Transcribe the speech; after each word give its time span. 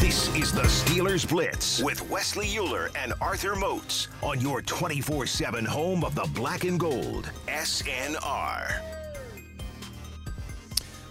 This 0.00 0.34
is 0.34 0.50
the 0.50 0.62
Steelers 0.62 1.28
Blitz 1.28 1.82
with 1.82 2.08
Wesley 2.08 2.56
Euler 2.56 2.90
and 2.96 3.12
Arthur 3.20 3.54
Moats 3.54 4.08
on 4.22 4.40
your 4.40 4.62
24 4.62 5.26
7 5.26 5.62
home 5.62 6.04
of 6.04 6.14
the 6.14 6.26
black 6.34 6.64
and 6.64 6.80
gold, 6.80 7.30
SNR. 7.46 8.80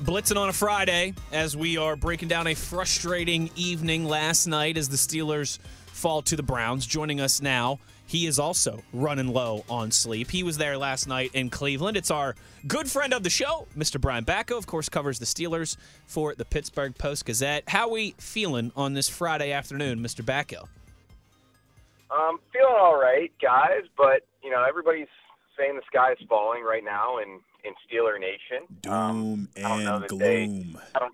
Blitzing 0.01 0.37
on 0.37 0.49
a 0.49 0.53
Friday 0.53 1.13
as 1.31 1.55
we 1.55 1.77
are 1.77 1.95
breaking 1.95 2.29
down 2.29 2.47
a 2.47 2.55
frustrating 2.55 3.51
evening 3.55 4.05
last 4.05 4.47
night 4.47 4.75
as 4.75 4.89
the 4.89 4.97
Steelers 4.97 5.59
fall 5.85 6.23
to 6.23 6.35
the 6.35 6.41
Browns. 6.41 6.87
Joining 6.87 7.21
us 7.21 7.43
now, 7.43 7.77
he 8.09 8.25
is 8.25 8.39
also 8.39 8.81
running 8.91 9.27
low 9.27 9.63
on 9.69 9.91
sleep. 9.91 10.31
He 10.31 10.41
was 10.41 10.57
there 10.57 10.79
last 10.79 11.07
night 11.07 11.29
in 11.35 11.51
Cleveland. 11.51 11.95
It's 11.95 12.09
our 12.09 12.35
good 12.67 12.89
friend 12.89 13.13
of 13.13 13.21
the 13.21 13.29
show, 13.29 13.67
Mr. 13.77 14.01
Brian 14.01 14.25
Batko, 14.25 14.57
of 14.57 14.65
course, 14.65 14.89
covers 14.89 15.19
the 15.19 15.27
Steelers 15.27 15.77
for 16.07 16.33
the 16.33 16.43
Pittsburgh 16.43 16.97
Post 16.97 17.27
Gazette. 17.27 17.65
How 17.67 17.87
we 17.87 18.15
feeling 18.17 18.71
on 18.75 18.95
this 18.95 19.07
Friday 19.07 19.51
afternoon, 19.51 19.99
Mr. 19.99 20.25
Batko? 20.25 20.67
Um, 22.09 22.39
feeling 22.51 22.75
all 22.79 22.99
right, 22.99 23.31
guys, 23.39 23.83
but 23.95 24.25
you 24.43 24.49
know 24.49 24.65
everybody's 24.67 25.05
saying 25.55 25.75
the 25.75 25.83
sky 25.85 26.13
is 26.13 26.17
falling 26.27 26.63
right 26.63 26.83
now 26.83 27.19
in 27.19 27.39
in 27.63 27.73
Steeler 27.85 28.19
Nation. 28.19 28.65
Doom 28.81 28.93
um, 28.93 29.49
and 29.55 30.07
gloom. 30.07 30.19
They, 30.19 30.79
I 30.95 30.99
don't 30.99 31.13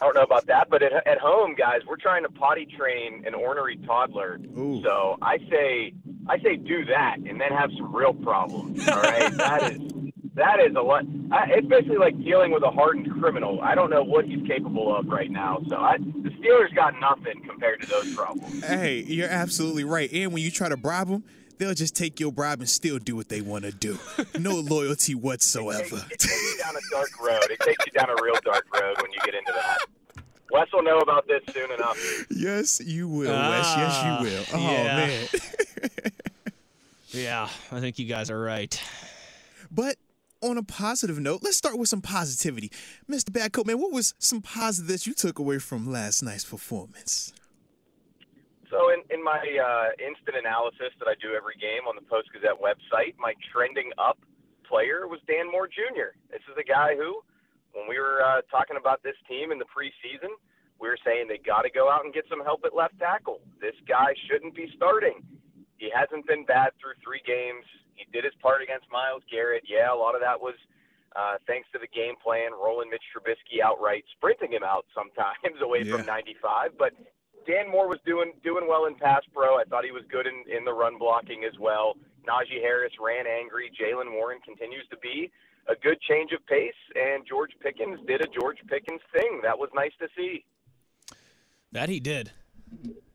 I 0.00 0.04
don't 0.04 0.14
know 0.14 0.22
about 0.22 0.46
that, 0.46 0.68
but 0.70 0.82
at, 0.82 1.06
at 1.06 1.18
home, 1.18 1.54
guys, 1.56 1.80
we're 1.86 1.96
trying 1.96 2.22
to 2.22 2.28
potty 2.28 2.66
train 2.66 3.24
an 3.26 3.34
ornery 3.34 3.76
toddler. 3.84 4.38
Ooh. 4.56 4.80
So 4.82 5.18
I 5.20 5.38
say, 5.50 5.92
I 6.28 6.38
say, 6.38 6.56
do 6.56 6.84
that, 6.84 7.16
and 7.18 7.40
then 7.40 7.50
have 7.50 7.70
some 7.76 7.94
real 7.94 8.14
problems. 8.14 8.86
All 8.88 9.00
right, 9.02 9.32
that 9.36 9.72
is 9.72 9.92
that 10.38 10.60
is 10.60 10.74
a 10.76 10.80
lot. 10.80 11.04
I, 11.32 11.46
it's 11.50 11.66
basically 11.66 11.98
like 11.98 12.16
dealing 12.22 12.52
with 12.52 12.62
a 12.62 12.70
hardened 12.70 13.10
criminal. 13.20 13.60
I 13.60 13.74
don't 13.74 13.90
know 13.90 14.04
what 14.04 14.24
he's 14.24 14.46
capable 14.46 14.94
of 14.96 15.08
right 15.08 15.30
now. 15.30 15.58
So 15.68 15.76
I, 15.76 15.98
the 15.98 16.30
Steelers 16.30 16.74
got 16.74 16.94
nothing 17.00 17.42
compared 17.44 17.82
to 17.82 17.88
those 17.88 18.14
problems. 18.14 18.64
Hey, 18.64 19.02
you're 19.02 19.28
absolutely 19.28 19.84
right. 19.84 20.10
And 20.12 20.32
when 20.32 20.42
you 20.42 20.50
try 20.50 20.68
to 20.68 20.76
bribe 20.76 21.08
them, 21.08 21.24
they'll 21.58 21.74
just 21.74 21.96
take 21.96 22.20
your 22.20 22.32
bribe 22.32 22.60
and 22.60 22.68
still 22.68 22.98
do 22.98 23.16
what 23.16 23.28
they 23.28 23.40
want 23.40 23.64
to 23.64 23.72
do. 23.72 23.98
No 24.38 24.54
loyalty 24.60 25.14
whatsoever. 25.14 25.96
It, 26.10 26.18
takes, 26.18 26.24
it 26.24 26.28
takes 26.28 26.52
you 26.54 26.62
down 26.62 26.76
a 26.76 26.90
dark 26.90 27.20
road. 27.20 27.50
It 27.50 27.60
takes 27.60 27.86
you 27.86 27.92
down 27.92 28.10
a 28.10 28.22
real 28.22 28.38
dark 28.44 28.66
road 28.74 28.96
when 29.02 29.12
you 29.12 29.18
get 29.24 29.34
into 29.34 29.52
that. 29.52 29.78
Wes 30.50 30.68
will 30.72 30.82
know 30.82 30.98
about 30.98 31.26
this 31.26 31.42
soon 31.52 31.70
enough. 31.70 32.26
Yes, 32.30 32.80
you 32.80 33.08
will, 33.08 33.30
Wes. 33.30 33.66
Yes, 33.76 34.02
you 34.02 34.10
ah, 34.10 34.22
will. 34.22 34.44
Oh 34.54 34.72
yeah. 34.72 34.96
man. 34.96 35.28
Yeah, 37.10 37.48
I 37.72 37.80
think 37.80 37.98
you 37.98 38.04
guys 38.04 38.30
are 38.30 38.38
right. 38.38 38.80
but 39.70 39.96
on 40.42 40.58
a 40.58 40.62
positive 40.62 41.18
note, 41.18 41.40
let's 41.42 41.56
start 41.56 41.78
with 41.78 41.88
some 41.88 42.02
positivity. 42.02 42.70
Mr. 43.10 43.30
Batko, 43.30 43.66
man, 43.66 43.80
what 43.80 43.92
was 43.92 44.14
some 44.18 44.42
positive 44.42 44.88
that 44.88 45.06
you 45.06 45.14
took 45.14 45.38
away 45.38 45.58
from 45.58 45.90
last 45.90 46.22
night's 46.22 46.44
performance? 46.44 47.32
So, 48.70 48.92
in, 48.92 49.00
in 49.08 49.24
my 49.24 49.40
uh, 49.40 49.96
instant 49.96 50.36
analysis 50.36 50.92
that 51.00 51.08
I 51.08 51.16
do 51.24 51.32
every 51.32 51.56
game 51.56 51.88
on 51.88 51.96
the 51.96 52.04
Post 52.04 52.28
Gazette 52.36 52.60
website, 52.60 53.16
my 53.16 53.32
trending 53.48 53.88
up 53.96 54.20
player 54.68 55.08
was 55.08 55.20
Dan 55.24 55.48
Moore 55.48 55.68
Jr. 55.68 56.12
This 56.28 56.44
is 56.52 56.56
a 56.60 56.66
guy 56.66 56.92
who, 56.92 57.24
when 57.72 57.88
we 57.88 57.96
were 57.96 58.20
uh, 58.20 58.44
talking 58.52 58.76
about 58.76 59.00
this 59.02 59.16
team 59.24 59.52
in 59.52 59.58
the 59.58 59.64
preseason, 59.72 60.28
we 60.76 60.86
were 60.88 61.00
saying 61.00 61.26
they 61.32 61.40
got 61.40 61.62
to 61.64 61.72
go 61.72 61.88
out 61.88 62.04
and 62.04 62.12
get 62.12 62.28
some 62.28 62.44
help 62.44 62.60
at 62.68 62.76
left 62.76 62.98
tackle. 63.00 63.40
This 63.56 63.74
guy 63.88 64.12
shouldn't 64.28 64.52
be 64.54 64.68
starting. 64.76 65.24
He 65.80 65.88
hasn't 65.88 66.28
been 66.28 66.44
bad 66.44 66.76
through 66.76 67.00
three 67.00 67.24
games. 67.24 67.64
He 67.96 68.04
did 68.12 68.22
his 68.28 68.36
part 68.44 68.60
against 68.62 68.86
Myles 68.92 69.24
Garrett. 69.32 69.64
Yeah, 69.66 69.88
a 69.90 69.96
lot 69.96 70.14
of 70.14 70.20
that 70.20 70.38
was 70.38 70.54
uh, 71.16 71.40
thanks 71.48 71.66
to 71.72 71.78
the 71.80 71.88
game 71.88 72.14
plan, 72.22 72.52
rolling 72.52 72.90
Mitch 72.92 73.02
Trubisky 73.10 73.64
outright, 73.64 74.04
sprinting 74.14 74.52
him 74.52 74.62
out 74.62 74.84
sometimes 74.94 75.56
away 75.64 75.82
Yeah. 75.82 75.96
from 75.96 76.06
95. 76.06 76.76
But 76.78 76.92
Dan 77.48 77.70
Moore 77.70 77.88
was 77.88 77.98
doing 78.04 78.32
doing 78.44 78.68
well 78.68 78.84
in 78.84 78.94
pass 78.94 79.22
pro. 79.32 79.56
I 79.56 79.64
thought 79.64 79.82
he 79.82 79.90
was 79.90 80.04
good 80.10 80.26
in, 80.26 80.44
in 80.54 80.66
the 80.66 80.72
run 80.72 80.98
blocking 80.98 81.44
as 81.44 81.58
well. 81.58 81.94
Najee 82.28 82.60
Harris 82.60 82.92
ran 83.00 83.26
angry. 83.26 83.72
Jaylen 83.72 84.12
Warren 84.12 84.38
continues 84.44 84.84
to 84.90 84.98
be 84.98 85.30
a 85.66 85.74
good 85.74 85.98
change 86.02 86.32
of 86.32 86.44
pace, 86.46 86.76
and 86.94 87.24
George 87.26 87.52
Pickens 87.60 87.98
did 88.06 88.20
a 88.20 88.26
George 88.38 88.58
Pickens 88.68 89.00
thing. 89.14 89.40
That 89.42 89.58
was 89.58 89.70
nice 89.74 89.92
to 89.98 90.08
see. 90.14 90.44
That 91.72 91.88
he 91.88 92.00
did. 92.00 92.32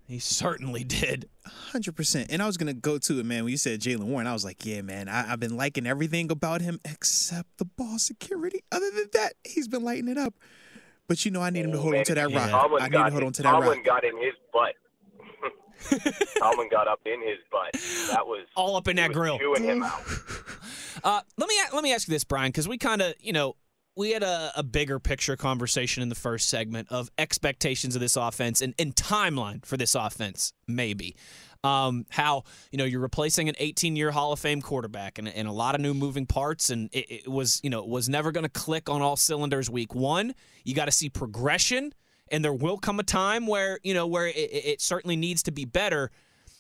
He 0.07 0.17
certainly 0.17 0.83
did. 0.83 1.29
Hundred 1.45 1.95
percent. 1.95 2.31
And 2.31 2.41
I 2.41 2.47
was 2.47 2.57
gonna 2.57 2.73
go 2.73 2.97
to 2.97 3.19
it, 3.19 3.25
man. 3.27 3.43
When 3.43 3.51
you 3.51 3.57
said 3.57 3.81
Jaylen 3.81 4.05
Warren, 4.05 4.25
I 4.25 4.33
was 4.33 4.43
like, 4.43 4.65
yeah, 4.65 4.81
man. 4.81 5.09
I, 5.09 5.31
I've 5.31 5.39
been 5.39 5.57
liking 5.57 5.85
everything 5.85 6.31
about 6.31 6.61
him 6.61 6.79
except 6.83 7.57
the 7.59 7.65
ball 7.65 7.99
security. 7.99 8.63
Other 8.71 8.89
than 8.89 9.09
that, 9.13 9.33
he's 9.43 9.67
been 9.67 9.83
lighting 9.83 10.07
it 10.07 10.17
up. 10.17 10.33
But 11.07 11.25
you 11.25 11.31
know, 11.31 11.41
I 11.41 11.49
need 11.49 11.65
him 11.65 11.71
to 11.71 11.79
hold 11.79 11.95
on 11.95 12.03
to 12.05 12.15
that 12.15 12.31
yeah. 12.31 12.37
rock. 12.37 12.49
Tomlin 12.49 12.81
I 12.81 12.85
need 12.85 12.91
got 12.93 13.05
to 13.05 13.11
hold 13.11 13.23
on 13.23 13.33
to 13.33 13.41
that 13.43 13.51
Tomlin 13.51 13.77
rock. 13.77 13.85
got 13.85 14.03
in 14.03 14.17
his 14.17 14.33
butt. 14.53 14.75
Tomlin 16.39 16.69
got 16.69 16.87
up 16.87 17.01
in 17.05 17.21
his 17.21 17.39
butt. 17.51 17.73
That 18.11 18.25
was 18.25 18.45
All 18.55 18.75
up 18.75 18.87
in 18.87 18.95
that 18.95 19.11
grill. 19.11 19.37
chewing 19.37 19.63
him 19.63 19.83
out. 19.83 20.01
Uh, 21.03 21.19
let 21.37 21.49
me 21.49 21.55
let 21.73 21.83
me 21.83 21.91
ask 21.91 22.07
you 22.07 22.13
this, 22.13 22.23
Brian, 22.23 22.49
because 22.49 22.67
we 22.67 22.77
kind 22.77 23.01
of 23.01 23.13
you 23.19 23.33
know 23.33 23.55
we 23.95 24.11
had 24.11 24.23
a, 24.23 24.51
a 24.55 24.63
bigger 24.63 24.99
picture 24.99 25.35
conversation 25.35 26.01
in 26.01 26.09
the 26.09 26.15
first 26.15 26.47
segment 26.49 26.87
of 26.91 27.09
expectations 27.17 27.95
of 27.95 27.99
this 27.99 28.15
offense 28.15 28.61
and, 28.61 28.73
and 28.79 28.95
timeline 28.95 29.65
for 29.65 29.75
this 29.75 29.95
offense, 29.95 30.53
maybe. 30.67 31.15
Um, 31.63 32.05
how 32.09 32.43
you 32.71 32.77
know 32.77 32.83
you're 32.83 32.99
replacing 32.99 33.47
an 33.47 33.55
18 33.57 33.95
year 33.95 34.11
Hall 34.11 34.33
of 34.33 34.39
Fame 34.39 34.61
quarterback 34.61 35.17
and, 35.17 35.29
and 35.29 35.47
a 35.47 35.51
lot 35.51 35.75
of 35.75 35.81
new 35.81 35.93
moving 35.93 36.25
parts, 36.25 36.69
and 36.69 36.89
it, 36.91 37.25
it 37.25 37.27
was 37.27 37.61
you 37.63 37.69
know 37.69 37.79
it 37.79 37.87
was 37.87 38.09
never 38.09 38.31
going 38.31 38.43
to 38.43 38.49
click 38.49 38.89
on 38.89 39.01
all 39.01 39.15
cylinders 39.15 39.69
week 39.69 39.95
one. 39.95 40.35
You 40.65 40.75
got 40.75 40.85
to 40.85 40.91
see 40.91 41.09
progression, 41.09 41.93
and 42.29 42.43
there 42.43 42.53
will 42.53 42.77
come 42.77 42.99
a 42.99 43.03
time 43.03 43.47
where 43.47 43.79
you 43.83 43.93
know 43.93 44.07
where 44.07 44.27
it, 44.27 44.35
it 44.35 44.81
certainly 44.81 45.15
needs 45.15 45.43
to 45.43 45.51
be 45.51 45.63
better. 45.65 46.11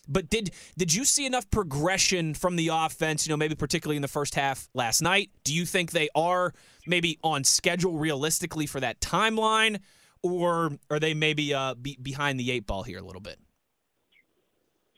But 0.07 0.29
did 0.29 0.51
did 0.77 0.93
you 0.93 1.05
see 1.05 1.25
enough 1.25 1.49
progression 1.49 2.33
from 2.33 2.55
the 2.55 2.69
offense? 2.71 3.25
You 3.25 3.31
know, 3.31 3.37
maybe 3.37 3.55
particularly 3.55 3.95
in 3.95 4.01
the 4.01 4.07
first 4.07 4.35
half 4.35 4.69
last 4.73 5.01
night. 5.01 5.31
Do 5.43 5.53
you 5.53 5.65
think 5.65 5.91
they 5.91 6.09
are 6.15 6.53
maybe 6.85 7.19
on 7.23 7.43
schedule 7.43 7.97
realistically 7.97 8.65
for 8.65 8.79
that 8.81 8.99
timeline, 8.99 9.79
or 10.21 10.77
are 10.89 10.99
they 10.99 11.13
maybe 11.13 11.53
uh, 11.53 11.75
be, 11.75 11.97
behind 12.01 12.39
the 12.39 12.51
eight 12.51 12.67
ball 12.67 12.83
here 12.83 12.99
a 12.99 13.03
little 13.03 13.21
bit? 13.21 13.39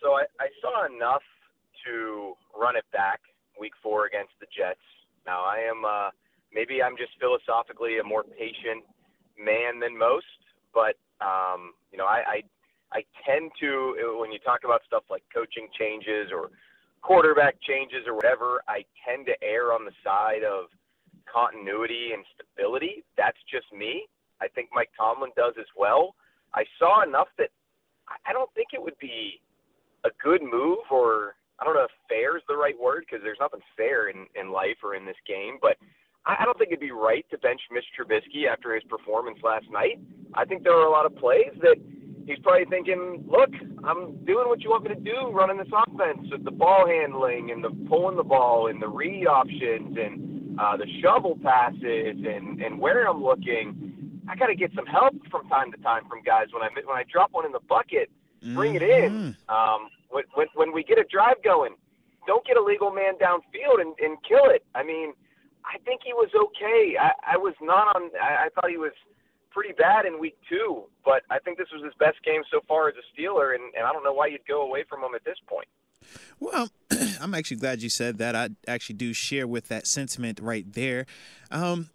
So 0.06 0.13
I, 0.13 0.30
I 0.38 0.54
saw 0.62 0.86
enough 0.86 1.25
to 1.90 2.38
run 2.54 2.78
it 2.78 2.86
back 2.94 3.22
week 3.60 3.74
four 3.81 4.06
against 4.06 4.38
the 4.40 4.46
Jets. 4.54 4.86
Now 5.25 5.42
I 5.42 5.66
am 5.66 5.81
uh, 5.81 6.13
maybe 6.54 6.84
I'm 6.84 6.94
just 6.96 7.18
philosophically 7.18 7.98
a 7.98 8.04
more 8.06 8.22
patient 8.22 8.86
man 9.34 9.81
than 9.81 9.98
most, 9.98 10.30
but 10.78 10.94
um, 11.25 11.74
you 11.90 11.98
know 11.98 12.06
I, 12.06 12.46
I 12.94 13.00
I 13.02 13.02
tend 13.25 13.50
to 13.62 14.22
when 14.22 14.31
you 14.31 14.38
talk 14.46 14.62
about 14.63 14.86
stuff 14.86 15.10
like 15.10 15.24
coaching 15.34 15.74
changes 15.74 16.30
or 16.30 16.54
quarterback 17.01 17.58
changes 17.66 18.06
or 18.06 18.13
whatever, 18.13 18.62
I 18.69 18.86
tend 19.01 19.25
to 19.25 19.34
err 19.42 19.74
on 19.74 19.86
the 19.90 19.96
side 20.06 20.46
of 20.46 20.69
continuity 21.25 22.13
and 22.13 22.22
stability. 22.38 23.04
That's 23.18 23.42
just 23.50 23.66
me. 23.74 24.06
I 24.40 24.50
think 24.54 24.69
Mike 24.72 24.94
Tomlin 24.94 25.31
does 25.36 25.56
as 25.58 25.69
well. 25.75 26.13
I 26.54 26.63
saw 26.78 27.01
enough 27.01 27.30
that 27.40 27.50
I 28.25 28.34
don't 28.34 28.54
think 28.54 28.69
it 28.74 28.81
would 28.81 28.98
be 29.01 29.42
a 30.06 30.10
good 30.24 30.42
move 30.42 30.86
or 30.92 31.36
I 31.60 31.63
don't 31.66 31.75
know 31.75 31.84
if 31.84 31.92
fair 32.10 32.38
is 32.38 32.44
the 32.48 32.57
right 32.57 32.75
word 32.80 33.06
because 33.06 33.24
there's 33.24 33.40
nothing 33.40 33.62
fair 33.78 34.10
in, 34.10 34.28
in 34.36 34.52
life 34.52 34.78
or 34.84 34.94
in 34.96 35.06
this 35.06 35.19
game, 35.28 35.57
but 35.62 35.78
I, 36.25 36.38
I 36.42 36.46
don't 36.46 36.57
think 36.57 36.69
it'd 36.72 36.80
be 36.80 36.92
right 36.92 37.25
to 37.31 37.38
bench 37.40 37.62
Mitch 37.72 37.86
Trubisky 37.98 38.48
after 38.52 38.75
his 38.75 38.84
performance 38.84 39.40
last 39.44 39.66
night. 39.72 40.00
I 40.34 40.46
think 40.46 40.63
there 40.63 40.74
are 40.74 40.86
a 40.86 40.92
lot 40.92 41.06
of 41.06 41.16
plays 41.16 41.54
that 41.62 41.78
he's 42.28 42.40
probably 42.44 42.66
thinking, 42.66 43.24
look, 43.28 43.50
I'm 43.86 44.18
doing 44.25 44.50
what 44.50 44.62
you 44.62 44.69
want 44.72 44.84
me 44.84 44.90
to 44.96 45.00
do, 45.00 45.31
running 45.31 45.57
this 45.57 45.72
offense 45.72 46.28
with 46.30 46.44
the 46.44 46.51
ball 46.51 46.86
handling 46.88 47.51
and 47.51 47.63
the 47.63 47.69
pulling 47.88 48.18
the 48.18 48.24
ball 48.24 48.68
and 48.68 48.81
the 48.81 48.88
read 48.88 49.25
options 49.28 49.98
and 49.98 50.60
uh, 50.60 50.75
the 50.78 50.88
shovel 51.01 51.38
passes 51.42 52.18
and 52.25 52.62
and 52.62 52.80
where 52.80 53.08
I'm 53.08 53.24
looking. 53.24 53.94
I 54.28 54.36
got 54.36 54.48
to 54.48 54.56
get 54.56 54.72
some 54.75 54.86
help 54.88 55.13
from 55.30 55.48
time 55.48 55.72
to 55.72 55.78
time 55.78 56.04
from 56.10 56.22
guys 56.24 56.48
when 56.51 56.63
I 56.63 56.69
when 56.86 56.98
I 56.98 57.04
drop 57.12 57.30
one 57.31 57.46
in 57.46 57.51
the 57.51 57.60
bucket, 57.69 58.10
bring 58.56 58.75
it 58.75 58.81
in. 58.81 59.36
Mhm. 59.48 59.54
Um, 59.54 59.90
when, 60.34 60.48
when 60.56 60.74
we 60.74 60.84
get 60.84 60.98
a 60.98 61.06
drive 61.10 61.44
going, 61.44 61.76
don't 62.28 62.46
get 62.46 62.58
a 62.58 62.64
legal 62.64 62.92
man 62.92 63.14
downfield 63.22 63.82
and, 63.82 63.94
and 64.00 64.18
kill 64.28 64.50
it. 64.50 64.64
I 64.74 64.84
mean, 64.84 65.14
I 65.66 65.78
think 65.86 66.02
he 66.04 66.14
was 66.14 66.30
okay. 66.36 66.96
I, 67.00 67.36
I 67.36 67.38
was 67.38 67.54
not 67.62 67.96
on. 67.96 68.10
I, 68.22 68.46
I 68.46 68.50
thought 68.54 68.70
he 68.70 68.78
was 68.78 68.94
pretty 69.52 69.74
bad 69.74 70.06
in 70.06 70.20
week 70.20 70.38
two, 70.50 70.84
but 71.04 71.24
I 71.30 71.40
think 71.40 71.58
this 71.58 71.68
was 71.74 71.84
his 71.84 71.94
best 72.00 72.18
game 72.24 72.42
so 72.52 72.60
far 72.68 72.90
as 72.90 72.96
a 72.96 73.06
Steeler, 73.14 73.56
and, 73.56 73.64
and 73.76 73.86
I 73.86 73.94
don't 73.94 74.04
know 74.04 74.14
why 74.14 74.28
you'd 74.28 74.46
go 74.48 74.62
away 74.62 74.84
from 74.88 75.02
him 75.02 75.16
at 75.16 75.24
this 75.24 75.38
point. 75.48 75.68
Well, 76.40 76.70
I'm 77.22 77.34
actually 77.34 77.58
glad 77.58 77.82
you 77.82 77.90
said 77.90 78.18
that. 78.18 78.36
I 78.36 78.50
actually 78.68 78.96
do 78.96 79.14
share 79.14 79.48
with 79.48 79.70
that 79.70 79.88
sentiment 79.88 80.40
right 80.42 80.72
there. 80.72 81.06
Um, 81.52 81.90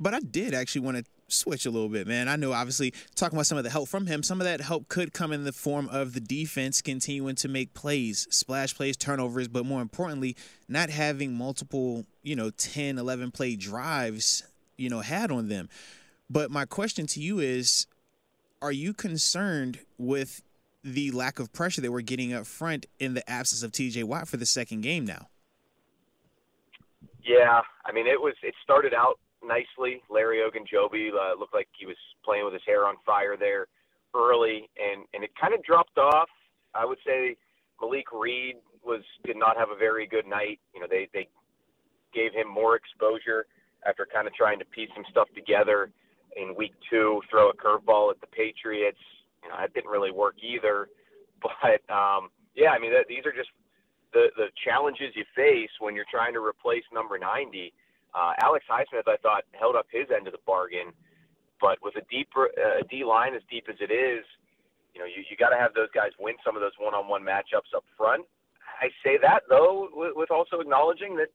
but 0.00 0.14
I 0.14 0.20
did 0.20 0.52
actually 0.52 0.82
want 0.82 0.98
to 0.98 1.04
switch 1.28 1.66
a 1.66 1.70
little 1.70 1.88
bit, 1.88 2.06
man. 2.06 2.28
I 2.28 2.36
know, 2.36 2.52
obviously, 2.52 2.92
talking 3.14 3.36
about 3.36 3.46
some 3.46 3.58
of 3.58 3.64
the 3.64 3.70
help 3.70 3.88
from 3.88 4.06
him, 4.06 4.22
some 4.22 4.40
of 4.40 4.44
that 4.44 4.60
help 4.60 4.88
could 4.88 5.12
come 5.12 5.32
in 5.32 5.44
the 5.44 5.52
form 5.52 5.88
of 5.88 6.12
the 6.12 6.20
defense 6.20 6.82
continuing 6.82 7.34
to 7.36 7.48
make 7.48 7.74
plays, 7.74 8.26
splash 8.30 8.74
plays, 8.74 8.96
turnovers, 8.96 9.48
but 9.48 9.66
more 9.66 9.82
importantly, 9.82 10.36
not 10.68 10.90
having 10.90 11.34
multiple, 11.34 12.04
you 12.22 12.36
know, 12.36 12.50
10, 12.50 12.98
11 12.98 13.30
play 13.30 13.56
drives, 13.56 14.44
you 14.76 14.88
know, 14.88 15.00
had 15.00 15.30
on 15.30 15.48
them. 15.48 15.68
But 16.28 16.50
my 16.50 16.64
question 16.64 17.06
to 17.08 17.20
you 17.20 17.38
is 17.38 17.86
are 18.62 18.72
you 18.72 18.92
concerned 18.94 19.78
with 19.98 20.42
the 20.82 21.10
lack 21.10 21.38
of 21.38 21.52
pressure 21.52 21.80
that 21.80 21.90
we're 21.90 22.00
getting 22.00 22.32
up 22.32 22.46
front 22.46 22.86
in 22.98 23.14
the 23.14 23.28
absence 23.28 23.62
of 23.62 23.72
TJ 23.72 24.04
Watt 24.04 24.28
for 24.28 24.36
the 24.36 24.46
second 24.46 24.82
game 24.82 25.04
now? 25.04 25.28
Yeah, 27.24 27.60
I 27.84 27.92
mean, 27.92 28.06
it 28.06 28.20
was. 28.20 28.34
It 28.42 28.54
started 28.62 28.94
out 28.94 29.18
nicely. 29.46 30.02
Larry 30.10 30.38
Ogunjobi 30.40 31.10
uh, 31.12 31.38
looked 31.38 31.54
like 31.54 31.68
he 31.78 31.86
was 31.86 31.96
playing 32.24 32.44
with 32.44 32.54
his 32.54 32.62
hair 32.66 32.86
on 32.86 32.96
fire 33.06 33.36
there 33.38 33.66
early, 34.14 34.68
and 34.76 35.04
and 35.14 35.24
it 35.24 35.30
kind 35.40 35.54
of 35.54 35.62
dropped 35.64 35.98
off. 35.98 36.28
I 36.74 36.84
would 36.84 36.98
say 37.06 37.36
Malik 37.80 38.06
Reed 38.12 38.56
was 38.84 39.02
did 39.24 39.36
not 39.36 39.56
have 39.56 39.70
a 39.70 39.76
very 39.76 40.06
good 40.06 40.26
night. 40.26 40.60
You 40.74 40.80
know, 40.80 40.86
they 40.90 41.08
they 41.12 41.28
gave 42.14 42.32
him 42.32 42.48
more 42.48 42.76
exposure 42.76 43.46
after 43.86 44.06
kind 44.12 44.26
of 44.26 44.34
trying 44.34 44.58
to 44.58 44.64
piece 44.66 44.90
some 44.94 45.04
stuff 45.10 45.28
together 45.34 45.90
in 46.36 46.54
week 46.56 46.74
two, 46.90 47.20
throw 47.30 47.50
a 47.50 47.54
curveball 47.56 48.10
at 48.10 48.20
the 48.20 48.26
Patriots. 48.28 48.98
You 49.42 49.50
know, 49.50 49.56
that 49.60 49.74
didn't 49.74 49.90
really 49.90 50.12
work 50.12 50.36
either. 50.42 50.88
But 51.42 51.84
um, 51.94 52.30
yeah, 52.56 52.70
I 52.70 52.78
mean, 52.80 52.92
that, 52.92 53.06
these 53.08 53.26
are 53.26 53.32
just 53.32 53.50
the 54.12 54.28
the 54.36 54.46
challenges 54.64 55.12
you 55.14 55.24
face 55.36 55.70
when 55.80 55.94
you're 55.94 56.08
trying 56.10 56.32
to 56.34 56.40
replace 56.40 56.82
number 56.92 57.18
90. 57.18 57.72
Uh, 58.16 58.32
Alex 58.40 58.64
Highsmith, 58.64 59.06
I 59.06 59.18
thought, 59.20 59.44
held 59.52 59.76
up 59.76 59.86
his 59.92 60.08
end 60.08 60.26
of 60.26 60.32
the 60.32 60.40
bargain, 60.46 60.96
but 61.60 61.76
with 61.82 61.96
a 61.96 62.04
deeper 62.10 62.48
uh, 62.56 62.80
D 62.88 63.04
line 63.04 63.34
as 63.34 63.42
deep 63.50 63.66
as 63.68 63.76
it 63.80 63.92
is, 63.92 64.24
you 64.94 65.00
know, 65.00 65.06
you, 65.06 65.20
you 65.28 65.36
got 65.36 65.50
to 65.50 65.60
have 65.60 65.74
those 65.74 65.92
guys 65.92 66.12
win 66.18 66.36
some 66.44 66.56
of 66.56 66.62
those 66.62 66.72
one-on-one 66.80 67.22
matchups 67.22 67.76
up 67.76 67.84
front. 67.96 68.24
I 68.80 68.88
say 69.04 69.18
that 69.20 69.42
though, 69.50 69.88
with, 69.92 70.12
with 70.16 70.30
also 70.30 70.60
acknowledging 70.60 71.16
that 71.16 71.28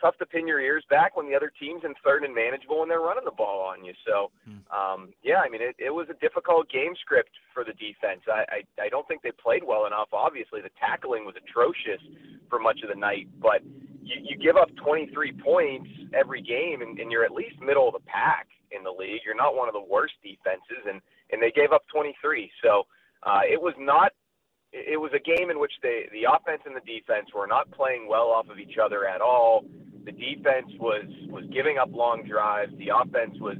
tough 0.00 0.16
to 0.18 0.26
pin 0.26 0.48
your 0.48 0.60
ears 0.60 0.84
back 0.90 1.16
when 1.16 1.28
the 1.28 1.36
other 1.36 1.52
team's 1.60 1.82
in 1.84 1.94
third 2.02 2.24
and 2.24 2.34
manageable 2.34 2.82
and 2.82 2.90
they're 2.90 3.00
running 3.00 3.24
the 3.24 3.30
ball 3.30 3.60
on 3.60 3.84
you. 3.84 3.92
So, 4.06 4.30
um, 4.74 5.12
yeah, 5.22 5.40
I 5.44 5.48
mean, 5.48 5.62
it, 5.62 5.76
it 5.78 5.90
was 5.90 6.08
a 6.10 6.18
difficult 6.20 6.68
game 6.68 6.94
script 7.00 7.30
for 7.52 7.64
the 7.64 7.72
defense. 7.72 8.20
I, 8.26 8.44
I, 8.80 8.86
I 8.86 8.88
don't 8.88 9.06
think 9.06 9.22
they 9.22 9.32
played 9.32 9.62
well 9.64 9.86
enough. 9.86 10.08
Obviously, 10.12 10.60
the 10.60 10.74
tackling 10.80 11.24
was 11.24 11.36
atrocious 11.36 12.02
for 12.50 12.58
much 12.58 12.80
of 12.82 12.88
the 12.88 12.98
night, 12.98 13.28
but 13.40 13.62
you, 14.04 14.16
you 14.22 14.36
give 14.36 14.56
up 14.56 14.68
23 14.76 15.32
points 15.42 15.88
every 16.12 16.42
game 16.42 16.82
and, 16.82 16.98
and 16.98 17.10
you're 17.10 17.24
at 17.24 17.32
least 17.32 17.60
middle 17.60 17.88
of 17.88 17.94
the 17.94 18.04
pack 18.06 18.46
in 18.70 18.84
the 18.84 18.90
league. 18.90 19.22
You're 19.24 19.36
not 19.36 19.56
one 19.56 19.68
of 19.68 19.74
the 19.74 19.84
worst 19.88 20.14
defenses, 20.22 20.84
and, 20.88 21.00
and 21.30 21.42
they 21.42 21.50
gave 21.50 21.72
up 21.72 21.82
23. 21.92 22.50
So 22.62 22.84
uh, 23.22 23.40
it 23.48 23.60
was 23.60 23.74
not 23.78 24.12
it 24.74 25.00
was 25.00 25.12
a 25.14 25.22
game 25.22 25.50
in 25.50 25.60
which 25.60 25.72
the 25.82 26.02
the 26.10 26.26
offense 26.26 26.62
and 26.66 26.74
the 26.74 26.82
defense 26.82 27.28
were 27.34 27.46
not 27.46 27.70
playing 27.70 28.08
well 28.08 28.28
off 28.34 28.48
of 28.50 28.58
each 28.58 28.76
other 28.82 29.06
at 29.06 29.20
all. 29.20 29.64
The 30.04 30.12
defense 30.12 30.66
was 30.80 31.06
was 31.28 31.44
giving 31.52 31.78
up 31.78 31.90
long 31.92 32.24
drives. 32.28 32.72
The 32.78 32.90
offense 32.90 33.38
was 33.40 33.56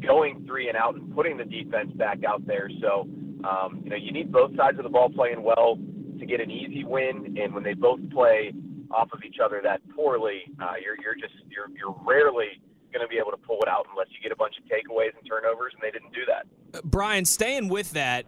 going 0.00 0.44
three 0.46 0.68
and 0.68 0.76
out 0.76 0.94
and 0.94 1.14
putting 1.14 1.36
the 1.36 1.44
defense 1.44 1.92
back 1.94 2.24
out 2.24 2.46
there. 2.46 2.70
So 2.80 3.06
um, 3.44 3.82
you 3.84 3.90
know 3.90 3.96
you 3.96 4.10
need 4.10 4.32
both 4.32 4.56
sides 4.56 4.78
of 4.78 4.84
the 4.84 4.90
ball 4.90 5.10
playing 5.10 5.42
well 5.42 5.78
to 6.18 6.26
get 6.26 6.40
an 6.40 6.50
easy 6.50 6.82
win. 6.82 7.36
And 7.38 7.52
when 7.52 7.62
they 7.62 7.74
both 7.74 8.00
play 8.10 8.52
off 8.94 9.08
of 9.12 9.24
each 9.24 9.36
other 9.44 9.60
that 9.62 9.80
poorly, 9.94 10.42
uh, 10.62 10.74
you're 10.82 10.96
you're 11.02 11.14
just 11.14 11.34
you're 11.50 11.68
you're 11.76 11.96
rarely 12.04 12.60
going 12.92 13.04
to 13.04 13.08
be 13.08 13.18
able 13.18 13.32
to 13.32 13.36
pull 13.36 13.58
it 13.60 13.68
out 13.68 13.86
unless 13.90 14.06
you 14.10 14.22
get 14.22 14.30
a 14.30 14.36
bunch 14.36 14.54
of 14.56 14.64
takeaways 14.64 15.10
and 15.18 15.28
turnovers, 15.28 15.72
and 15.74 15.82
they 15.82 15.90
didn't 15.90 16.12
do 16.12 16.22
that. 16.26 16.84
Brian, 16.84 17.24
staying 17.24 17.68
with 17.68 17.90
that, 17.92 18.24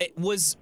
it 0.00 0.16
was 0.18 0.56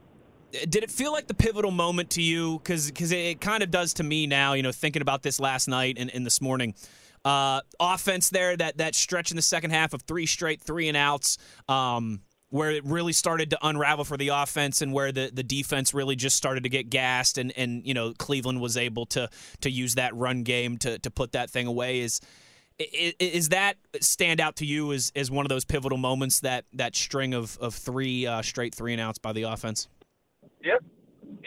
did 0.68 0.82
it 0.82 0.90
feel 0.90 1.12
like 1.12 1.26
the 1.26 1.34
pivotal 1.34 1.70
moment 1.70 2.10
to 2.10 2.22
you? 2.22 2.58
Because 2.58 2.88
because 2.90 3.12
it 3.12 3.40
kind 3.40 3.62
of 3.62 3.70
does 3.70 3.94
to 3.94 4.02
me 4.02 4.26
now. 4.26 4.54
You 4.54 4.62
know, 4.62 4.72
thinking 4.72 5.02
about 5.02 5.22
this 5.22 5.40
last 5.40 5.68
night 5.68 5.96
and, 5.98 6.10
and 6.14 6.26
this 6.26 6.40
morning. 6.40 6.74
Uh, 7.24 7.62
offense 7.80 8.28
there, 8.28 8.54
that 8.54 8.76
that 8.76 8.94
stretch 8.94 9.30
in 9.30 9.36
the 9.36 9.42
second 9.42 9.70
half 9.70 9.94
of 9.94 10.02
three 10.02 10.26
straight 10.26 10.60
three 10.60 10.88
and 10.88 10.96
outs, 10.96 11.38
um, 11.70 12.20
where 12.54 12.70
it 12.70 12.84
really 12.84 13.12
started 13.12 13.50
to 13.50 13.58
unravel 13.66 14.04
for 14.04 14.16
the 14.16 14.28
offense 14.28 14.80
and 14.80 14.92
where 14.92 15.10
the, 15.10 15.28
the 15.34 15.42
defense 15.42 15.92
really 15.92 16.14
just 16.14 16.36
started 16.36 16.62
to 16.62 16.68
get 16.68 16.88
gassed 16.88 17.36
and, 17.36 17.52
and 17.56 17.84
you 17.84 17.92
know 17.92 18.12
Cleveland 18.16 18.60
was 18.60 18.76
able 18.76 19.06
to 19.06 19.28
to 19.62 19.68
use 19.68 19.96
that 19.96 20.14
run 20.14 20.44
game 20.44 20.78
to 20.78 21.00
to 21.00 21.10
put 21.10 21.32
that 21.32 21.50
thing 21.50 21.66
away. 21.66 21.98
Is 21.98 22.20
is, 22.78 23.48
that 23.48 23.76
stand 24.00 24.40
out 24.40 24.54
to 24.56 24.66
you 24.66 24.92
as, 24.92 25.10
as 25.16 25.32
one 25.32 25.44
of 25.44 25.48
those 25.48 25.64
pivotal 25.64 25.98
moments 25.98 26.40
that 26.40 26.64
that 26.72 26.94
string 26.94 27.34
of 27.34 27.58
of 27.58 27.74
three 27.74 28.24
uh, 28.24 28.40
straight 28.40 28.72
three 28.72 28.92
and 28.92 29.00
outs 29.00 29.18
by 29.18 29.32
the 29.32 29.42
offense? 29.42 29.88
Yep. 30.62 30.84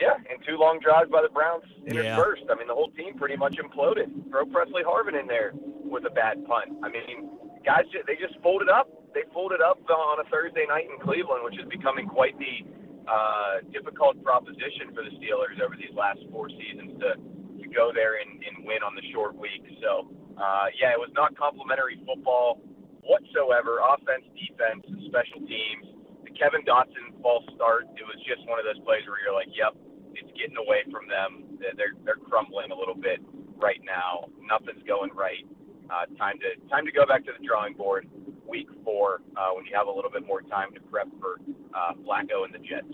Yeah, 0.02 0.14
and 0.30 0.44
two 0.46 0.58
long 0.58 0.80
drives 0.84 1.10
by 1.10 1.22
the 1.22 1.30
Browns 1.30 1.64
Yeah. 1.86 1.92
interspersed. 1.92 2.44
I 2.52 2.56
mean, 2.56 2.68
the 2.68 2.74
whole 2.74 2.92
team 2.92 3.18
pretty 3.18 3.38
much 3.38 3.56
imploded. 3.56 4.12
Throw 4.30 4.46
Pressley 4.46 4.84
Harvin 4.84 5.18
in 5.18 5.26
there 5.26 5.54
with 5.86 6.04
a 6.06 6.10
bad 6.10 6.46
punt. 6.46 6.78
I 6.84 6.90
mean, 6.90 7.30
guys, 7.66 7.86
they 8.06 8.16
just 8.16 8.38
folded 8.44 8.68
up. 8.68 8.90
They 9.18 9.26
folded 9.34 9.66
up 9.66 9.82
on 9.90 10.22
a 10.22 10.28
Thursday 10.30 10.70
night 10.70 10.86
in 10.86 11.02
Cleveland, 11.02 11.42
which 11.42 11.58
is 11.58 11.66
becoming 11.66 12.06
quite 12.06 12.38
the 12.38 12.62
uh, 13.10 13.66
difficult 13.74 14.22
proposition 14.22 14.94
for 14.94 15.02
the 15.02 15.10
Steelers 15.18 15.58
over 15.58 15.74
these 15.74 15.96
last 15.98 16.22
four 16.30 16.54
seasons 16.54 17.02
to 17.02 17.18
to 17.18 17.66
go 17.74 17.90
there 17.90 18.22
and, 18.22 18.38
and 18.46 18.62
win 18.70 18.86
on 18.86 18.94
the 18.94 19.02
short 19.10 19.34
week. 19.34 19.66
So, 19.82 20.14
uh, 20.38 20.70
yeah, 20.78 20.94
it 20.94 21.02
was 21.02 21.10
not 21.18 21.34
complimentary 21.34 21.98
football 22.06 22.62
whatsoever. 23.02 23.82
Offense, 23.82 24.30
defense, 24.38 24.86
special 25.10 25.42
teams 25.50 25.98
the 26.28 26.36
Kevin 26.36 26.62
Dotson 26.68 27.16
false 27.24 27.48
start, 27.56 27.88
it 27.96 28.04
was 28.04 28.20
just 28.28 28.44
one 28.52 28.60
of 28.60 28.68
those 28.68 28.84
plays 28.84 29.08
where 29.08 29.16
you're 29.24 29.34
like, 29.34 29.48
yep, 29.56 29.72
it's 30.12 30.28
getting 30.36 30.60
away 30.60 30.84
from 30.92 31.08
them. 31.08 31.56
They're, 31.80 31.96
they're 32.04 32.20
crumbling 32.20 32.76
a 32.76 32.78
little 32.78 33.00
bit 33.00 33.24
right 33.56 33.80
now. 33.88 34.28
Nothing's 34.44 34.84
going 34.84 35.16
right. 35.16 35.48
Uh, 35.88 36.04
time 36.20 36.36
to 36.44 36.52
time 36.68 36.84
to 36.84 36.92
go 36.92 37.08
back 37.08 37.24
to 37.24 37.32
the 37.32 37.40
drawing 37.48 37.72
board. 37.72 38.12
Week 38.48 38.68
four, 38.84 39.22
uh, 39.36 39.50
when 39.54 39.66
you 39.66 39.76
have 39.76 39.88
a 39.88 39.92
little 39.92 40.12
bit 40.12 40.26
more 40.26 40.42
time 40.42 40.74
to 40.74 40.80
prep 40.80 41.08
for 41.20 41.40
uh, 41.74 41.94
Flacco 42.06 42.46
and 42.46 42.54
the 42.54 42.60
Jets. 42.60 42.88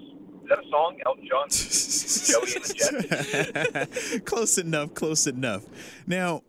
Is 0.44 0.50
that 0.50 0.60
a 0.60 0.70
song, 0.70 0.98
Elton 1.06 1.28
John? 1.30 1.48
Joey 1.50 2.56
and 2.56 2.66
the 2.66 3.84
Jets. 3.86 4.20
close 4.26 4.58
enough, 4.58 4.94
close 4.94 5.28
enough. 5.28 5.64
Now, 6.06 6.42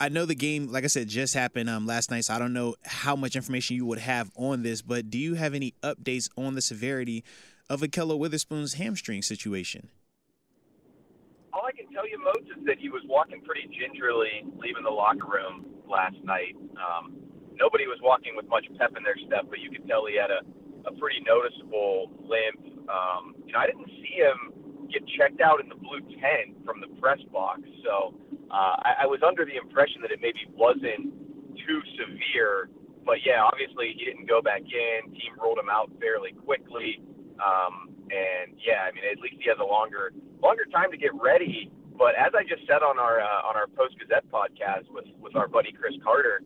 I 0.00 0.08
know 0.08 0.24
the 0.24 0.34
game, 0.34 0.72
like 0.72 0.84
I 0.84 0.86
said, 0.86 1.08
just 1.08 1.34
happened 1.34 1.68
um, 1.68 1.86
last 1.86 2.10
night, 2.10 2.24
so 2.24 2.34
I 2.34 2.38
don't 2.38 2.54
know 2.54 2.74
how 2.84 3.16
much 3.16 3.36
information 3.36 3.76
you 3.76 3.84
would 3.84 3.98
have 3.98 4.30
on 4.34 4.62
this, 4.62 4.80
but 4.80 5.10
do 5.10 5.18
you 5.18 5.34
have 5.34 5.52
any 5.52 5.74
updates 5.82 6.30
on 6.38 6.54
the 6.54 6.62
severity 6.62 7.22
of 7.68 7.82
Ahkello 7.82 8.18
Witherspoon's 8.18 8.74
hamstring 8.74 9.20
situation? 9.20 9.88
All 11.52 11.66
I 11.66 11.72
can 11.72 11.92
tell 11.92 12.08
you, 12.08 12.18
Moats, 12.22 12.48
is 12.58 12.64
that 12.64 12.78
he 12.78 12.88
was 12.88 13.02
walking 13.06 13.42
pretty 13.42 13.68
gingerly 13.78 14.44
leaving 14.56 14.84
the 14.84 14.90
locker 14.90 15.26
room 15.26 15.66
last 15.86 16.16
night. 16.24 16.56
Um, 16.78 17.16
nobody 17.60 17.84
was 17.86 18.00
walking 18.02 18.32
with 18.34 18.48
much 18.48 18.64
pep 18.80 18.96
in 18.96 19.04
their 19.04 19.20
step, 19.28 19.44
but 19.52 19.60
you 19.60 19.68
could 19.68 19.86
tell 19.86 20.08
he 20.08 20.16
had 20.16 20.32
a, 20.32 20.40
a 20.88 20.92
pretty 20.96 21.20
noticeable 21.22 22.08
limp. 22.24 22.88
Um, 22.88 23.36
you 23.44 23.52
know, 23.52 23.60
I 23.60 23.68
didn't 23.68 23.92
see 24.00 24.16
him 24.16 24.56
get 24.88 25.04
checked 25.20 25.44
out 25.44 25.60
in 25.60 25.68
the 25.68 25.78
blue 25.78 26.00
tent 26.18 26.56
from 26.64 26.80
the 26.80 26.88
press 26.98 27.20
box, 27.30 27.62
so 27.84 28.16
uh, 28.50 28.80
I, 28.82 29.04
I 29.04 29.06
was 29.06 29.20
under 29.22 29.44
the 29.44 29.54
impression 29.54 30.02
that 30.02 30.10
it 30.10 30.18
maybe 30.18 30.48
wasn't 30.50 31.14
too 31.62 31.80
severe. 32.00 32.72
But 33.04 33.22
yeah, 33.24 33.44
obviously 33.44 33.94
he 33.96 34.04
didn't 34.04 34.26
go 34.26 34.42
back 34.42 34.64
in. 34.64 35.12
Team 35.12 35.36
rolled 35.38 35.58
him 35.58 35.70
out 35.70 35.92
fairly 36.00 36.32
quickly. 36.32 37.00
Um, 37.40 37.94
and 38.10 38.58
yeah, 38.60 38.84
I 38.84 38.92
mean, 38.92 39.04
at 39.06 39.22
least 39.22 39.38
he 39.38 39.48
has 39.48 39.58
a 39.62 39.64
longer 39.64 40.12
longer 40.42 40.66
time 40.72 40.90
to 40.90 40.98
get 40.98 41.14
ready. 41.14 41.70
But 41.96 42.16
as 42.16 42.32
I 42.34 42.42
just 42.42 42.66
said 42.66 42.82
on 42.82 42.98
our 42.98 43.20
uh, 43.20 43.48
on 43.48 43.56
our 43.56 43.68
Post 43.68 43.96
Gazette 44.00 44.26
podcast 44.28 44.90
with 44.90 45.06
with 45.20 45.36
our 45.36 45.48
buddy 45.48 45.72
Chris 45.72 45.94
Carter, 46.02 46.42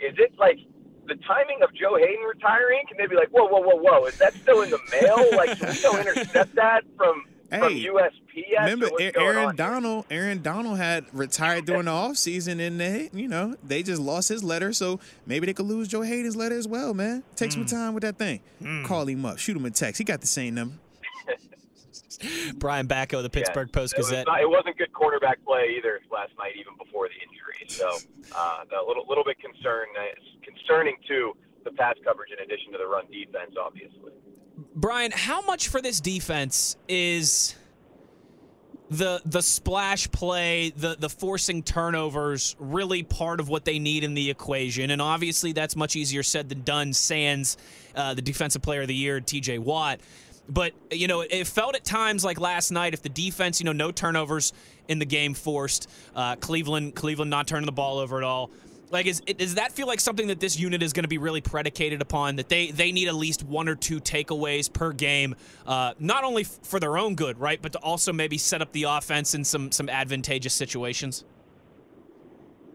is 0.00 0.14
it 0.18 0.32
like 0.38 0.58
the 1.06 1.16
timing 1.26 1.60
of 1.62 1.74
Joe 1.74 1.96
Haden 1.96 2.24
retiring, 2.24 2.82
can 2.88 2.96
they 2.96 3.06
be 3.06 3.14
like, 3.16 3.28
whoa, 3.28 3.44
whoa, 3.46 3.60
whoa, 3.60 3.76
whoa, 3.76 4.06
is 4.06 4.16
that 4.18 4.32
still 4.34 4.62
in 4.62 4.70
the 4.70 4.78
mail? 4.90 5.36
like, 5.36 5.58
can 5.58 5.68
we 5.68 5.74
still 5.74 5.96
intercept 6.00 6.54
that 6.54 6.82
from 6.96 7.24
from 7.50 7.72
Hey, 7.74 7.84
USP 7.84 8.42
yet? 8.50 8.60
Remember, 8.62 8.86
So 8.86 8.92
what's 8.94 9.04
A- 9.04 9.12
going 9.12 9.26
Aaron 9.26 9.38
on 9.38 9.44
here? 9.44 9.52
Donald. 9.56 10.06
Aaron 10.10 10.42
Donald 10.42 10.78
had 10.78 11.04
retired 11.12 11.66
during 11.66 11.84
the 11.84 11.90
offseason, 11.90 12.58
and 12.66 12.80
they, 12.80 13.10
you 13.12 13.28
know, 13.28 13.54
they 13.62 13.82
just 13.82 14.00
lost 14.00 14.28
his 14.30 14.42
letter. 14.42 14.72
So 14.72 14.98
maybe 15.26 15.46
they 15.46 15.52
could 15.52 15.66
lose 15.66 15.86
Joe 15.88 16.00
Haden's 16.00 16.36
letter 16.36 16.56
as 16.56 16.66
well, 16.66 16.94
man. 16.94 17.22
Take 17.36 17.52
Hmm. 17.52 17.60
some 17.60 17.66
time 17.66 17.94
with 17.94 18.02
that 18.02 18.16
thing. 18.16 18.40
Call 18.86 19.06
him 19.06 19.24
up, 19.26 19.38
shoot 19.38 19.56
him 19.56 19.64
a 19.66 19.70
text. 19.70 19.98
He 19.98 20.04
got 20.04 20.20
the 20.22 20.26
same 20.26 20.54
number. 20.54 20.74
Brian 22.56 22.88
Batko, 22.88 23.22
the 23.22 23.30
Pittsburgh 23.30 23.68
Yeah. 23.72 23.80
Post 23.80 23.94
It 23.94 23.98
was 23.98 24.10
Gazette. 24.10 24.26
It 24.40 24.48
wasn't 24.48 24.76
good 24.78 24.92
quarterback 24.92 25.44
play 25.44 25.74
either 25.78 26.00
last 26.12 26.32
night, 26.38 26.52
even 26.58 26.74
before 26.78 27.08
the 27.08 27.14
injury. 27.14 27.68
So 27.68 27.88
uh, 28.36 28.64
a 28.64 28.86
little 28.86 29.06
little 29.08 29.24
bit 29.24 29.38
concern, 29.38 29.86
uh, 29.98 30.02
concerning 30.42 30.96
to 31.08 31.36
the 31.64 31.72
pass 31.72 31.96
coverage 32.04 32.30
in 32.30 32.44
addition 32.44 32.72
to 32.72 32.78
the 32.78 32.86
run 32.86 33.06
defense, 33.10 33.54
obviously. 33.60 34.12
Brian, 34.74 35.10
how 35.12 35.42
much 35.42 35.68
for 35.68 35.80
this 35.80 36.00
defense 36.00 36.76
is 36.88 37.54
the 38.90 39.20
the 39.24 39.42
splash 39.42 40.10
play, 40.10 40.72
the 40.76 40.96
the 40.98 41.08
forcing 41.08 41.62
turnovers 41.62 42.54
really 42.58 43.02
part 43.02 43.40
of 43.40 43.48
what 43.48 43.64
they 43.64 43.78
need 43.78 44.04
in 44.04 44.14
the 44.14 44.30
equation? 44.30 44.90
And 44.90 45.00
obviously 45.02 45.52
that's 45.52 45.74
much 45.74 45.96
easier 45.96 46.22
said 46.22 46.48
than 46.48 46.62
done. 46.62 46.92
Sans 46.92 47.56
uh, 47.96 48.14
the 48.14 48.22
defensive 48.22 48.62
player 48.62 48.82
of 48.82 48.88
the 48.88 48.94
year, 48.94 49.20
T.J. 49.20 49.58
Watt. 49.58 50.00
But 50.48 50.74
you 50.90 51.08
know, 51.08 51.22
it 51.22 51.46
felt 51.46 51.74
at 51.74 51.84
times 51.84 52.24
like 52.24 52.38
last 52.38 52.70
night, 52.70 52.94
if 52.94 53.02
the 53.02 53.08
defense, 53.08 53.60
you 53.60 53.64
know, 53.64 53.72
no 53.72 53.90
turnovers 53.90 54.52
in 54.88 54.98
the 54.98 55.06
game 55.06 55.34
forced, 55.34 55.90
uh, 56.14 56.36
Cleveland, 56.36 56.94
Cleveland 56.94 57.30
not 57.30 57.46
turning 57.46 57.66
the 57.66 57.72
ball 57.72 57.98
over 57.98 58.18
at 58.18 58.24
all. 58.24 58.50
Like, 58.90 59.06
is 59.06 59.20
does 59.20 59.56
that 59.56 59.72
feel 59.72 59.86
like 59.86 59.98
something 59.98 60.28
that 60.28 60.40
this 60.40 60.58
unit 60.58 60.82
is 60.82 60.92
going 60.92 61.04
to 61.04 61.08
be 61.08 61.18
really 61.18 61.40
predicated 61.40 62.02
upon? 62.02 62.36
That 62.36 62.48
they 62.48 62.70
they 62.70 62.92
need 62.92 63.08
at 63.08 63.14
least 63.14 63.42
one 63.42 63.68
or 63.68 63.74
two 63.74 64.00
takeaways 64.00 64.72
per 64.72 64.92
game, 64.92 65.34
uh, 65.66 65.94
not 65.98 66.22
only 66.22 66.42
f- 66.42 66.58
for 66.62 66.78
their 66.78 66.96
own 66.98 67.14
good, 67.14 67.40
right, 67.40 67.60
but 67.60 67.72
to 67.72 67.78
also 67.78 68.12
maybe 68.12 68.38
set 68.38 68.62
up 68.62 68.70
the 68.72 68.84
offense 68.84 69.34
in 69.34 69.44
some 69.44 69.72
some 69.72 69.88
advantageous 69.88 70.54
situations. 70.54 71.24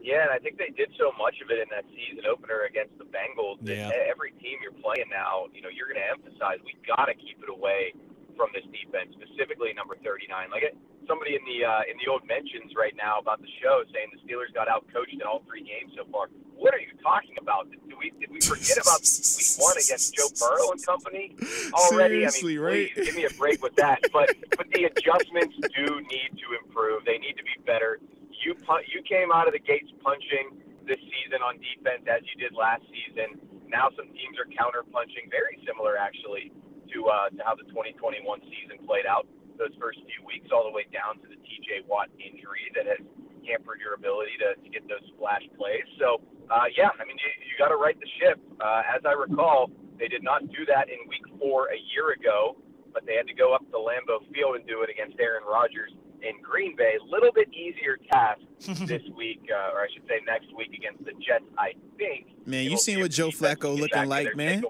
Yeah, 0.09 0.25
and 0.25 0.33
I 0.33 0.41
think 0.41 0.57
they 0.57 0.73
did 0.73 0.89
so 0.97 1.13
much 1.21 1.37
of 1.45 1.53
it 1.53 1.61
in 1.61 1.69
that 1.69 1.85
season 1.93 2.25
opener 2.25 2.65
against 2.65 2.97
the 2.97 3.05
Bengals 3.05 3.61
that 3.69 3.77
Yeah. 3.77 4.09
every 4.09 4.33
team 4.41 4.57
you're 4.65 4.73
playing 4.81 5.05
now, 5.13 5.45
you 5.53 5.61
know, 5.61 5.69
you're 5.69 5.85
going 5.85 6.01
to 6.01 6.09
emphasize 6.09 6.57
we 6.65 6.73
got 6.81 7.05
to 7.05 7.13
keep 7.13 7.37
it 7.45 7.49
away 7.49 7.93
from 8.33 8.49
this 8.57 8.65
defense, 8.73 9.13
specifically 9.13 9.69
number 9.77 9.93
39. 10.01 10.49
Like 10.49 10.63
it, 10.65 10.73
somebody 11.05 11.37
in 11.37 11.43
the 11.45 11.61
uh, 11.61 11.85
in 11.85 11.93
the 12.01 12.09
old 12.09 12.25
mentions 12.25 12.73
right 12.73 12.95
now 12.97 13.19
about 13.21 13.37
the 13.45 13.51
show 13.61 13.83
saying 13.93 14.09
the 14.09 14.21
Steelers 14.25 14.49
got 14.53 14.65
out 14.65 14.85
coached 14.89 15.13
in 15.13 15.21
all 15.21 15.45
three 15.45 15.61
games 15.61 15.93
so 15.93 16.09
far. 16.09 16.33
What 16.57 16.73
are 16.73 16.79
you 16.81 16.89
talking 17.05 17.37
about? 17.37 17.69
Did 17.69 17.79
we 17.99 18.09
did 18.17 18.31
we 18.33 18.41
forget 18.41 18.81
about 18.81 19.05
week 19.05 19.53
one 19.61 19.77
against 19.77 20.15
Joe 20.17 20.31
Burrow 20.41 20.71
and 20.73 20.81
company 20.85 21.35
already? 21.73 22.25
Seriously, 22.25 22.53
I 22.53 22.55
mean, 22.57 22.65
right? 22.65 22.87
please, 22.95 23.05
give 23.05 23.15
me 23.15 23.25
a 23.25 23.33
break 23.37 23.61
with 23.61 23.75
that. 23.77 23.99
But 24.09 24.33
but 24.57 24.65
the 24.73 24.85
adjustments 24.89 25.53
do 25.75 25.85
need 26.09 26.31
to 26.41 26.47
improve. 26.63 27.05
They 27.05 27.17
need 27.19 27.35
to 27.37 27.43
be 27.45 27.55
better. 27.65 27.99
You 28.39 28.55
pun- 28.63 28.87
you 28.87 29.03
came 29.03 29.31
out 29.31 29.47
of 29.47 29.53
the 29.53 29.59
gates 29.59 29.91
punching 29.99 30.59
this 30.87 30.99
season 30.99 31.43
on 31.43 31.59
defense 31.59 32.07
as 32.07 32.23
you 32.25 32.35
did 32.39 32.55
last 32.55 32.81
season. 32.89 33.37
Now 33.67 33.91
some 33.93 34.09
teams 34.15 34.39
are 34.39 34.49
counter 34.49 34.81
punching, 34.81 35.29
very 35.29 35.59
similar 35.67 35.99
actually 35.99 36.51
to 36.89 36.97
uh, 37.05 37.29
to 37.35 37.39
how 37.45 37.53
the 37.53 37.67
2021 37.69 38.25
season 38.49 38.81
played 38.87 39.05
out. 39.05 39.27
Those 39.59 39.75
first 39.75 39.99
few 40.07 40.23
weeks, 40.23 40.49
all 40.55 40.63
the 40.63 40.71
way 40.71 40.87
down 40.87 41.19
to 41.19 41.27
the 41.27 41.35
T.J. 41.35 41.83
Watt 41.83 42.07
injury 42.15 42.71
that 42.79 42.87
has 42.87 43.03
hampered 43.43 43.83
your 43.83 43.99
ability 43.99 44.39
to, 44.39 44.55
to 44.55 44.67
get 44.71 44.87
those 44.87 45.03
splash 45.11 45.43
plays. 45.59 45.83
So 45.99 46.23
uh, 46.47 46.71
yeah, 46.73 46.95
I 46.95 47.03
mean 47.03 47.19
you, 47.19 47.29
you 47.43 47.53
got 47.59 47.69
to 47.69 47.77
right 47.77 47.99
the 47.99 48.09
ship. 48.17 48.39
Uh, 48.57 48.81
as 48.87 49.03
I 49.03 49.13
recall, 49.13 49.69
they 49.99 50.07
did 50.07 50.23
not 50.23 50.47
do 50.49 50.63
that 50.71 50.87
in 50.87 51.03
Week 51.11 51.27
Four 51.37 51.69
a 51.75 51.79
year 51.91 52.15
ago, 52.15 52.55
but 52.95 53.05
they 53.05 53.19
had 53.19 53.27
to 53.27 53.35
go 53.35 53.53
up 53.53 53.67
to 53.69 53.77
Lambeau 53.77 54.23
Field 54.31 54.55
and 54.57 54.65
do 54.65 54.81
it 54.81 54.89
against 54.89 55.19
Aaron 55.19 55.43
Rodgers 55.43 55.91
in 56.21 56.41
Green 56.41 56.75
Bay. 56.75 56.93
A 57.01 57.05
Little 57.05 57.31
bit 57.33 57.47
easier 57.53 57.97
task 58.11 58.41
this 58.87 59.01
week, 59.17 59.41
uh, 59.51 59.73
or 59.73 59.81
I 59.81 59.87
should 59.93 60.03
say 60.07 60.19
next 60.25 60.47
week 60.55 60.71
against 60.75 61.03
the 61.05 61.11
Jets. 61.13 61.43
I 61.57 61.73
think. 61.97 62.27
Man, 62.45 62.63
you 62.65 62.71
will 62.71 62.77
seen 62.77 62.99
what 62.99 63.11
Joe 63.11 63.29
Flacco 63.29 63.77
looking 63.77 64.05
like, 64.07 64.35
man? 64.35 64.63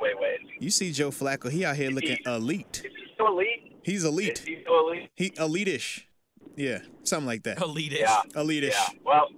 You 0.59 0.69
see 0.69 0.91
Joe 0.91 1.09
Flacco? 1.11 1.49
He 1.49 1.63
out 1.65 1.75
here 1.75 1.89
looking 1.89 2.17
He- 2.23 2.29
elite. 2.31 2.81
Is 2.85 2.91
he 2.95 3.13
still 3.13 3.27
elite? 3.27 3.73
He's 3.83 4.03
Is 4.03 4.05
elite. 4.05 4.39
he 4.45 4.57
still 4.61 4.89
elite? 4.89 5.09
He 5.15 5.33
elite-ish. 5.37 6.07
Yeah, 6.55 6.79
something 7.03 7.25
like 7.25 7.43
that. 7.43 7.61
Elite-ish. 7.61 7.99
Yeah. 8.01 8.21
Elite-ish. 8.35 8.73
Yeah. 8.73 8.99
Well, 9.05 9.29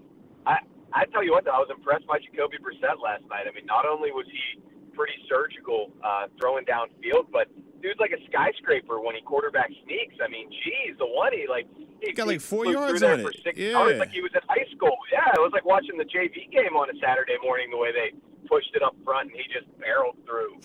I 0.47 0.57
I 0.93 1.05
tell 1.13 1.23
you 1.23 1.31
what, 1.31 1.45
though, 1.45 1.51
I 1.51 1.59
was 1.59 1.69
impressed 1.69 2.07
by 2.07 2.17
Jacoby 2.19 2.57
Brissett 2.57 2.99
last 3.01 3.23
night. 3.29 3.45
I 3.47 3.53
mean, 3.55 3.65
not 3.65 3.85
only 3.85 4.11
was 4.11 4.25
he 4.31 4.59
pretty 4.93 5.13
surgical 5.29 5.91
uh, 6.03 6.27
throwing 6.39 6.65
downfield, 6.65 7.27
but 7.31 7.47
dude's 7.81 7.99
like 7.99 8.11
a 8.11 8.21
skyscraper 8.27 8.99
when 9.01 9.15
he 9.15 9.21
quarterback 9.21 9.69
sneaks. 9.83 10.15
I 10.23 10.29
mean, 10.29 10.49
geez, 10.49 10.97
the 10.97 11.05
one 11.07 11.33
he 11.33 11.47
like 11.47 11.67
he 12.01 12.13
Got 12.13 12.27
like 12.27 12.41
four 12.41 12.65
yards 12.65 13.03
on 13.03 13.19
it. 13.19 13.57
Yeah. 13.57 13.71
yards, 13.71 13.99
like 13.99 14.11
he 14.11 14.21
was 14.21 14.31
in 14.33 14.41
high 14.47 14.65
school. 14.75 14.97
Yeah, 15.11 15.29
it 15.33 15.41
was 15.41 15.51
like 15.53 15.65
watching 15.65 15.97
the 15.97 16.05
JV 16.05 16.49
game 16.51 16.75
on 16.75 16.89
a 16.89 16.99
Saturday 16.99 17.37
morning. 17.43 17.69
The 17.71 17.77
way 17.77 17.91
they 17.91 18.11
pushed 18.47 18.75
it 18.75 18.81
up 18.83 18.95
front 19.03 19.31
and 19.31 19.39
he 19.39 19.43
just 19.53 19.67
barreled 19.79 20.17
through. 20.25 20.59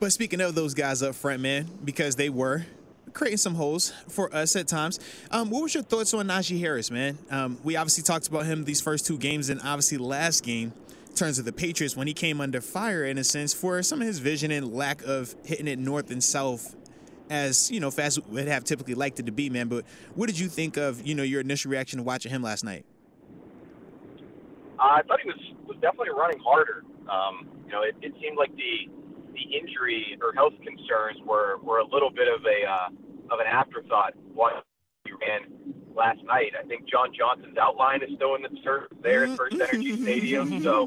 But 0.00 0.12
speaking 0.12 0.40
of 0.40 0.54
those 0.54 0.74
guys 0.74 1.02
up 1.02 1.14
front, 1.14 1.40
man, 1.40 1.68
because 1.84 2.16
they 2.16 2.28
were 2.28 2.66
creating 3.14 3.38
some 3.38 3.54
holes 3.54 3.92
for 4.08 4.34
us 4.34 4.56
at 4.56 4.68
times. 4.68 4.98
Um, 5.30 5.48
what 5.48 5.62
was 5.62 5.72
your 5.74 5.84
thoughts 5.84 6.12
on 6.12 6.26
Najee 6.26 6.58
Harris, 6.58 6.90
man? 6.90 7.16
Um, 7.30 7.58
we 7.62 7.76
obviously 7.76 8.02
talked 8.02 8.28
about 8.28 8.44
him 8.44 8.64
these 8.64 8.80
first 8.80 9.06
two 9.06 9.16
games, 9.16 9.48
and 9.48 9.60
obviously 9.60 9.98
last 9.98 10.42
game, 10.42 10.72
terms 11.14 11.38
of 11.38 11.44
the 11.44 11.52
Patriots, 11.52 11.96
when 11.96 12.06
he 12.06 12.14
came 12.14 12.40
under 12.40 12.60
fire 12.60 13.04
in 13.04 13.18
a 13.18 13.24
sense 13.24 13.54
for 13.54 13.82
some 13.82 14.00
of 14.00 14.06
his 14.06 14.18
vision 14.18 14.50
and 14.50 14.74
lack 14.74 15.02
of 15.02 15.34
hitting 15.44 15.68
it 15.68 15.78
north 15.78 16.10
and 16.10 16.22
south. 16.22 16.76
As 17.30 17.70
you 17.70 17.80
know, 17.80 17.90
fast 17.90 18.18
would 18.28 18.48
have 18.48 18.64
typically 18.64 18.94
liked 18.94 19.18
it 19.18 19.26
to 19.26 19.32
be, 19.32 19.48
man. 19.48 19.68
But 19.68 19.86
what 20.14 20.26
did 20.26 20.38
you 20.38 20.48
think 20.48 20.76
of 20.76 21.06
you 21.06 21.14
know 21.14 21.22
your 21.22 21.40
initial 21.40 21.70
reaction 21.70 21.98
to 21.98 22.02
watching 22.02 22.30
him 22.30 22.42
last 22.42 22.64
night? 22.64 22.84
Uh, 24.78 24.82
I 24.82 25.02
thought 25.08 25.20
he 25.20 25.28
was 25.28 25.40
was 25.66 25.78
definitely 25.80 26.10
running 26.10 26.38
harder. 26.44 26.84
Um, 27.08 27.48
you 27.64 27.72
know, 27.72 27.82
it, 27.82 27.96
it 28.02 28.12
seemed 28.20 28.36
like 28.36 28.54
the 28.56 28.90
the 29.32 29.56
injury 29.56 30.18
or 30.20 30.32
health 30.32 30.54
concerns 30.62 31.18
were, 31.26 31.58
were 31.58 31.78
a 31.78 31.86
little 31.86 32.10
bit 32.10 32.28
of 32.28 32.40
a 32.44 32.68
uh, 32.68 33.32
of 33.32 33.40
an 33.40 33.46
afterthought 33.46 34.12
What 34.32 34.64
he 35.04 35.12
ran 35.12 35.48
last 35.94 36.22
night. 36.24 36.52
I 36.58 36.66
think 36.66 36.88
John 36.88 37.12
Johnson's 37.16 37.56
outline 37.56 38.02
is 38.02 38.10
still 38.16 38.34
in 38.34 38.42
the 38.42 38.50
surf 38.62 38.84
there 39.02 39.24
at 39.24 39.36
First 39.36 39.54
Energy 39.54 40.00
Stadium. 40.02 40.62
So, 40.62 40.84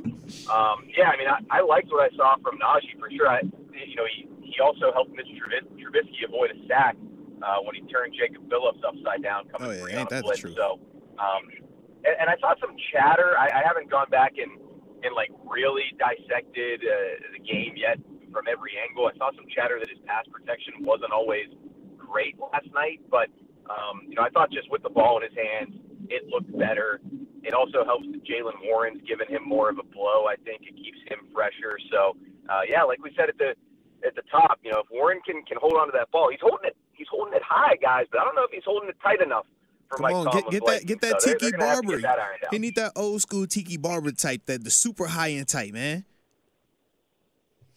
um, 0.52 0.88
yeah, 0.96 1.10
I 1.10 1.18
mean, 1.18 1.28
I, 1.28 1.40
I 1.50 1.62
liked 1.62 1.92
what 1.92 2.12
I 2.12 2.16
saw 2.16 2.36
from 2.44 2.60
Najee 2.60 3.00
for 3.00 3.10
sure. 3.12 3.28
I, 3.28 3.42
you 3.42 3.96
know, 3.96 4.06
he, 4.16 4.28
he 4.42 4.60
also 4.62 4.92
helped 4.94 5.12
Mitch 5.16 5.28
Trubis- 5.28 5.70
Trubisky 5.80 6.28
avoid 6.28 6.52
a 6.52 6.68
sack 6.68 6.96
uh, 7.42 7.58
when 7.64 7.76
he 7.76 7.82
turned 7.92 8.14
Jacob 8.18 8.48
Phillips 8.50 8.80
upside 8.86 9.24
down 9.24 9.48
coming 9.50 9.70
Oh, 9.70 9.72
yeah, 9.72 9.82
free 9.82 9.94
ain't 9.94 10.12
on 10.12 10.22
blitz. 10.22 10.42
So, 10.42 10.80
um, 11.20 11.44
and, 12.06 12.16
and 12.22 12.30
I 12.30 12.38
saw 12.40 12.54
some 12.60 12.76
chatter. 12.92 13.36
I, 13.38 13.48
I 13.48 13.62
haven't 13.66 13.90
gone 13.90 14.10
back 14.10 14.34
and 14.38 14.52
and 15.04 15.14
like 15.16 15.30
really 15.46 15.94
dissected 16.02 16.82
uh, 16.82 17.22
the 17.34 17.40
game 17.40 17.74
yet 17.78 18.00
from 18.34 18.46
every 18.50 18.74
angle. 18.82 19.06
I 19.06 19.16
saw 19.18 19.30
some 19.36 19.46
chatter 19.54 19.78
that 19.80 19.90
his 19.90 20.00
pass 20.06 20.26
protection 20.32 20.74
wasn't 20.82 21.12
always 21.14 21.48
great 21.98 22.36
last 22.40 22.66
night, 22.74 23.00
but 23.10 23.30
um, 23.70 24.02
you 24.08 24.16
know 24.16 24.22
I 24.24 24.30
thought 24.30 24.52
just 24.52 24.70
with 24.72 24.84
the 24.84 24.90
ball 24.90 25.18
in 25.18 25.24
his 25.30 25.38
hands, 25.38 25.76
it 26.10 26.28
looked 26.28 26.52
better. 26.58 27.00
It 27.44 27.54
also 27.54 27.86
helps 27.86 28.06
that 28.12 28.24
Jaylen 28.26 28.60
Warren's 28.66 29.02
given 29.08 29.28
him 29.28 29.44
more 29.48 29.70
of 29.70 29.78
a 29.80 29.84
blow. 29.84 30.26
I 30.28 30.36
think 30.44 30.62
it 30.64 30.76
keeps 30.76 30.98
him 31.08 31.28
fresher. 31.34 31.78
So 31.92 32.18
uh, 32.50 32.62
yeah, 32.68 32.84
like 32.84 33.02
we 33.04 33.12
said 33.16 33.30
at 33.30 33.38
the 33.38 33.56
at 34.06 34.16
the 34.16 34.22
top, 34.30 34.60
you 34.64 34.72
know, 34.72 34.80
if 34.80 34.88
Warren 34.92 35.20
can 35.26 35.44
can 35.44 35.58
hold 35.60 35.74
on 35.76 35.88
to 35.88 35.94
that 35.98 36.12
ball, 36.12 36.30
he's 36.30 36.40
holding 36.42 36.68
it 36.68 36.76
he's 36.94 37.08
holding 37.10 37.34
it 37.34 37.44
high, 37.44 37.76
guys, 37.82 38.06
but 38.12 38.20
I 38.22 38.24
don't 38.26 38.36
know 38.36 38.44
if 38.44 38.52
he's 38.52 38.64
holding 38.66 38.90
it 38.90 38.98
tight 39.02 39.22
enough. 39.22 39.46
For 39.90 39.96
Come 39.98 40.04
Mike 40.04 40.16
on, 40.16 40.26
get, 40.26 40.32
Tomlin's 40.34 40.52
get 40.52 40.66
that 40.66 40.86
get 40.86 41.02
that 41.02 41.22
So 41.22 41.32
Tiki 41.32 41.38
they're 41.50 41.52
gonna 41.60 41.66
have 41.68 41.82
to 41.82 41.88
Barber. 41.88 42.02
get 42.02 42.08
that 42.08 42.20
ironed 42.20 42.44
out. 42.46 42.54
He 42.54 42.60
need 42.60 42.76
that 42.76 42.92
old 42.98 43.22
school 43.22 43.48
Tiki 43.48 43.78
Barber 43.78 44.12
type, 44.12 44.46
that 44.48 44.64
the 44.64 44.70
super 44.70 45.08
high 45.08 45.32
end 45.32 45.48
type, 45.48 45.72
man. 45.74 46.04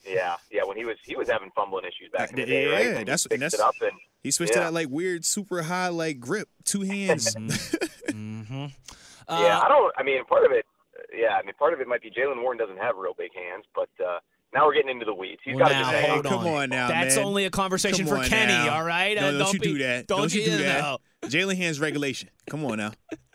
Yeah, 0.07 0.37
yeah. 0.51 0.63
When 0.65 0.77
he 0.77 0.85
was 0.85 0.97
he 1.05 1.15
was 1.15 1.29
having 1.29 1.51
fumbling 1.55 1.85
issues 1.85 2.11
back 2.13 2.31
in 2.31 2.37
the 2.37 2.47
day, 2.47 2.65
Yeah, 2.67 2.73
right? 2.75 2.87
When 2.87 2.99
he 2.99 3.05
that's- 3.05 3.27
that's- 3.31 3.55
it 3.55 3.61
up 3.61 3.75
and 3.83 3.93
He 4.23 4.31
switched 4.31 4.53
to 4.53 4.59
Yeah. 4.59 4.65
that 4.67 4.73
like 4.75 4.89
weird 4.91 5.25
super 5.25 5.63
high 5.63 5.89
like 5.89 6.21
grip, 6.21 6.49
two 6.65 6.81
hands. 6.83 7.35
Mm-hmm. 7.35 8.55
yeah. 9.29 9.61
I 9.61 9.69
don't. 9.69 9.93
I 9.97 10.03
mean, 10.03 10.25
part 10.27 10.45
of 10.45 10.53
it. 10.53 10.65
Yeah, 11.17 11.31
I 11.41 11.43
mean, 11.45 11.55
part 11.59 11.73
of 11.73 11.81
it 11.81 11.89
might 11.89 12.03
be 12.03 12.11
Jaylen 12.11 12.41
Warren 12.43 12.59
doesn't 12.59 12.77
have 12.79 12.97
real 12.97 13.15
big 13.19 13.31
hands, 13.35 13.65
but 13.75 13.89
uh, 14.05 14.19
now 14.55 14.67
we're 14.67 14.75
getting 14.75 14.91
into 14.91 15.05
the 15.05 15.15
weeds. 15.15 15.41
He's 15.45 15.57
Well, 15.57 15.69
got 15.69 15.73
a 15.73 15.75
now, 15.75 15.91
good 15.91 16.05
hold 16.05 16.27
hang. 16.27 16.33
Come 16.45 16.47
on 16.47 16.69
now, 16.71 16.89
That's 16.89 17.17
man. 17.17 17.25
only 17.25 17.45
a 17.47 17.51
conversation 17.51 18.07
Come 18.07 18.23
for 18.23 18.29
Kenny, 18.29 18.53
now. 18.53 18.77
all 18.77 18.85
right? 18.85 19.17
No, 19.17 19.29
Uh, 19.29 19.33
don't, 19.39 19.55
you 19.55 19.59
be- 19.61 19.67
do 19.73 19.79
that. 19.79 20.07
Don't, 20.07 20.33
you 20.33 20.45
do 20.45 20.59
that. 20.59 20.99
Jaylen 21.25 21.57
hands 21.57 21.81
regulation. 21.81 22.29
Come 22.49 22.65
on 22.65 22.79
now. 22.79 22.93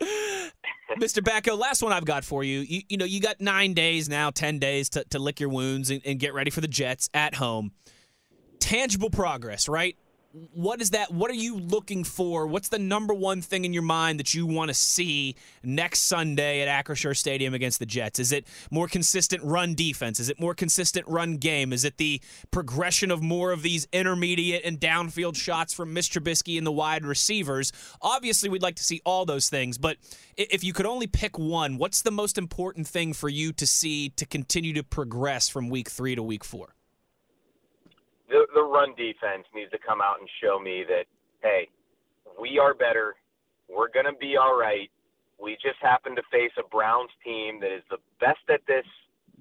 Mr. 0.98 1.20
Batko, 1.22 1.58
last 1.58 1.82
one 1.82 1.92
I've 1.92 2.06
got 2.06 2.24
for 2.24 2.42
you. 2.44 2.60
You, 2.60 2.82
you 2.88 2.96
know, 2.96 3.04
you 3.04 3.20
got 3.20 3.40
nine 3.40 3.74
days 3.74 4.08
now, 4.08 4.30
ten 4.30 4.58
days 4.58 4.88
to, 4.90 5.04
to 5.10 5.18
lick 5.18 5.40
your 5.40 5.50
wounds 5.50 5.90
and, 5.90 6.00
and 6.06 6.18
get 6.18 6.32
ready 6.32 6.50
for 6.50 6.62
the 6.62 6.68
Jets 6.68 7.10
at 7.12 7.34
home. 7.34 7.72
Tangible 8.58 9.10
progress, 9.10 9.68
right? 9.68 9.96
What 10.52 10.82
is 10.82 10.90
that? 10.90 11.12
What 11.12 11.30
are 11.30 11.34
you 11.34 11.56
looking 11.56 12.04
for? 12.04 12.46
What's 12.46 12.68
the 12.68 12.78
number 12.78 13.14
one 13.14 13.40
thing 13.40 13.64
in 13.64 13.72
your 13.72 13.82
mind 13.82 14.20
that 14.20 14.34
you 14.34 14.46
want 14.46 14.68
to 14.68 14.74
see 14.74 15.36
next 15.62 16.00
Sunday 16.00 16.60
at 16.60 16.84
Acrisure 16.84 17.16
Stadium 17.16 17.54
against 17.54 17.78
the 17.78 17.86
Jets? 17.86 18.18
Is 18.18 18.32
it 18.32 18.46
more 18.70 18.86
consistent 18.86 19.42
run 19.42 19.74
defense? 19.74 20.20
Is 20.20 20.28
it 20.28 20.38
more 20.38 20.54
consistent 20.54 21.06
run 21.08 21.36
game? 21.36 21.72
Is 21.72 21.84
it 21.84 21.96
the 21.96 22.20
progression 22.50 23.10
of 23.10 23.22
more 23.22 23.50
of 23.52 23.62
these 23.62 23.88
intermediate 23.92 24.64
and 24.64 24.78
downfield 24.78 25.36
shots 25.36 25.72
from 25.72 25.94
Mr. 25.94 26.20
Trubisky 26.20 26.58
and 26.58 26.66
the 26.66 26.72
wide 26.72 27.04
receivers? 27.04 27.72
Obviously, 28.02 28.48
we'd 28.48 28.62
like 28.62 28.76
to 28.76 28.84
see 28.84 29.00
all 29.04 29.24
those 29.24 29.48
things, 29.48 29.78
but 29.78 29.96
if 30.36 30.62
you 30.62 30.72
could 30.72 30.86
only 30.86 31.06
pick 31.06 31.38
one, 31.38 31.78
what's 31.78 32.02
the 32.02 32.10
most 32.10 32.36
important 32.36 32.86
thing 32.86 33.12
for 33.12 33.28
you 33.28 33.52
to 33.54 33.66
see 33.66 34.10
to 34.10 34.26
continue 34.26 34.74
to 34.74 34.82
progress 34.82 35.48
from 35.48 35.70
week 35.70 35.90
three 35.90 36.14
to 36.14 36.22
week 36.22 36.44
four? 36.44 36.75
The, 38.28 38.46
the 38.54 38.62
run 38.62 38.90
defense 38.96 39.46
needs 39.54 39.70
to 39.70 39.78
come 39.78 40.00
out 40.00 40.20
and 40.20 40.28
show 40.42 40.58
me 40.58 40.84
that, 40.88 41.04
hey, 41.42 41.68
we 42.40 42.58
are 42.58 42.74
better. 42.74 43.14
We're 43.68 43.90
going 43.90 44.06
to 44.06 44.18
be 44.18 44.36
all 44.36 44.58
right. 44.58 44.90
We 45.40 45.54
just 45.62 45.78
happen 45.82 46.16
to 46.16 46.22
face 46.32 46.52
a 46.58 46.66
Browns 46.68 47.10
team 47.24 47.60
that 47.60 47.74
is 47.74 47.82
the 47.90 47.98
best 48.20 48.42
at 48.48 48.60
this 48.66 48.86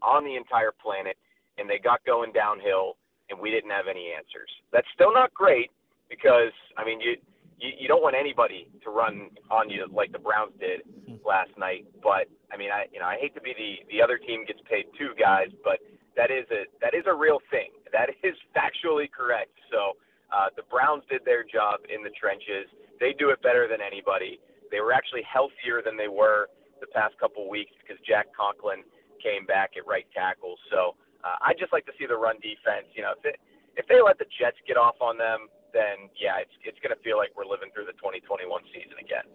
on 0.02 0.26
the 0.26 0.36
entire 0.36 0.72
planet, 0.72 1.18
and 1.58 1.70
they 1.70 1.80
got 1.80 2.04
going 2.06 2.34
downhill, 2.34 2.98
and 3.30 3.40
we 3.40 3.50
didn't 3.50 3.72
have 3.72 3.88
any 3.90 4.12
answers. 4.12 4.52
That's 4.74 4.88
still 4.94 5.14
not 5.14 5.34
great 5.34 5.72
because, 6.10 6.52
I 6.78 6.84
mean, 6.84 7.00
you, 7.00 7.16
you, 7.58 7.72
you 7.80 7.88
don't 7.88 8.04
want 8.04 8.16
anybody 8.16 8.68
to 8.84 8.90
run 8.90 9.32
on 9.50 9.70
you 9.70 9.88
like 9.92 10.12
the 10.12 10.20
Browns 10.20 10.52
did 10.60 10.82
last 11.26 11.52
night. 11.58 11.86
But 12.04 12.28
I 12.52 12.58
mean, 12.58 12.70
I 12.72 12.86
you 12.92 13.00
know 13.00 13.06
I 13.06 13.18
hate 13.20 13.34
to 13.36 13.42
be 13.42 13.54
the 13.58 13.88
the 13.92 14.02
other 14.02 14.18
team 14.18 14.46
gets 14.46 14.60
paid 14.70 14.86
two 14.98 15.12
guys, 15.20 15.50
but 15.64 15.80
that 16.16 16.32
is 16.32 16.46
a 16.52 16.66
that 16.82 16.94
is 16.94 17.04
a 17.08 17.14
real 17.14 17.40
thing. 17.52 17.72
That 17.92 18.10
is 18.24 18.36
factually 18.56 19.12
correct. 19.12 19.52
So 19.72 19.98
uh, 20.32 20.50
the 20.56 20.64
Browns 20.70 21.04
did 21.10 21.24
their 21.26 21.44
job 21.44 21.82
in 21.88 22.04
the 22.04 22.12
trenches. 22.12 22.68
They 23.00 23.14
do 23.14 23.30
it 23.30 23.42
better 23.42 23.68
than 23.68 23.80
anybody. 23.80 24.40
They 24.72 24.80
were 24.80 24.94
actually 24.94 25.24
healthier 25.24 25.82
than 25.84 25.98
they 25.98 26.08
were 26.08 26.50
the 26.82 26.88
past 26.88 27.18
couple 27.20 27.48
weeks 27.50 27.72
because 27.80 28.02
Jack 28.04 28.28
Conklin 28.36 28.84
came 29.22 29.46
back 29.46 29.78
at 29.78 29.86
right 29.88 30.08
tackle. 30.14 30.56
So 30.72 30.96
uh, 31.24 31.38
I 31.42 31.54
just 31.54 31.72
like 31.72 31.86
to 31.86 31.96
see 31.98 32.06
the 32.06 32.18
run 32.18 32.38
defense. 32.42 32.90
You 32.96 33.04
know, 33.04 33.14
if 33.16 33.22
they, 33.24 33.36
if 33.78 33.86
they 33.88 34.02
let 34.02 34.18
the 34.18 34.30
Jets 34.40 34.58
get 34.68 34.78
off 34.78 35.00
on 35.00 35.18
them, 35.18 35.48
then 35.74 36.10
yeah, 36.16 36.40
it's 36.40 36.56
it's 36.64 36.80
going 36.80 36.96
to 36.96 37.02
feel 37.04 37.20
like 37.20 37.36
we're 37.36 37.50
living 37.50 37.70
through 37.76 37.86
the 37.86 37.98
2021 38.00 38.48
season 38.72 38.96
again. 39.00 39.28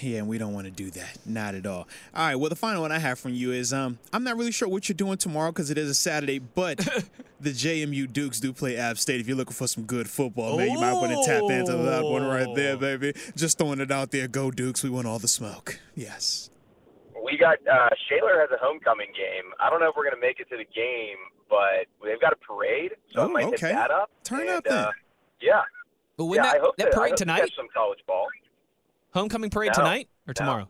Yeah, 0.00 0.18
and 0.18 0.28
we 0.28 0.38
don't 0.38 0.52
want 0.52 0.66
to 0.66 0.70
do 0.70 0.90
that. 0.92 1.18
Not 1.24 1.54
at 1.54 1.66
all. 1.66 1.86
All 2.14 2.26
right. 2.26 2.34
Well, 2.34 2.48
the 2.48 2.56
final 2.56 2.82
one 2.82 2.92
I 2.92 2.98
have 2.98 3.18
from 3.18 3.34
you 3.34 3.52
is 3.52 3.72
um, 3.72 3.98
I'm 4.12 4.24
not 4.24 4.36
really 4.36 4.52
sure 4.52 4.68
what 4.68 4.88
you're 4.88 4.94
doing 4.94 5.16
tomorrow 5.18 5.50
because 5.52 5.70
it 5.70 5.78
is 5.78 5.88
a 5.88 5.94
Saturday, 5.94 6.38
but 6.38 6.78
the 7.40 7.50
JMU 7.50 8.12
Dukes 8.12 8.40
do 8.40 8.52
play 8.52 8.76
App 8.76 8.98
State. 8.98 9.20
If 9.20 9.28
you're 9.28 9.36
looking 9.36 9.54
for 9.54 9.66
some 9.66 9.84
good 9.84 10.08
football, 10.08 10.56
man, 10.58 10.70
you 10.70 10.80
might 10.80 10.94
want 10.94 11.12
to 11.12 11.22
tap 11.24 11.42
into 11.50 11.76
that 11.84 12.04
one 12.04 12.24
right 12.26 12.48
there, 12.56 12.76
baby. 12.76 13.14
Just 13.36 13.58
throwing 13.58 13.80
it 13.80 13.90
out 13.90 14.10
there. 14.10 14.26
Go 14.28 14.50
Dukes. 14.50 14.82
We 14.82 14.90
want 14.90 15.06
all 15.06 15.18
the 15.18 15.28
smoke. 15.28 15.78
Yes. 15.94 16.50
We 17.24 17.38
got 17.38 17.56
uh, 17.66 17.88
Shaler 18.08 18.38
has 18.40 18.50
a 18.50 18.58
homecoming 18.62 19.08
game. 19.16 19.50
I 19.60 19.70
don't 19.70 19.80
know 19.80 19.88
if 19.88 19.94
we're 19.96 20.04
going 20.04 20.16
to 20.16 20.20
make 20.20 20.40
it 20.40 20.48
to 20.50 20.56
the 20.56 20.64
game, 20.74 21.16
but 21.48 21.86
they've 22.04 22.20
got 22.20 22.32
a 22.32 22.36
parade, 22.36 22.92
so 23.14 23.22
Oh, 23.22 23.24
I 23.24 23.28
might 23.28 23.44
okay. 23.46 23.68
hit 23.68 23.74
that 23.74 23.90
up. 23.90 24.10
Turn 24.24 24.40
and, 24.42 24.50
up 24.50 24.64
then. 24.64 24.72
Uh, 24.78 24.90
yeah. 25.40 25.62
But 26.16 26.26
when 26.26 26.36
yeah, 26.36 26.42
that, 26.42 26.56
I 26.56 26.58
hope 26.60 26.76
that 26.76 26.84
to, 26.84 26.90
I 26.90 26.94
parade 26.94 27.10
hope 27.10 27.16
to 27.18 27.24
tonight, 27.24 27.40
catch 27.40 27.56
some 27.56 27.68
college 27.74 27.98
ball. 28.06 28.26
Homecoming 29.14 29.50
parade 29.50 29.70
No. 29.76 29.82
tonight 29.82 30.08
or 30.26 30.30
No. 30.30 30.32
tomorrow? 30.34 30.68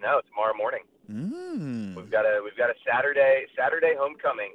No, 0.00 0.20
tomorrow 0.28 0.54
morning. 0.54 0.82
Mm. 1.10 1.96
We've 1.96 2.10
got 2.10 2.24
a 2.24 2.40
we've 2.44 2.56
got 2.56 2.70
a 2.70 2.74
Saturday 2.86 3.46
Saturday 3.56 3.94
homecoming 3.98 4.52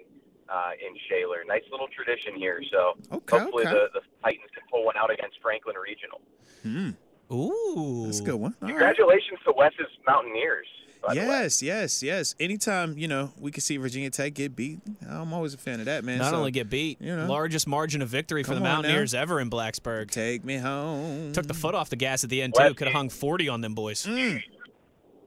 uh, 0.48 0.72
in 0.80 0.96
Shaler. 1.10 1.44
Nice 1.48 1.64
little 1.72 1.88
tradition 1.90 2.36
here. 2.36 2.62
So 2.72 2.94
Okay, 3.12 3.38
hopefully 3.40 3.66
okay. 3.66 3.74
the 3.74 4.00
the 4.00 4.02
Titans 4.24 4.50
can 4.54 4.64
pull 4.72 4.86
one 4.86 4.96
out 4.98 5.12
against 5.12 5.38
Franklin 5.42 5.76
Regional. 5.78 6.22
Mm. 6.66 6.96
Ooh, 7.32 8.06
That's 8.06 8.20
a 8.20 8.24
good 8.24 8.36
one. 8.36 8.56
All 8.62 8.68
right. 8.68 8.70
Congratulations 8.72 9.40
to 9.46 9.54
Wes's 9.56 9.92
Mountaineers. 10.08 10.68
By 11.06 11.14
the 11.16 11.22
way. 11.22 11.28
Yes, 11.28 11.62
yes, 11.64 12.04
yes. 12.04 12.36
Anytime 12.40 12.98
you 12.98 13.08
know 13.08 13.32
we 13.40 13.52
can 13.52 13.62
see 13.62 13.78
Virginia 13.78 14.10
Tech 14.10 14.34
get 14.34 14.56
beat, 14.56 14.80
I'm 15.10 15.34
always 15.34 15.54
a 15.54 15.58
fan 15.58 15.80
of 15.80 15.86
that, 15.86 16.04
man. 16.04 16.18
Not 16.18 16.32
So, 16.32 16.38
only 16.38 16.52
get 16.52 16.70
beat, 16.70 17.02
you 17.02 17.16
know. 17.16 17.26
largest 17.26 17.68
margin 17.68 18.02
of 18.02 18.10
victory 18.10 18.44
for 18.44 18.50
the 18.52 18.56
Come 18.58 18.64
now. 18.64 18.74
Mountaineers 18.76 19.14
ever 19.14 19.40
in 19.40 19.50
Blacksburg. 19.50 20.12
take 20.12 20.44
me 20.44 20.58
home. 20.58 21.32
Took 21.32 21.48
the 21.48 21.54
foot 21.54 21.74
off 21.74 21.90
the 21.90 21.96
gas 21.96 22.24
at 22.24 22.30
the 22.30 22.42
end 22.42 22.54
too. 22.58 22.74
Could 22.74 22.88
have 22.88 22.96
hung 22.96 23.10
forty 23.10 23.48
on 23.48 23.62
them 23.62 23.76
boys. 23.76 24.06
Mm. 24.06 24.42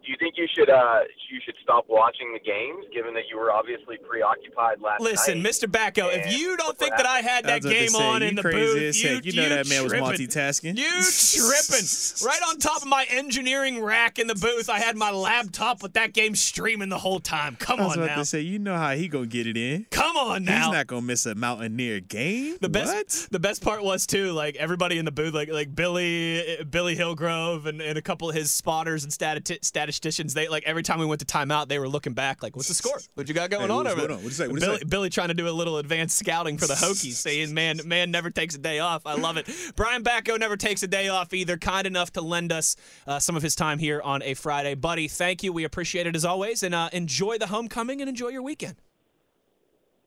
Do 0.05 0.11
you 0.11 0.17
think 0.19 0.32
you 0.43 0.49
should 0.55 0.69
uh 0.71 1.01
you 1.31 1.41
should 1.45 1.55
stop 1.63 1.87
watching 1.89 2.33
the 2.35 2.41
games, 2.41 2.85
given 2.93 3.15
that 3.15 3.23
you 3.31 3.39
were 3.39 3.51
obviously 3.53 3.97
preoccupied 3.97 4.81
last 4.81 5.01
night. 5.01 5.11
Listen, 5.13 5.43
night? 5.43 5.53
Mr. 5.53 5.65
Batko, 5.71 6.13
if 6.13 6.37
you 6.39 6.57
don't 6.57 6.77
think 6.77 6.95
that 6.97 7.07
I 7.07 7.21
had 7.21 7.45
that 7.45 7.63
was 7.63 7.73
game 7.73 7.89
say, 7.89 8.07
on 8.07 8.21
you 8.21 8.29
in 8.29 8.35
the 8.35 8.43
booth, 8.43 8.83
as 8.83 9.03
you, 9.03 9.09
heck. 9.09 9.25
You 9.25 9.33
know 9.35 9.49
that 9.49 9.69
man 9.69 9.85
was 9.85 9.93
multitasking. 9.93 10.77
You 10.77 10.91
tripping. 10.91 12.27
Right 12.27 12.41
on 12.49 12.59
top 12.59 12.83
of 12.83 12.89
my 12.89 13.07
engineering 13.09 13.83
rack 13.83 14.19
in 14.19 14.27
the 14.27 14.35
booth, 14.35 14.69
I 14.69 14.79
had 14.79 14.97
my 14.97 15.11
laptop 15.11 15.83
with 15.83 15.95
that 15.95 16.13
game 16.13 16.35
streaming 16.35 16.89
the 16.89 16.99
whole 16.99 17.21
time. 17.21 17.57
Come 17.59 17.81
I 17.81 17.85
was 17.85 17.97
on 17.97 18.03
about 18.03 18.09
now. 18.17 18.17
to 18.17 18.25
say, 18.27 18.41
you 18.41 18.59
know 18.59 18.77
how 18.77 18.93
he 18.95 19.09
gonna 19.09 19.27
get 19.27 19.47
it 19.47 19.57
in. 19.57 19.87
Come 19.91 20.17
on 20.17 20.45
now. 20.45 20.65
He's 20.67 20.73
not 20.73 20.87
gonna 20.87 21.03
miss 21.03 21.25
a 21.25 21.35
Mountaineer 21.35 22.01
game. 22.01 22.57
The 22.61 22.69
best, 22.69 22.95
What? 22.95 23.29
the 23.31 23.41
best 23.41 23.63
part 23.63 23.83
was 23.83 24.07
too, 24.07 24.33
like 24.33 24.57
everybody 24.57 24.99
in 24.99 25.05
the 25.05 25.13
booth, 25.13 25.33
like 25.33 25.51
like 25.51 25.75
Billy, 25.75 26.59
Billy 26.69 26.95
Hillgrove, 26.95 27.67
and, 27.67 27.81
and 27.81 27.97
a 27.97 28.03
couple 28.03 28.29
of 28.29 28.35
his 28.35 28.51
spotters 28.51 29.05
and 29.05 29.13
stati- 29.13 29.65
statisticians. 29.65 30.32
They 30.35 30.49
like 30.49 30.65
every 30.65 30.83
time 30.83 30.99
we 30.99 31.07
went 31.07 31.21
to 31.21 31.27
timeout, 31.27 31.69
they 31.69 31.79
were 31.79 31.89
looking 31.89 32.13
back, 32.15 32.43
like, 32.43 32.57
"What's 32.57 32.69
the 32.69 32.75
score? 32.75 32.99
What 33.15 33.29
you 33.29 33.35
got 33.35 33.51
going 33.51 33.69
Hey, 33.69 33.75
on 33.75 33.87
over 33.87 34.01
there?" 34.01 34.09
What'd 34.11 34.25
you 34.25 34.31
say? 34.31 34.47
What'd 34.49 34.63
you 34.63 34.67
Billy, 34.69 34.79
say? 34.79 34.85
Billy 34.85 35.11
trying 35.11 35.29
to 35.29 35.35
do 35.35 35.49
a 35.49 35.51
little 35.51 35.79
advanced 35.79 36.19
scouting 36.19 36.59
for 36.59 36.67
the 36.67 36.75
Hokies, 36.75 37.13
saying, 37.15 37.53
"Man, 37.55 37.81
man 37.85 38.11
never 38.11 38.31
takes 38.31 38.55
a 38.55 38.59
day 38.59 38.79
off." 38.79 39.03
I 39.07 39.15
love 39.15 39.37
it. 39.37 39.49
Brian 39.77 40.03
Batko 40.05 40.39
never 40.39 40.57
takes 40.57 40.83
a 40.83 40.89
day 40.89 41.09
off 41.09 41.33
either. 41.33 41.57
Kind 41.57 41.87
enough 41.87 42.13
to 42.13 42.21
lend 42.21 42.53
us 42.53 42.77
uh, 43.07 43.19
some 43.19 43.37
of 43.37 43.43
his 43.43 43.55
time 43.55 43.79
here 43.79 44.01
on 44.03 44.23
a 44.23 44.35
Friday, 44.35 44.75
buddy. 44.75 45.09
Thank 45.09 45.43
you. 45.43 45.53
We 45.53 45.65
appreciate 45.65 46.07
it 46.07 46.17
as 46.17 46.25
always, 46.25 46.63
and 46.63 46.75
uh, 46.75 46.89
enjoy 46.93 47.39
the 47.39 47.47
homecoming 47.49 48.01
and 48.01 48.09
enjoy 48.09 48.29
your 48.29 48.43
weekend. 48.43 48.77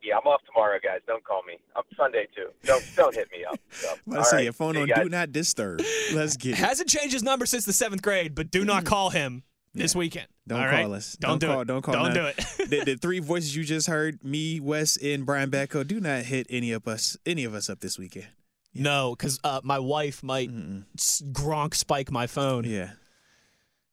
Yeah, 0.04 0.18
I'm 0.22 0.28
off 0.28 0.42
tomorrow, 0.46 0.78
guys. 0.84 1.00
Don't 1.08 1.24
call 1.24 1.42
me. 1.48 1.58
I'm 1.76 1.82
Sunday 1.98 2.28
too. 2.36 2.50
Don't 2.64 2.84
don't 2.96 3.16
hit 3.16 3.28
me 3.32 3.44
up. 3.44 3.60
So, 3.72 3.88
I 4.14 4.18
all 4.18 4.24
say 4.24 4.36
right. 4.38 4.44
your 4.44 4.54
phone 4.54 4.76
See 4.76 4.82
on 4.82 4.88
guys. 4.88 5.04
do 5.04 5.10
not 5.10 5.32
disturb. 5.32 5.82
Let's 6.14 6.38
get 6.38 6.52
it. 6.52 6.58
Hasn't 6.58 6.90
changed 6.90 7.14
his 7.14 7.24
number 7.24 7.48
since 7.48 7.66
the 7.66 7.74
seventh 7.74 8.04
grade, 8.04 8.36
but 8.36 8.52
do 8.52 8.64
not 8.64 8.86
call 8.86 9.10
him 9.10 9.42
this 9.76 9.96
weekend. 9.96 10.28
Don't 10.48 10.60
All 10.62 10.70
call 10.70 10.90
right? 10.90 10.92
us. 10.98 11.16
Don't, 11.20 11.40
do 11.40 11.48
call. 11.48 11.62
it. 11.62 11.66
Don't 11.66 11.82
call. 11.82 11.94
Don't 11.94 12.04
none. 12.06 12.14
do 12.14 12.26
it. 12.26 12.38
the, 12.70 12.84
the 12.86 12.96
three 13.02 13.20
voices 13.20 13.56
you 13.56 13.64
just 13.64 13.88
heard, 13.88 14.24
me, 14.24 14.60
Wes, 14.60 14.98
and 14.98 15.26
Brian 15.26 15.52
Batko, 15.52 15.86
do 15.86 16.00
not 16.00 16.24
hit 16.24 16.48
any 16.50 16.72
of 16.72 16.88
us, 16.88 17.18
any 17.26 17.44
of 17.44 17.54
us 17.54 17.70
up 17.70 17.80
this 17.82 17.98
weekend. 18.00 18.28
no, 18.74 19.16
because 19.18 19.40
uh, 19.44 19.62
my 19.64 19.80
wife 19.80 20.24
might 20.24 20.50
s- 20.98 21.22
Gronk 21.32 21.74
spike 21.76 22.12
my 22.12 22.28
phone. 22.28 22.64
Yeah. 22.66 22.92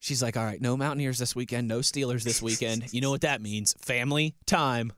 She's 0.01 0.21
like, 0.23 0.37
"All 0.37 0.45
right, 0.45 0.61
no 0.61 0.77
Mountaineers 0.77 1.18
this 1.18 1.37
weekend, 1.37 1.68
no 1.68 1.79
Steelers 1.79 2.25
this 2.25 2.42
weekend. 2.42 2.87
You 2.92 3.01
know 3.01 3.11
what 3.11 3.21
that 3.21 3.40
means? 3.40 3.75
Family 3.79 4.35
time. 4.47 4.92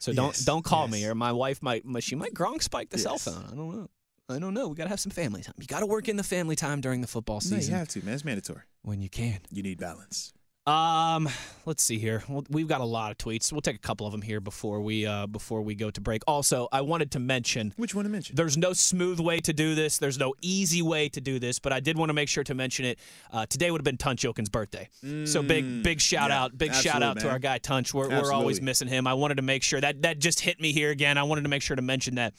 So 0.00 0.12
don't 0.12 0.26
Yes, 0.36 0.44
don't 0.44 0.62
call 0.64 0.84
yes. 0.84 0.92
me, 0.92 1.06
or 1.06 1.14
my 1.14 1.32
wife 1.32 1.62
might 1.62 1.82
she 2.00 2.14
might 2.14 2.34
Gronk 2.34 2.62
spike 2.62 2.90
the 2.90 2.98
cell 2.98 3.16
phone. 3.18 3.44
I 3.46 3.54
don't 3.56 3.70
know. 3.74 3.88
I 4.30 4.38
don't 4.38 4.52
know. 4.52 4.68
We 4.68 4.74
gotta 4.74 4.90
have 4.90 5.00
some 5.00 5.10
family 5.10 5.42
time. 5.42 5.54
You 5.58 5.66
gotta 5.66 5.86
work 5.86 6.06
in 6.08 6.16
the 6.16 6.22
family 6.22 6.54
time 6.54 6.80
during 6.82 7.00
the 7.00 7.06
football 7.06 7.40
season. 7.40 7.58
No, 7.60 7.64
you 7.64 7.72
have 7.72 7.88
to, 7.88 8.04
man. 8.04 8.14
It's 8.14 8.24
mandatory. 8.24 8.62
when 8.82 9.00
you 9.00 9.08
can. 9.08 9.40
You 9.50 9.62
need 9.62 9.78
balance. 9.78 10.32
Um, 10.68 11.30
let's 11.64 11.82
see 11.82 11.98
here. 11.98 12.22
We've 12.50 12.68
got 12.68 12.82
a 12.82 12.84
lot 12.84 13.10
of 13.10 13.16
tweets. 13.16 13.50
We'll 13.50 13.62
take 13.62 13.76
a 13.76 13.80
couple 13.80 14.06
of 14.06 14.12
them 14.12 14.20
here 14.20 14.38
before 14.38 14.80
we 14.82 15.06
uh 15.06 15.26
before 15.26 15.62
we 15.62 15.74
go 15.74 15.90
to 15.90 16.00
break. 16.00 16.22
Also, 16.26 16.68
I 16.70 16.82
wanted 16.82 17.10
to 17.12 17.18
mention 17.18 17.72
Which 17.76 17.94
one 17.94 18.04
to 18.04 18.10
mention? 18.10 18.36
there's 18.36 18.58
no 18.58 18.74
smooth 18.74 19.18
way 19.18 19.38
to 19.40 19.52
do 19.54 19.74
this. 19.74 19.96
There's 19.96 20.18
no 20.18 20.34
easy 20.42 20.82
way 20.82 21.08
to 21.08 21.22
do 21.22 21.38
this, 21.38 21.58
but 21.58 21.72
I 21.72 21.80
did 21.80 21.96
want 21.96 22.10
to 22.10 22.12
make 22.12 22.28
sure 22.28 22.44
to 22.44 22.54
mention 22.54 22.84
it. 22.84 22.98
Uh, 23.32 23.46
today 23.46 23.70
would 23.70 23.80
have 23.80 23.84
been 23.84 23.96
Tunch 23.96 24.24
Ilkin's 24.24 24.50
birthday, 24.50 24.90
so 25.24 25.42
big 25.42 25.82
big 25.82 26.00
shout 26.02 26.26
Mm, 26.30 26.34
yeah, 26.34 26.42
out, 26.42 26.58
big 26.58 26.74
shout 26.74 27.02
out 27.02 27.18
to 27.20 27.30
our 27.30 27.38
guy 27.38 27.56
Tunch. 27.56 27.94
We're, 27.94 28.08
we're 28.10 28.32
always 28.32 28.60
missing 28.60 28.88
him. 28.88 29.06
I 29.06 29.14
wanted 29.14 29.36
to 29.36 29.42
make 29.42 29.62
sure 29.62 29.80
that 29.80 30.02
that 30.02 30.18
just 30.18 30.40
hit 30.40 30.60
me 30.60 30.72
here 30.72 30.90
again. 30.90 31.16
I 31.16 31.22
wanted 31.22 31.42
to 31.42 31.48
make 31.48 31.62
sure 31.62 31.76
to 31.76 31.82
mention 31.82 32.16
that 32.16 32.34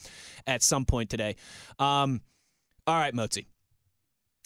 at 0.45 0.61
some 0.61 0.85
point 0.85 1.09
today. 1.09 1.35
Um, 1.79 2.21
all 2.85 2.95
right, 2.99 3.13
Motzi, 3.15 3.47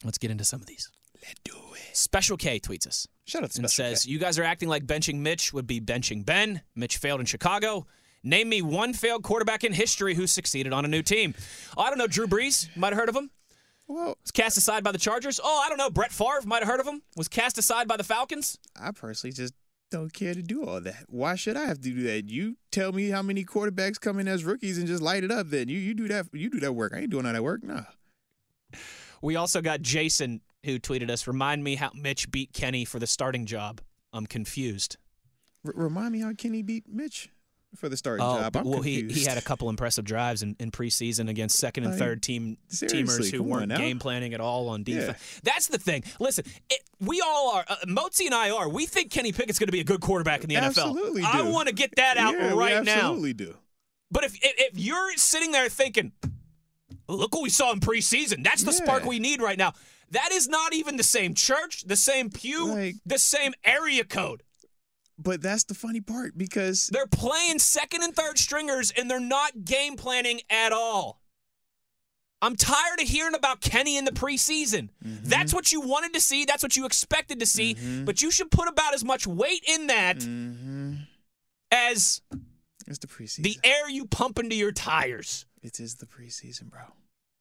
let's 0.06 0.18
get 0.18 0.32
into 0.32 0.46
some 0.46 0.62
of 0.62 0.68
these. 0.68 0.90
Let's 1.26 1.40
do 1.44 1.54
it. 1.76 1.96
Special 1.96 2.38
K 2.38 2.60
tweets 2.60 2.88
us 2.88 3.08
Shout 3.26 3.44
out 3.44 3.52
to 3.52 3.62
and 3.62 3.70
says, 3.72 4.06
K. 4.06 4.12
"You 4.12 4.20
guys 4.20 4.38
are 4.38 4.44
acting 4.44 4.70
like 4.70 4.86
benching 4.86 5.20
Mitch 5.20 5.54
would 5.54 5.68
be 5.68 5.80
benching 5.80 6.26
Ben. 6.26 6.62
Mitch 6.76 6.98
failed 6.98 7.20
in 7.20 7.26
Chicago. 7.26 7.88
Name 8.24 8.50
me 8.50 8.62
one 8.62 8.94
failed 8.94 9.24
quarterback 9.24 9.64
in 9.64 9.74
history 9.74 10.16
who 10.16 10.28
succeeded 10.28 10.72
on 10.74 10.86
a 10.86 10.88
new 10.88 11.02
team. 11.02 11.34
Oh, 11.78 11.84
I 11.84 11.90
don't 11.90 11.98
know. 11.98 12.08
Drew 12.08 12.28
Brees 12.28 12.70
might 12.76 12.94
have 12.94 12.98
heard 13.00 13.10
of 13.10 13.16
him. 13.16 13.32
Well, 13.88 14.18
Was 14.22 14.32
cast 14.32 14.58
aside 14.58 14.84
by 14.84 14.94
the 14.94 14.98
Chargers. 14.98 15.42
Oh, 15.44 15.62
I 15.66 15.68
don't 15.68 15.78
know. 15.78 15.90
Brett 15.90 16.12
Favre 16.12 16.42
might 16.46 16.60
have 16.60 16.70
heard 16.70 16.80
of 16.80 16.88
him. 16.88 17.02
Was 17.18 17.28
cast 17.28 17.58
aside 17.58 17.88
by 17.88 17.98
the 17.98 18.04
Falcons. 18.04 18.58
I 18.80 18.92
personally 18.92 19.34
just 19.34 19.54
don't 19.92 20.14
care 20.14 20.34
to 20.34 20.42
do 20.42 20.64
all 20.66 20.80
that. 20.82 21.04
Why 21.10 21.36
should 21.36 21.58
I 21.58 21.66
have 21.66 21.82
to 21.82 21.90
do 21.90 22.02
that? 22.04 22.30
You 22.30 22.58
tell 22.72 22.94
me 22.94 23.10
how 23.10 23.22
many 23.22 23.44
quarterbacks 23.44 24.00
come 24.00 24.20
in 24.20 24.28
as 24.28 24.46
rookies 24.46 24.78
and 24.78 24.88
just 24.88 25.02
light 25.02 25.24
it 25.26 25.32
up. 25.32 25.50
Then 25.50 25.68
you 25.68 25.78
you 25.78 25.94
do 25.94 26.08
that. 26.08 26.28
You 26.32 26.50
do 26.50 26.62
that 26.62 26.74
work. 26.74 26.94
I 26.96 27.00
ain't 27.00 27.10
doing 27.10 27.26
all 27.26 27.34
that 27.34 27.44
work. 27.44 27.62
Nah. 27.62 27.84
We 29.22 29.36
also 29.36 29.62
got 29.62 29.82
Jason 29.82 30.42
who 30.66 30.80
tweeted 30.80 31.10
us. 31.10 31.28
Remind 31.28 31.64
me 31.64 31.76
how 31.76 31.92
Mitch 31.94 32.30
beat 32.32 32.54
Kenny 32.54 32.86
for 32.86 33.00
the 33.00 33.08
starting 33.08 33.46
job. 33.46 33.82
I'm 34.12 34.26
confused. 34.26 34.98
R- 35.66 35.74
remind 35.76 36.12
me 36.14 36.22
how 36.22 36.34
Kenny 36.34 36.62
beat 36.62 36.86
Mitch. 36.88 37.30
for 37.76 37.90
the 37.90 37.98
starting 37.98 38.26
Oh, 38.26 38.40
job. 38.40 38.56
I'm 38.56 38.66
well, 38.66 38.82
he, 38.82 39.02
he 39.10 39.26
had 39.26 39.38
a 39.38 39.42
couple 39.42 39.68
impressive 39.70 40.06
drives 40.06 40.44
in, 40.44 40.56
in 40.60 40.70
preseason 40.72 41.28
against 41.30 41.58
second 41.58 41.86
and 41.86 41.94
Like, 41.94 42.00
third 42.00 42.22
team 42.22 42.58
teamers 42.72 43.32
who 43.32 43.42
weren't 43.42 43.76
game 43.76 43.98
planning 43.98 44.34
at 44.36 44.40
all 44.42 44.70
on 44.70 44.84
Yeah. 44.86 45.00
defense. 45.00 45.40
That's 45.44 45.68
the 45.68 45.80
thing. 45.80 46.04
Listen, 46.20 46.46
it, 46.70 46.82
we 47.00 47.20
all 47.26 47.54
are. 47.56 47.66
Uh, 47.68 47.76
Motzi 47.88 48.26
and 48.26 48.36
I 48.36 48.52
are. 48.52 48.70
We 48.70 48.86
think 48.86 49.10
Kenny 49.12 49.32
Pickett's 49.32 49.58
going 49.58 49.68
to 49.70 49.72
be 49.74 49.80
a 49.80 49.84
good 49.86 50.02
quarterback 50.02 50.44
in 50.44 50.50
the 50.50 50.56
NFL. 50.56 50.66
Absolutely 50.68 51.24
I 51.24 51.42
want 51.42 51.68
to 51.68 51.74
get 51.74 51.96
that 51.96 52.18
out 52.18 52.34
yeah, 52.36 52.54
right 52.54 52.80
we 52.80 52.86
now. 52.86 52.92
absolutely 52.94 53.34
do. 53.34 53.56
But 54.12 54.26
if, 54.26 54.36
if 54.36 54.74
if 54.74 54.80
you're 54.80 55.18
sitting 55.18 55.52
there 55.52 55.68
thinking, 55.70 56.12
look 57.08 57.34
what 57.34 57.42
we 57.42 57.50
saw 57.50 57.72
in 57.72 57.80
preseason, 57.80 58.44
that's 58.44 58.64
the 58.64 58.72
spark 58.72 59.06
we 59.06 59.18
need 59.18 59.42
right 59.42 59.58
now. 59.58 59.74
That 60.14 60.32
is 60.32 60.48
not 60.48 60.74
even 60.74 60.96
the 60.98 61.04
same 61.04 61.34
church, 61.36 61.84
the 61.86 61.96
same 61.96 62.30
pew, 62.30 62.68
Like- 62.68 62.96
the 63.06 63.20
same 63.20 63.54
area 63.64 64.04
code. 64.04 64.44
But 65.18 65.42
that's 65.42 65.64
the 65.66 65.76
funny 65.76 66.02
part 66.02 66.38
because 66.38 66.88
They're 66.88 67.06
playing 67.08 67.60
second 67.60 68.02
and 68.04 68.16
third 68.16 68.38
stringers 68.40 68.90
and 68.92 69.10
they're 69.10 69.20
not 69.20 69.64
game 69.66 69.96
planning 69.96 70.42
at 70.50 70.72
all. 70.72 71.20
I'm 72.42 72.56
tired 72.58 73.00
of 73.00 73.08
hearing 73.08 73.36
about 73.36 73.62
Kenny 73.62 73.96
in 73.96 74.04
the 74.06 74.12
preseason. 74.12 74.90
Mm-hmm. 75.06 75.24
That's 75.30 75.54
what 75.54 75.72
you 75.72 75.80
wanted 75.82 76.14
to 76.14 76.20
see. 76.20 76.44
That's 76.46 76.62
what 76.62 76.76
you 76.76 76.86
expected 76.86 77.40
to 77.40 77.46
see. 77.46 77.76
But 78.04 78.22
you 78.22 78.32
should 78.32 78.52
put 78.52 78.68
about 78.68 78.94
as 78.94 79.04
much 79.06 79.26
weight 79.26 79.64
in 79.68 79.88
that 79.88 80.18
Mhm. 80.18 81.08
as 81.72 82.22
it's 82.86 83.00
the 83.00 83.08
preseason. 83.08 83.44
the 83.44 83.60
air 83.64 83.90
you 83.90 84.06
pump 84.06 84.40
into 84.40 84.56
your 84.56 84.72
tires. 84.74 85.46
it 85.62 85.80
is 85.80 85.96
the 85.96 86.06
preseason, 86.06 86.70
bro. 86.70 86.82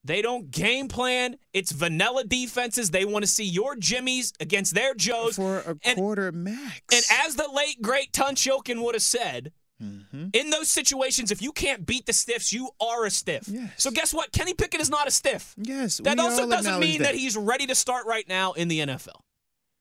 They 0.05 0.21
don't 0.21 0.51
game 0.51 0.88
plan. 0.88 1.37
It's 1.53 1.71
vanilla 1.71 2.25
defenses. 2.25 2.91
They 2.91 3.05
want 3.05 3.25
to 3.25 3.31
see 3.31 3.45
your 3.45 3.77
Jimmies 3.77 4.33
against 4.41 4.75
their 4.75 4.95
Joes. 4.95 5.37
For 5.37 5.59
a 5.61 5.77
and, 5.85 5.97
quarter 5.97 6.33
max. 6.33 6.81
and 6.93 7.05
as 7.27 7.37
the 7.37 7.49
late 7.55 7.81
great 7.81 8.12
Tunch 8.12 8.45
Ilkin 8.47 8.83
would 8.83 8.95
have 8.95 9.03
said, 9.03 9.53
hmm 9.81 10.01
in 10.33 10.51
those 10.51 10.71
situations, 10.71 11.31
if 11.31 11.43
you 11.43 11.53
can't 11.53 11.85
beat 11.87 12.07
the 12.07 12.12
stiffs, 12.12 12.53
you 12.53 12.71
are 12.81 13.05
a 13.05 13.11
stiff. 13.11 13.49
Yes. 13.49 13.71
So 13.77 13.91
guess 13.91 14.12
what? 14.15 14.33
Kenny 14.33 14.55
Pickett 14.55 14.81
is 14.81 14.91
not 14.91 15.07
a 15.07 15.11
stiff. 15.11 15.55
Yes, 15.57 16.01
That 16.03 16.19
also 16.19 16.49
doesn't 16.49 16.79
mean 16.81 17.03
that. 17.03 17.15
he's 17.15 17.37
ready 17.37 17.67
to 17.67 17.75
start 17.75 18.07
right 18.07 18.27
now 18.29 18.53
in 18.53 18.69
the 18.69 18.81
NFL. 18.81 19.21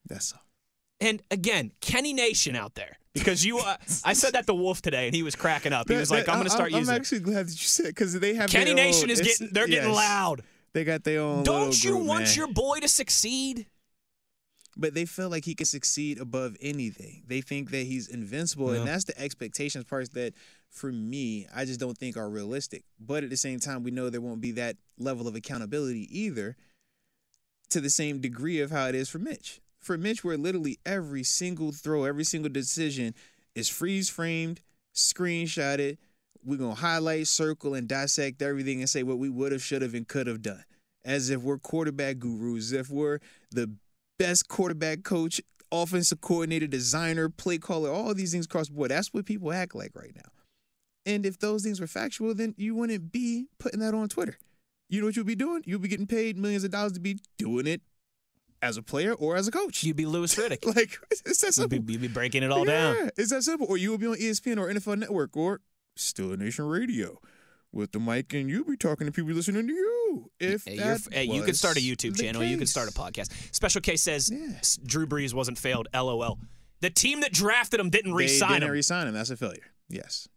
That's 0.08 0.34
all. 0.34 0.42
And 1.02 1.22
again, 1.32 1.72
Kenny 1.82 2.14
Nation 2.14 2.56
out 2.56 2.76
there. 2.76 2.98
Because 3.14 3.44
you, 3.44 3.60
uh, 3.60 3.76
I 4.06 4.14
said 4.14 4.34
that 4.34 4.48
to 4.48 4.54
Wolf 4.54 4.82
today, 4.82 5.08
and 5.08 5.16
he 5.16 5.24
was 5.24 5.36
cracking 5.36 5.74
up. 5.74 5.90
He 5.90 5.98
was 5.98 6.10
like, 6.10 6.30
"I'm 6.30 6.36
going 6.36 6.46
to 6.46 6.50
start 6.50 6.72
using 6.72 6.94
it. 6.94 6.96
I'm 6.96 7.02
using." 7.02 7.18
it." 7.18 7.20
actually 7.20 7.34
glad 7.34 7.48
that 7.48 7.62
you 7.62 7.68
said 7.68 7.88
because 7.88 8.18
they 8.18 8.36
have 8.36 8.50
Kenny 8.50 8.74
Nation 8.74 9.06
own- 9.06 9.10
is 9.10 9.20
getting, 9.20 9.50
they're 9.52 9.68
getting 9.68 9.92
loud. 9.92 10.44
They 10.74 10.86
got 10.86 11.04
their 11.04 11.20
own. 11.20 11.44
Don't 11.44 11.84
you 11.84 11.92
group, 11.98 12.06
want 12.08 12.24
man. 12.26 12.36
your 12.36 12.48
boy 12.48 12.80
to 12.80 12.88
succeed? 12.88 13.66
But 14.78 14.94
they 14.94 15.04
feel 15.04 15.30
like 15.30 15.44
he 15.44 15.54
can 15.54 15.66
succeed 15.66 16.18
above 16.18 16.56
anything. 16.62 17.24
They 17.28 17.42
think 17.42 17.72
that 17.72 17.86
he's 17.86 18.08
invincible, 18.08 18.72
Yeah. 18.72 18.80
and 18.80 18.88
that's 18.88 19.04
the 19.04 19.20
expectations 19.20 19.84
parts 19.84 20.10
that, 20.10 20.34
for 20.70 20.94
me, 20.94 21.46
I 21.54 21.66
just 21.66 21.82
don't 21.82 21.98
think 21.98 22.16
are 22.16 22.30
realistic. 22.30 22.86
But 22.98 23.26
at 23.26 23.30
the 23.30 23.36
same 23.36 23.60
time, 23.60 23.84
we 23.84 23.92
know 23.92 24.10
there 24.10 24.22
won't 24.22 24.40
be 24.40 24.52
that 24.52 24.78
level 24.98 25.28
of 25.28 25.36
accountability 25.36 26.08
either, 26.18 26.56
to 27.72 27.82
the 27.82 27.90
same 27.90 28.22
degree 28.22 28.62
of 28.62 28.72
how 28.72 28.88
it 28.88 28.96
is 28.96 29.10
for 29.10 29.20
Mitch. 29.20 29.60
For 29.82 29.98
Mitch, 29.98 30.24
where 30.24 30.38
literally 30.38 30.80
every 30.86 31.24
single 31.24 31.72
throw, 31.72 32.04
every 32.04 32.24
single 32.24 32.52
decision 32.52 33.16
is 33.56 33.68
freeze 33.68 34.10
framed, 34.10 34.62
screenshotted. 34.96 35.98
We're 36.44 36.58
gonna 36.58 36.76
highlight, 36.76 37.28
circle, 37.28 37.74
and 37.74 37.88
dissect 37.88 38.42
everything 38.42 38.80
and 38.80 38.90
say 38.90 39.04
what 39.04 39.18
we 39.18 39.30
would 39.30 39.52
have, 39.52 39.64
should 39.64 39.82
have, 39.82 39.94
and 39.94 40.08
could 40.08 40.28
have 40.28 40.42
done. 40.42 40.64
As 41.04 41.30
if 41.30 41.42
we're 41.42 41.58
quarterback 41.58 42.20
gurus, 42.20 42.72
if 42.72 42.90
we're 42.90 43.20
the 43.52 43.72
best 44.20 44.48
quarterback 44.48 45.04
coach, 45.04 45.42
offensive 45.72 46.22
coordinator, 46.22 46.68
designer, 46.68 47.30
play 47.30 47.58
caller, 47.58 47.90
all 47.90 48.14
these 48.14 48.32
things 48.32 48.46
across 48.46 48.68
the 48.68 48.74
board. 48.74 48.92
That's 48.92 49.14
what 49.14 49.26
people 49.26 49.52
act 49.52 49.74
like 49.74 49.92
right 49.96 50.16
now. 50.16 50.30
And 51.06 51.26
if 51.26 51.40
those 51.40 51.64
things 51.64 51.80
were 51.80 51.88
factual, 51.88 52.36
then 52.36 52.54
you 52.58 52.76
wouldn't 52.76 53.12
be 53.12 53.48
putting 53.58 53.80
that 53.80 53.96
on 53.96 54.10
Twitter. 54.10 54.38
You 54.90 55.00
know 55.00 55.08
what 55.08 55.16
you'll 55.16 55.26
be 55.26 55.36
doing? 55.36 55.64
You'll 55.66 55.80
be 55.80 55.88
getting 55.88 56.06
paid 56.06 56.38
millions 56.38 56.64
of 56.64 56.72
dollars 56.72 56.92
to 56.94 57.00
be 57.00 57.18
doing 57.38 57.66
it 57.66 57.82
as 58.62 58.78
a 58.78 58.82
player 58.84 59.14
or 59.14 59.36
as 59.36 59.48
a 59.48 59.52
coach. 59.52 59.84
You'd 59.84 59.96
be 59.98 60.06
Louis 60.06 60.34
Riddick. 60.36 60.66
like 60.76 60.98
it's 61.26 61.42
that 61.42 61.48
You'd 61.48 61.54
simple. 61.54 61.80
be, 61.80 61.94
you'd 61.94 62.02
be 62.02 62.08
breaking 62.08 62.44
it 62.44 62.52
all 62.52 62.66
yeah, 62.68 62.94
down. 62.94 63.10
It's 63.18 63.32
that 63.32 63.44
simple. 63.44 63.68
Or 63.70 63.78
you 63.78 63.92
will 63.92 63.98
be 63.98 64.08
on 64.08 64.16
ESPN 64.16 64.58
or 64.60 64.72
NFL 64.72 64.98
Network 65.00 65.36
or 65.36 65.62
Steelers 65.98 66.38
Nation 66.40 66.66
Radio 66.66 67.20
with 67.74 67.92
the 67.94 68.00
mic, 68.00 68.34
and 68.34 68.50
you'll 68.50 68.66
be 68.66 68.76
talking 68.78 69.08
to 69.08 69.14
people 69.14 69.32
listening 69.32 69.68
to 69.68 69.74
you. 69.74 70.32
If 70.40 70.66
Hey, 70.66 70.76
you're 70.76 70.84
that 70.98 71.08
hey, 71.14 71.24
you 71.24 71.42
could 71.44 71.56
start 71.56 71.78
a 71.78 71.80
YouTube 71.80 72.20
channel. 72.20 72.44
You 72.44 72.58
could 72.58 72.68
start 72.70 72.90
a 72.90 72.94
podcast. 72.94 73.32
Special 73.56 73.80
case 73.82 74.02
says 74.02 74.30
Yeah. 74.30 74.60
Drew 74.86 75.08
Brees 75.08 75.34
wasn't 75.34 75.58
failed. 75.58 75.88
LOL. 75.94 76.38
The 76.82 76.90
team 76.90 77.22
that 77.22 77.32
drafted 77.32 77.80
him 77.80 77.90
didn't 77.90 78.12
They 78.12 78.18
re-sign 78.18 78.50
didn't 78.54 78.64
him. 78.64 78.72
re-sign 78.72 79.08
him. 79.08 79.14
That's 79.14 79.30
a 79.30 79.38
failure. 79.38 79.72
Yes. 79.88 80.28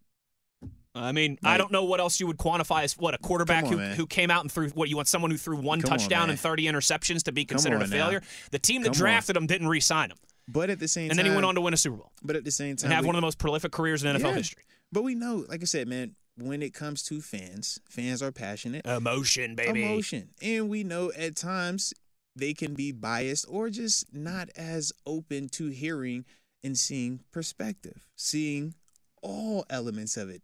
I 0.95 1.11
mean, 1.11 1.37
I 1.43 1.57
don't 1.57 1.71
know 1.71 1.83
what 1.83 1.99
else 1.99 2.19
you 2.19 2.27
would 2.27 2.37
quantify 2.37 2.83
as 2.83 2.93
what 2.97 3.13
a 3.13 3.17
quarterback 3.17 3.65
on, 3.65 3.71
who, 3.71 3.77
man. 3.77 3.95
who 3.95 4.07
came 4.07 4.31
out 4.31 4.41
and 4.43 4.51
threw 4.51 4.69
what 4.69 4.89
you 4.89 4.95
want 4.95 5.07
someone 5.09 5.29
who 5.29 5.37
threw 5.37 5.57
one 5.57 5.81
Come 5.81 5.89
touchdown 5.89 6.21
man. 6.23 6.29
and 6.31 6.39
30 6.39 6.63
interceptions 6.65 7.23
to 7.23 7.31
be 7.31 7.43
considered 7.45 7.81
a 7.81 7.83
on 7.83 7.89
now. 7.89 7.95
failure. 8.05 8.21
The 8.51 8.59
team 8.59 8.81
that 8.83 8.93
Come 8.93 8.93
on. 8.93 8.97
drafted 8.99 9.35
him 9.37 9.45
didn't 9.45 9.67
re-sign 9.67 10.11
him, 10.11 10.17
But 10.47 10.69
at 10.69 10.79
the 10.79 10.87
same 10.87 11.09
time 11.09 11.11
and 11.11 11.17
time, 11.19 11.23
then 11.25 11.31
he 11.33 11.35
went 11.35 11.45
on 11.45 11.55
to 11.55 11.61
win 11.61 11.73
a 11.73 11.77
Super 11.77 11.97
Bowl 11.97 12.11
But 12.23 12.35
at 12.37 12.45
the 12.45 12.51
same 12.51 12.77
time, 12.77 12.85
and 12.87 12.93
have 12.93 13.03
we- 13.03 13.07
one 13.07 13.15
of 13.15 13.21
the 13.21 13.25
most 13.25 13.37
prolific 13.37 13.71
careers 13.73 14.03
in 14.03 14.15
NFL 14.15 14.29
Yeah. 14.31 14.35
history. 14.37 14.63
But 14.91 15.03
we 15.03 15.15
know, 15.15 15.45
like 15.49 15.61
I 15.61 15.65
said, 15.65 15.87
man, 15.89 16.15
when 16.37 16.61
it 16.61 16.73
comes 16.73 17.03
to 17.03 17.21
fans, 17.21 17.79
fans 17.89 18.21
are 18.21 18.31
passionate. 18.31 18.85
Emotion, 18.85 19.55
baby. 19.55 19.83
Emotion. 19.83 20.29
And 20.41 20.69
we 20.69 20.83
know 20.83 21.11
at 21.17 21.35
times 21.35 21.93
they 22.37 22.53
can 22.53 22.73
be 22.73 22.91
biased 22.93 23.45
or 23.49 23.69
just 23.69 24.13
not 24.13 24.49
as 24.55 24.91
open 25.05 25.49
to 25.49 25.67
hearing 25.69 26.25
and 26.63 26.77
seeing 26.77 27.21
perspective, 27.31 28.07
seeing 28.15 28.75
all 29.21 29.65
elements 29.69 30.15
of 30.17 30.29
it. 30.29 30.41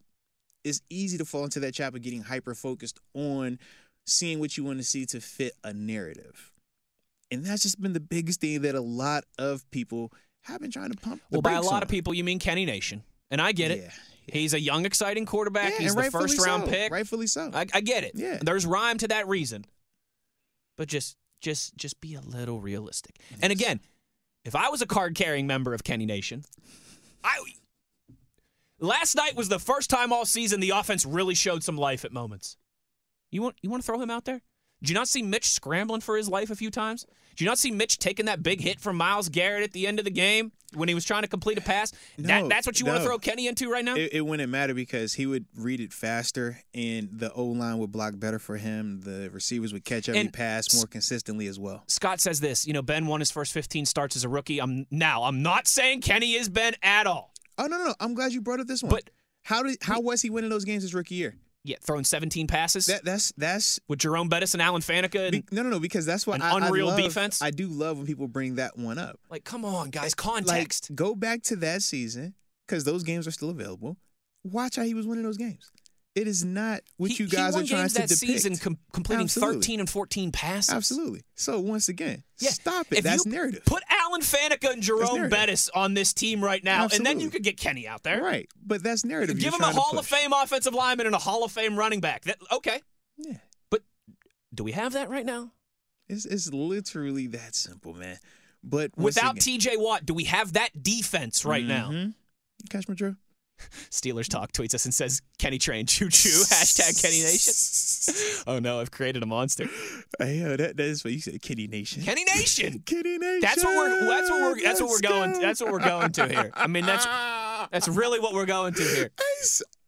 It's 0.64 0.82
easy 0.90 1.18
to 1.18 1.26
fall 1.26 1.44
into 1.44 1.60
that 1.62 1.74
trap 1.74 1.96
of 1.96 2.02
getting 2.02 2.22
hyper 2.22 2.54
focused 2.54 3.00
on 3.14 3.60
seeing 4.06 4.40
what 4.40 4.58
you 4.58 4.64
want 4.64 4.80
to 4.80 4.84
see 4.84 5.06
to 5.08 5.20
fit 5.22 5.54
a 5.64 5.74
narrative. 5.74 6.52
And 7.32 7.46
that's 7.46 7.64
just 7.64 7.82
been 7.82 7.94
the 7.94 8.00
biggest 8.00 8.42
thing 8.42 8.62
that 8.62 8.76
a 8.76 8.82
lot 8.82 9.24
of 9.40 9.70
people 9.72 10.12
have 10.44 10.62
been 10.62 10.72
trying 10.72 10.92
to 10.92 10.98
pump. 10.98 11.22
Well, 11.32 11.42
by 11.42 11.54
a 11.54 11.62
lot 11.62 11.76
on. 11.76 11.84
of 11.84 11.90
people, 11.90 12.14
you 12.14 12.24
mean 12.24 12.40
Kenny 12.40 12.66
Nation, 12.66 13.04
and 13.30 13.42
I 13.42 13.54
get 13.54 13.72
it. 13.72 13.80
Yeah, 13.84 13.92
He's 14.28 14.54
a 14.54 14.60
young, 14.60 14.86
exciting 14.86 15.26
quarterback. 15.26 15.74
Yeah, 15.74 15.80
He's 15.80 15.96
the 15.96 16.12
first 16.12 16.46
round 16.46 16.66
so. 16.66 16.70
pick. 16.70 16.92
Rightfully 16.92 17.28
so. 17.28 17.52
I, 17.54 17.66
I 17.74 17.82
get 17.82 18.04
it. 18.04 18.14
Yeah. 18.16 18.40
There's 18.42 18.66
rhyme 18.66 18.98
to 19.00 19.08
that 19.10 19.28
reason. 19.28 19.66
But 20.78 20.88
just 20.88 21.16
just 21.42 21.76
just 21.76 22.00
be 22.02 22.16
a 22.16 22.22
little 22.22 22.60
realistic. 22.60 23.18
And 23.42 23.52
again, 23.52 23.80
if 24.46 24.56
I 24.56 24.70
was 24.70 24.82
a 24.82 24.86
card 24.86 25.16
carrying 25.16 25.48
member 25.48 25.74
of 25.74 25.84
Kenny 25.84 26.06
Nation, 26.06 26.44
I 27.24 27.40
last 28.82 29.16
night 29.16 29.36
was 29.36 29.48
the 29.48 29.60
first 29.60 29.90
time 29.90 30.12
all 30.12 30.26
season 30.26 30.60
the 30.60 30.72
offense 30.72 31.06
really 31.06 31.36
showed 31.36 31.64
some 31.64 31.78
life 31.78 32.04
at 32.04 32.12
moments. 32.12 32.58
You 33.30 33.42
want 33.42 33.56
you 33.62 33.70
want 33.70 33.82
to 33.82 33.86
throw 33.86 34.02
him 34.02 34.10
out 34.10 34.26
there? 34.26 34.42
Did 34.82 34.90
you 34.90 34.96
not 34.96 35.08
see 35.08 35.22
Mitch 35.22 35.50
scrambling 35.50 36.02
for 36.02 36.18
his 36.18 36.28
life 36.28 36.50
a 36.50 36.56
few 36.56 36.72
times? 36.72 37.06
Did 37.32 37.42
you 37.42 37.48
not 37.48 37.60
see 37.60 37.72
Mitch 37.72 38.00
taking 38.00 38.26
that 38.26 38.44
big 38.44 38.60
hit 38.60 38.82
from 38.82 38.98
Myles 38.98 39.30
Garrett 39.30 39.64
at 39.64 39.72
the 39.74 39.86
end 39.86 40.00
of 40.00 40.06
the 40.06 40.12
game 40.12 40.52
when 40.74 40.90
he 40.90 40.96
was 40.96 41.06
trying 41.06 41.22
to 41.22 41.28
complete 41.28 41.58
a 41.58 41.62
pass? 41.62 41.92
that, 42.18 42.42
No, 42.42 42.48
that's 42.50 42.66
what 42.66 42.80
you 42.80 42.88
want 42.88 42.98
to 42.98 43.06
throw 43.06 43.20
Kenny 43.20 43.48
into 43.48 43.70
right 43.70 43.86
now? 43.86 43.96
It, 43.96 44.12
it 44.12 44.22
wouldn't 44.22 44.50
matter 44.50 44.74
because 44.74 45.14
he 45.14 45.28
would 45.28 45.46
read 45.56 45.80
it 45.80 45.94
faster, 45.94 46.60
and 46.74 47.10
the 47.12 47.32
O 47.32 47.46
line 47.46 47.78
would 47.78 47.92
block 47.92 48.18
better 48.18 48.40
for 48.40 48.58
him. 48.58 49.02
The 49.02 49.30
receivers 49.32 49.72
would 49.72 49.86
catch 49.86 50.10
every 50.10 50.20
And 50.20 50.34
pass 50.34 50.76
more 50.76 50.88
consistently 50.88 51.48
as 51.48 51.60
well. 51.60 51.84
Scott 51.88 52.20
says 52.20 52.40
this, 52.40 52.66
you 52.66 52.74
know, 52.74 52.82
Ben 52.82 53.06
won 53.06 53.20
his 53.20 53.32
first 53.32 53.54
15 53.54 53.86
starts 53.86 54.16
as 54.16 54.24
a 54.24 54.30
rookie. 54.30 54.60
I'm 54.60 54.88
now, 54.90 55.24
I'm 55.24 55.44
not 55.44 55.68
saying 55.68 56.02
Kenny 56.02 56.34
is 56.34 56.50
Ben 56.50 56.74
at 56.82 57.06
all. 57.06 57.31
Oh 57.62 57.68
no, 57.68 57.78
no, 57.78 57.86
no! 57.86 57.96
I'm 58.00 58.14
glad 58.16 58.34
you 58.34 58.42
brought 58.42 58.60
up 58.60 58.68
this 58.68 58.82
one. 58.84 58.90
But- 58.90 59.10
how 59.44 59.64
did 59.64 59.78
how 59.82 60.00
was 60.02 60.22
he 60.22 60.30
winning 60.30 60.50
those 60.52 60.66
games 60.66 60.84
his 60.84 60.94
rookie 60.94 61.16
year? 61.16 61.36
Yeah, 61.64 61.78
throwing 61.84 62.04
17 62.06 62.48
passes 62.48 62.88
That 62.88 63.04
that's 63.06 63.32
that's 63.38 63.80
with 63.88 64.00
Jerome 64.00 64.30
Bettis 64.30 64.54
and 64.54 64.62
Alan 64.62 64.82
Faneca. 64.82 65.26
And, 65.28 65.32
be, 65.32 65.44
no, 65.52 65.62
no, 65.64 65.70
no. 65.70 65.80
Because 65.80 66.06
that's 66.06 66.26
what 66.28 66.42
I, 66.42 66.52
I 66.52 66.58
unreal 66.68 66.88
love- 66.88 66.98
defense? 67.00 67.42
I 67.42 67.50
do 67.52 67.68
love 67.68 67.98
when 67.98 68.06
people 68.08 68.28
bring 68.28 68.56
that 68.56 68.78
one 68.78 68.98
up. 69.00 69.20
like, 69.30 69.44
come 69.44 69.64
on, 69.66 69.90
guys, 69.90 70.04
Like, 70.04 70.16
context. 70.16 70.92
go 70.96 71.16
back 71.16 71.42
to 71.44 71.56
that 71.58 71.82
season 71.84 72.34
because 72.68 72.84
those 72.84 73.04
games 73.04 73.28
are 73.28 73.32
still 73.32 73.50
available. 73.52 73.98
Watch 74.44 74.76
how 74.76 74.84
he 74.84 74.94
was 74.94 75.06
winning 75.08 75.24
those 75.24 75.38
games. 75.38 75.72
It 76.14 76.28
is 76.28 76.44
not 76.44 76.82
what 76.98 77.10
he, 77.12 77.24
you 77.24 77.30
guys 77.30 77.54
he 77.54 77.58
won 77.58 77.64
are 77.64 77.68
trying 77.68 77.82
games 77.84 77.94
to 77.94 78.00
that 78.02 78.10
depict. 78.10 78.20
season 78.20 78.58
com- 78.58 78.78
completing 78.92 79.24
Absolutely. 79.26 79.56
13 79.62 79.80
and 79.80 79.90
14 79.90 80.32
passes. 80.32 80.74
Absolutely. 80.74 81.22
So 81.36 81.60
once 81.62 81.88
again, 81.90 82.24
Yeah, 82.40 82.50
stop 82.50 82.88
it. 82.92 82.98
if 83.00 83.04
That's 83.06 83.26
narrative. 83.26 83.64
Put 83.66 83.84
Alan 84.12 84.22
Faneca 84.22 84.74
and 84.74 84.82
Jerome. 84.82 85.30
Bettis 85.30 85.70
on 85.74 85.94
this 85.94 86.14
team 86.14 86.44
right 86.44 86.64
now, 86.64 86.88
and 86.94 87.06
then 87.06 87.20
you 87.20 87.30
could 87.30 87.44
get 87.44 87.58
Kenny 87.58 87.88
out 87.88 88.04
there. 88.04 88.22
Right. 88.22 88.50
But 88.66 88.84
that's 88.84 89.06
narrative. 89.06 89.40
Give 89.40 89.54
him 89.54 89.62
a 89.62 89.72
Hall 89.72 89.98
of. 89.98 90.06
Fame 90.06 90.34
offensive 90.34 90.74
lineman 90.74 91.06
and 91.06 91.16
a 91.16 91.20
Hall 91.20 91.44
of 91.46 91.52
Fame 91.52 91.78
running 91.78 92.02
back. 92.02 92.24
That, 92.24 92.38
okay, 92.52 92.82
Yeah. 93.18 93.38
but 93.70 93.82
do 94.54 94.64
we 94.64 94.74
have 94.74 94.94
that 94.94 95.10
right 95.10 95.26
now? 95.26 95.52
It's, 96.10 96.26
it's 96.26 96.52
literally 96.52 97.28
that 97.28 97.56
simple, 97.56 97.94
man. 97.94 98.18
But 98.64 98.92
Without 98.98 99.38
TJ 99.38 99.78
Watt, 99.78 100.06
do 100.06 100.14
we 100.14 100.26
have 100.26 100.54
that 100.54 100.84
defense 100.84 101.46
right 101.46 101.64
now? 101.66 101.90
Mhm. 101.90 102.06
You 102.08 102.68
catch 102.70 102.88
my 102.90 102.94
drill? 102.96 103.16
Steelers 103.90 104.28
Talk 104.28 104.52
tweets 104.52 104.74
us 104.76 104.86
and 104.86 104.94
says, 104.94 105.22
Kenny 105.40 105.58
Train, 105.58 105.86
choo 105.86 106.10
choo, 106.10 106.30
hashtag 106.50 107.02
Kenny 107.02 107.22
Nation. 107.22 107.54
Oh 108.48 108.60
no, 108.60 108.80
I've 108.80 108.90
created 108.92 109.22
a 109.22 109.26
monster. 109.26 109.66
Hey, 110.18 110.40
yo, 110.40 110.58
that, 110.58 110.78
that 110.78 110.84
is 110.86 111.04
what 111.04 111.14
you 111.14 111.20
said, 111.20 111.42
Kitty 111.42 111.68
Nation. 111.68 112.02
Kenny 112.04 112.24
Nation. 112.24 112.80
Kitty 112.86 113.18
Nation. 113.18 113.40
That's 113.42 113.64
what 113.64 113.76
we're 113.76 114.08
that's 114.08 114.30
what 114.30 114.42
we're 114.42 114.62
that's 114.64 114.82
what 114.82 114.90
we're 114.90 115.00
going 115.00 115.34
go. 115.34 115.42
that's 115.42 115.62
what 115.62 115.72
we're 115.72 115.80
going 115.80 116.12
to 116.14 116.28
here. 116.28 116.52
I 116.54 116.68
mean 116.68 116.86
that's 116.86 117.06
That's 117.72 117.88
really 117.88 118.20
what 118.20 118.34
we're 118.34 118.48
going 118.48 118.74
to 118.74 118.84
here. 118.84 119.12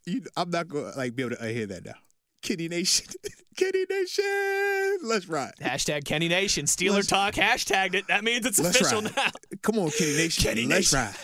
You, 0.05 0.21
I'm 0.37 0.51
not 0.51 0.67
going 0.67 0.91
to 0.91 0.97
like 0.97 1.15
be 1.15 1.23
able 1.23 1.35
to 1.35 1.41
uh, 1.43 1.47
hear 1.47 1.65
that 1.65 1.85
now. 1.85 1.93
Kitty 2.43 2.67
Nation, 2.69 3.07
Kitty 3.57 3.85
Nation, 3.89 4.97
let's 5.03 5.27
ride. 5.27 5.53
Hashtag 5.61 6.03
Kenny 6.05 6.27
Nation. 6.27 6.65
Steeler 6.65 6.95
Let's- 6.95 7.07
Talk 7.07 7.33
hashtagged 7.33 7.95
it. 7.95 8.07
That 8.09 8.23
means 8.23 8.45
it's 8.45 8.59
Let's 8.59 8.75
official 8.79 9.01
ride. 9.01 9.15
now. 9.15 9.31
Come 9.61 9.79
on, 9.79 9.89
Kitty 9.89 10.15
Nation, 10.17 10.43
Kenny 10.43 10.65
let's 10.67 10.93
Nation. 10.93 10.99
ride. 11.07 11.15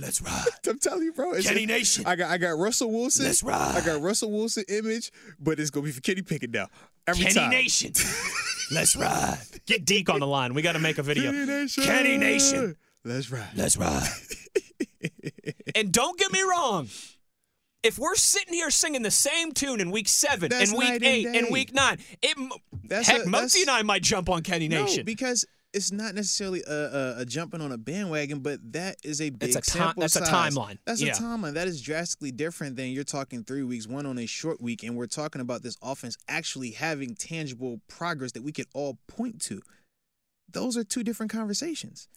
Let's 0.00 0.20
ride. 0.22 0.44
I'm 0.68 0.78
telling 0.78 1.02
you, 1.04 1.12
bro. 1.12 1.32
It's 1.32 1.46
Kenny 1.48 1.66
just- 1.66 1.78
Nation. 1.98 2.04
I 2.06 2.16
got 2.16 2.30
I 2.30 2.38
got 2.38 2.58
Russell 2.58 2.90
Wilson. 2.90 3.24
Let's 3.26 3.42
ride. 3.42 3.76
I 3.76 3.84
got 3.84 4.00
Russell 4.00 4.30
Wilson 4.30 4.64
image, 4.68 5.10
but 5.40 5.58
it's 5.60 5.70
gonna 5.70 5.84
be 5.86 5.92
for 5.92 6.00
Kenny 6.00 6.22
Pickett 6.22 6.50
now. 6.50 6.68
Every 7.06 7.24
Kenny 7.24 7.34
time. 7.34 7.50
Nation. 7.50 7.92
Let's 8.70 8.94
ride. 8.96 9.38
Get 9.66 9.84
Deke 9.86 10.10
on 10.10 10.20
the 10.20 10.26
line. 10.26 10.52
We 10.52 10.60
got 10.60 10.72
to 10.72 10.78
make 10.78 10.98
a 10.98 11.02
video. 11.02 11.30
Kenny 11.32 11.46
Nation. 11.46 11.84
Kenny 11.84 12.16
Nation. 12.18 12.76
Let's 13.02 13.30
ride. 13.32 13.48
Let's 13.56 13.78
ride. 13.78 14.06
and 15.74 15.90
don't 15.90 16.18
get 16.18 16.30
me 16.32 16.42
wrong. 16.42 16.88
If 17.82 17.98
we're 17.98 18.16
sitting 18.16 18.52
here 18.54 18.70
singing 18.70 19.02
the 19.02 19.10
same 19.10 19.52
tune 19.52 19.80
in 19.80 19.90
week 19.90 20.08
seven, 20.08 20.50
That's 20.50 20.70
and 20.70 20.78
week 20.78 20.88
night 20.88 20.94
and 20.96 21.04
eight, 21.04 21.26
and 21.28 21.46
week 21.50 21.72
nine, 21.72 21.98
it 22.20 22.36
That's 22.84 23.08
heck, 23.08 23.22
a- 23.22 23.28
Mozi 23.28 23.62
and 23.62 23.70
I 23.70 23.82
might 23.82 24.02
jump 24.02 24.28
on 24.28 24.42
Kenny 24.42 24.68
No, 24.68 24.84
Nation. 24.84 25.04
because 25.06 25.46
it's 25.72 25.92
not 25.92 26.14
necessarily 26.14 26.62
a, 26.66 26.72
a, 26.72 27.14
a 27.20 27.24
jumping 27.24 27.60
on 27.60 27.72
a 27.72 27.78
bandwagon, 27.78 28.40
but 28.40 28.58
that 28.72 28.96
is 29.04 29.20
a 29.20 29.30
big 29.30 29.50
It's 29.54 29.74
a 29.74 29.94
that's 29.96 30.16
a 30.16 30.20
timeline. 30.22 30.78
That's 30.86 31.02
Yeah. 31.02 31.12
a 31.12 31.16
timeline. 31.16 31.54
That 31.54 31.68
is 31.68 31.82
drastically 31.82 32.32
different 32.32 32.76
than 32.76 32.88
you're 32.88 33.04
talking 33.04 33.44
three 33.44 33.62
weeks, 33.62 33.86
one 33.86 34.06
on 34.06 34.18
a 34.18 34.26
short 34.26 34.60
week, 34.60 34.82
and 34.82 34.96
we're 34.96 35.06
talking 35.06 35.40
about 35.40 35.62
this 35.62 35.76
offense 35.82 36.16
actually 36.26 36.70
having 36.70 37.14
tangible 37.14 37.80
progress 37.86 38.32
that 38.32 38.42
we 38.42 38.52
could 38.52 38.66
all 38.72 38.98
point 39.08 39.42
to. 39.42 39.60
Those 40.50 40.76
are 40.76 40.84
two 40.84 41.04
different 41.04 41.30
conversations. 41.30 42.08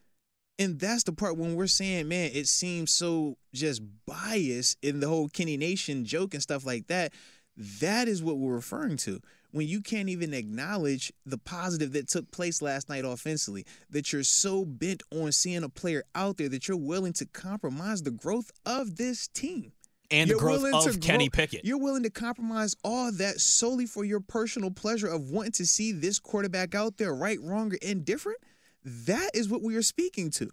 And 0.57 0.79
that's 0.79 1.03
the 1.03 1.11
part 1.11 1.37
when 1.37 1.55
we're 1.55 1.67
saying, 1.67 2.07
man, 2.07 2.31
it 2.33 2.47
seems 2.47 2.91
so 2.91 3.37
just 3.53 3.81
biased 4.05 4.77
in 4.81 4.99
the 4.99 5.07
whole 5.07 5.27
Kenny 5.27 5.57
Nation 5.57 6.05
joke 6.05 6.33
and 6.33 6.43
stuff 6.43 6.65
like 6.65 6.87
that. 6.87 7.13
That 7.57 8.07
is 8.07 8.23
what 8.23 8.37
we're 8.37 8.53
referring 8.53 8.97
to. 8.97 9.21
When 9.51 9.67
you 9.67 9.81
can't 9.81 10.07
even 10.09 10.33
acknowledge 10.33 11.11
the 11.25 11.37
positive 11.37 11.91
that 11.93 12.07
took 12.07 12.31
place 12.31 12.61
last 12.61 12.87
night 12.89 13.03
offensively, 13.05 13.65
that 13.89 14.13
you're 14.13 14.23
so 14.23 14.63
bent 14.65 15.03
on 15.11 15.31
seeing 15.33 15.63
a 15.63 15.69
player 15.69 16.03
out 16.15 16.37
there 16.37 16.49
that 16.49 16.67
you're 16.67 16.77
willing 16.77 17.13
to 17.13 17.25
compromise 17.25 18.03
the 18.03 18.11
growth 18.11 18.49
of 18.65 18.95
this 18.97 19.27
team. 19.27 19.73
and 20.09 20.29
the 20.29 20.33
You're 20.33 20.39
growth 20.39 20.87
of 20.87 20.99
Kenny 20.99 21.29
grow- 21.29 21.37
Pickett. 21.37 21.63
You're 21.63 21.77
willing 21.79 22.03
to 22.03 22.09
compromise 22.09 22.75
all 22.83 23.13
that 23.13 23.39
solely 23.39 23.85
for 23.85 24.03
your 24.03 24.19
personal 24.19 24.69
pleasure 24.69 25.07
of 25.07 25.29
wanting 25.29 25.53
to 25.53 25.65
see 25.65 25.93
this 25.93 26.19
quarterback 26.19 26.75
out 26.75 26.97
there, 26.97 27.13
right, 27.15 27.39
wrong, 27.41 27.71
or 27.73 27.77
indifferent. 27.81 28.39
That 28.83 29.29
is 29.33 29.47
what 29.47 29.61
we 29.61 29.75
are 29.77 29.81
speaking 29.81 30.29
to. 30.31 30.49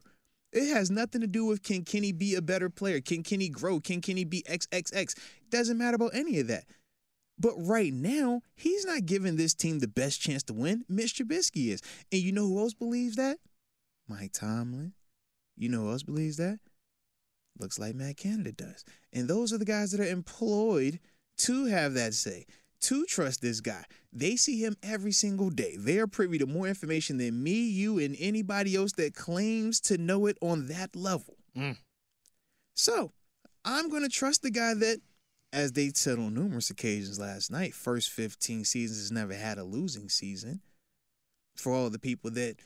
It 0.53 0.73
has 0.73 0.91
nothing 0.93 1.21
to 1.23 1.27
do 1.27 1.45
with 1.45 1.65
can 1.65 1.83
Kenny 1.85 2.13
be 2.13 2.37
a 2.37 2.41
better 2.43 2.71
player? 2.71 3.01
Can 3.01 3.23
Kenny 3.25 3.49
grow? 3.49 3.81
Can 3.81 4.01
Kenny 4.01 4.23
be 4.25 4.45
XXX? 4.49 5.15
Doesn't 5.51 5.77
matter 5.77 5.97
about 5.97 6.15
any 6.15 6.39
of 6.39 6.47
that. 6.47 6.65
But 7.39 7.55
right 7.57 7.93
now, 7.93 8.43
he's 8.57 8.85
not 8.85 9.07
giving 9.07 9.37
this 9.37 9.55
team 9.55 9.79
the 9.79 9.89
best 9.89 10.21
chance 10.21 10.43
to 10.45 10.53
win. 10.53 10.85
Mitch 10.89 11.15
Trubisky 11.15 11.69
is. 11.69 11.81
And 12.11 12.21
you 12.21 12.33
know 12.33 12.47
who 12.47 12.59
else 12.59 12.75
believes 12.75 13.17
that? 13.17 13.39
Mike 14.09 14.33
Tomlin. 14.33 14.93
You 15.57 15.69
know 15.69 15.83
who 15.83 15.91
else 15.93 16.03
believes 16.03 16.37
that? 16.39 16.59
Looks 17.59 17.79
like 17.79 17.95
Matt 17.95 18.17
Canada 18.17 18.53
does. 18.53 18.85
And 19.13 19.29
those 19.29 19.53
are 19.53 19.59
the 19.59 19.65
guys 19.65 19.91
that 19.93 20.01
are 20.01 20.09
employed 20.09 21.01
to 21.39 21.67
have 21.67 21.95
that 21.95 22.15
say, 22.15 22.47
to 22.81 23.05
trust 23.07 23.43
this 23.43 23.61
guy. 23.61 23.85
They 24.13 24.37
see 24.37 24.61
him 24.61 24.77
every 24.83 25.13
single 25.13 25.51
day. 25.51 25.77
They 25.79 25.99
are 25.99 26.07
privy 26.07 26.39
to 26.39 26.47
more 26.47 26.69
information 26.69 27.19
than 27.19 27.43
me, 27.43 27.69
you, 27.69 27.99
and 27.99 28.17
anybody 28.19 28.77
else 28.77 28.93
that 28.93 29.15
claims 29.15 29.81
to 29.83 29.99
know 29.99 30.27
it 30.27 30.39
on 30.41 30.67
that 30.69 30.95
level. 30.95 31.37
Mm. 31.57 31.77
So 32.75 33.13
I'm 33.65 33.89
going 33.89 34.03
to 34.03 34.09
trust 34.09 34.43
the 34.43 34.51
guy 34.51 34.75
that, 34.75 35.01
as 35.53 35.73
they 35.73 35.91
said 35.95 36.19
on 36.19 36.35
numerous 36.35 36.71
occasions 36.71 37.19
last 37.19 37.51
night, 37.51 37.75
first 37.75 38.11
15 38.11 38.65
seasons 38.65 39.01
has 39.01 39.13
never 39.13 39.35
had 39.35 39.59
a 39.59 39.65
losing 39.65 40.09
season. 40.09 40.61
For 41.57 41.73
all 41.73 41.91
the 41.91 41.99
people 41.99 42.31
that 42.33 42.57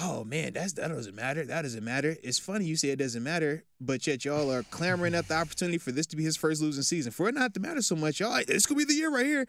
oh 0.00 0.24
man, 0.24 0.52
that's 0.52 0.74
that 0.74 0.88
doesn't 0.88 1.14
matter. 1.14 1.44
That 1.44 1.62
doesn't 1.62 1.84
matter. 1.84 2.16
It's 2.22 2.38
funny 2.38 2.64
you 2.64 2.76
say 2.76 2.90
it 2.90 2.98
doesn't 2.98 3.22
matter, 3.22 3.64
but 3.80 4.06
yet 4.06 4.24
y'all 4.24 4.52
are 4.52 4.62
clamoring 4.64 5.14
at 5.14 5.28
the 5.28 5.34
opportunity 5.34 5.78
for 5.78 5.92
this 5.92 6.06
to 6.08 6.16
be 6.16 6.22
his 6.24 6.36
first 6.36 6.62
losing 6.62 6.82
season. 6.82 7.12
For 7.12 7.28
it 7.28 7.34
not 7.34 7.54
to 7.54 7.60
matter 7.60 7.82
so 7.82 7.96
much, 7.96 8.20
y'all, 8.20 8.40
this 8.46 8.66
could 8.66 8.78
be 8.78 8.84
the 8.84 8.94
year 8.94 9.10
right 9.10 9.26
here. 9.26 9.46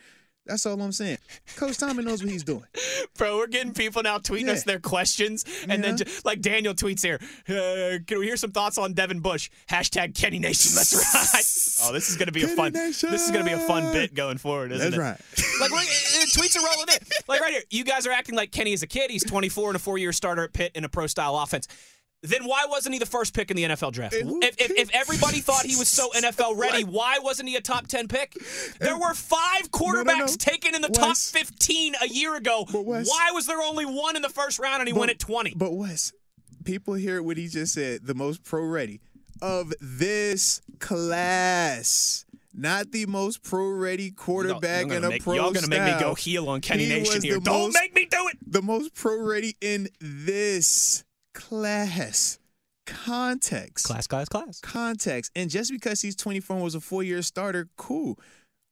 That's 0.49 0.65
all 0.65 0.81
I'm 0.81 0.91
saying. 0.91 1.17
Coach 1.55 1.77
Tomlin 1.77 2.05
knows 2.05 2.21
what 2.23 2.31
he's 2.31 2.43
doing. 2.43 2.63
Bro, 3.17 3.38
we're 3.38 3.47
getting 3.47 3.73
people 3.73 4.01
now 4.03 4.17
tweeting 4.17 4.47
Yeah. 4.47 4.53
us 4.53 4.63
their 4.63 4.79
questions, 4.79 5.45
and 5.69 5.83
then 5.83 5.97
Yeah. 5.97 6.03
ju- 6.03 6.12
like 6.25 6.41
Daniel 6.41 6.73
tweets 6.73 7.01
here, 7.01 7.19
uh, 7.47 7.99
can 8.05 8.19
we 8.19 8.25
hear 8.25 8.38
some 8.38 8.51
thoughts 8.51 8.77
on 8.77 8.93
Devin 8.93 9.19
Bush? 9.21 9.49
Hashtag 9.69 10.15
Kenny 10.15 10.39
Nation. 10.39 10.71
Let's 10.75 10.93
ride. 10.93 11.88
oh, 11.89 11.93
this 11.93 12.09
is 12.09 12.17
gonna 12.17 12.31
be 12.31 12.43
a 12.43 12.47
fun. 12.47 12.73
Nation. 12.73 13.12
This 13.12 13.23
is 13.25 13.31
gonna 13.31 13.45
be 13.45 13.51
a 13.53 13.59
fun 13.59 13.93
bit 13.93 14.13
going 14.13 14.38
forward, 14.38 14.71
isn't 14.71 14.91
That's 14.91 14.95
it? 14.97 14.99
right. 14.99 15.19
Like 15.59 15.71
we're, 15.71 15.77
uh, 15.77 15.81
uh, 15.81 16.25
tweets 16.27 16.55
are 16.57 16.63
rolling 16.65 16.88
in. 16.89 16.99
Like 17.27 17.41
right 17.41 17.51
here, 17.51 17.63
you 17.69 17.83
guys 17.83 18.07
are 18.07 18.12
acting 18.12 18.35
like 18.35 18.51
Kenny 18.51 18.71
is 18.73 18.81
a 18.81 18.88
kid. 18.88 19.12
He's 19.12 19.25
24 19.25 19.69
and 19.71 19.75
a 19.75 19.79
four-year 19.79 20.13
starter 20.13 20.43
at 20.43 20.53
Pitt 20.53 20.71
in 20.73 20.85
a 20.85 20.89
pro-style 20.89 21.38
offense. 21.38 21.67
Then 22.21 22.43
why 22.45 22.65
wasn't 22.67 22.93
he 22.93 22.99
the 22.99 23.05
first 23.05 23.34
pick 23.34 23.49
in 23.49 23.55
the 23.55 23.63
NFL 23.63 23.93
draft? 23.93 24.13
If, 24.13 24.55
if, 24.60 24.71
if 24.71 24.89
everybody 24.93 25.39
thought 25.39 25.65
he 25.65 25.77
was 25.77 25.88
so 25.88 26.10
NFL 26.15 26.58
ready, 26.58 26.84
why 26.84 27.19
wasn't 27.19 27.47
he 27.47 27.55
a 27.55 27.62
top 27.62 27.88
10 27.88 28.10
pick? 28.10 28.34
There 28.79 28.97
were 28.99 29.13
five 29.13 29.71
quarterbacks 29.71 30.17
no. 30.19 30.27
taken 30.38 30.75
in 30.75 30.82
the 30.82 30.89
top 30.89 31.15
15 31.15 31.95
a 32.01 32.08
year 32.10 32.36
ago. 32.36 32.65
Wes- 32.73 33.08
Why 33.08 33.32
was 33.34 33.47
there 33.47 33.62
only 33.62 33.86
one 33.86 34.17
in 34.17 34.21
the 34.21 34.27
first 34.29 34.60
round 34.60 34.82
and 34.82 34.88
he 34.88 34.93
went 34.93 35.12
at 35.12 35.19
20? 35.19 35.53
But 35.55 35.71
Wes, 35.73 36.12
people 36.65 36.95
hear 36.95 37.23
what 37.23 37.38
he 37.38 37.47
just 37.47 37.73
said. 37.73 38.05
The 38.05 38.15
most 38.15 38.43
pro 38.43 38.63
ready 38.65 38.99
of 39.41 39.73
this 39.79 40.62
class. 40.79 42.25
Not 42.53 42.91
the 42.91 43.05
most 43.05 43.43
pro 43.43 43.69
ready 43.69 44.12
quarterback 44.12 44.88
Y'all 44.88 44.95
in 44.97 45.03
a 45.05 45.10
make- 45.10 45.23
pro 45.23 45.36
Y'all 45.36 45.51
gonna 45.51 45.67
make 45.69 45.84
me 45.84 45.91
go 45.91 45.97
style. 45.99 46.15
heel 46.15 46.49
on 46.49 46.60
Kenny 46.60 46.84
He 46.86 46.89
Nation 46.99 47.21
here. 47.21 47.39
Don't 47.39 47.67
most- 47.67 47.73
make 47.82 47.95
me 47.95 48.05
do 48.12 48.27
it. 48.27 48.38
the 48.45 48.62
most 48.62 48.93
pro 48.95 49.21
ready 49.21 49.55
in 49.62 49.88
this 50.01 51.05
class. 51.33 52.39
Context. 52.85 53.85
Class, 53.85 54.07
class, 54.07 54.27
class. 54.29 54.59
Context. 54.61 55.31
And 55.35 55.49
just 55.49 55.71
because 55.71 56.01
he's 56.01 56.15
24 56.15 56.55
and 56.57 56.63
was 56.63 56.75
a 56.75 56.81
four 56.81 57.03
year 57.03 57.21
starter, 57.21 57.67
cool. 57.77 58.19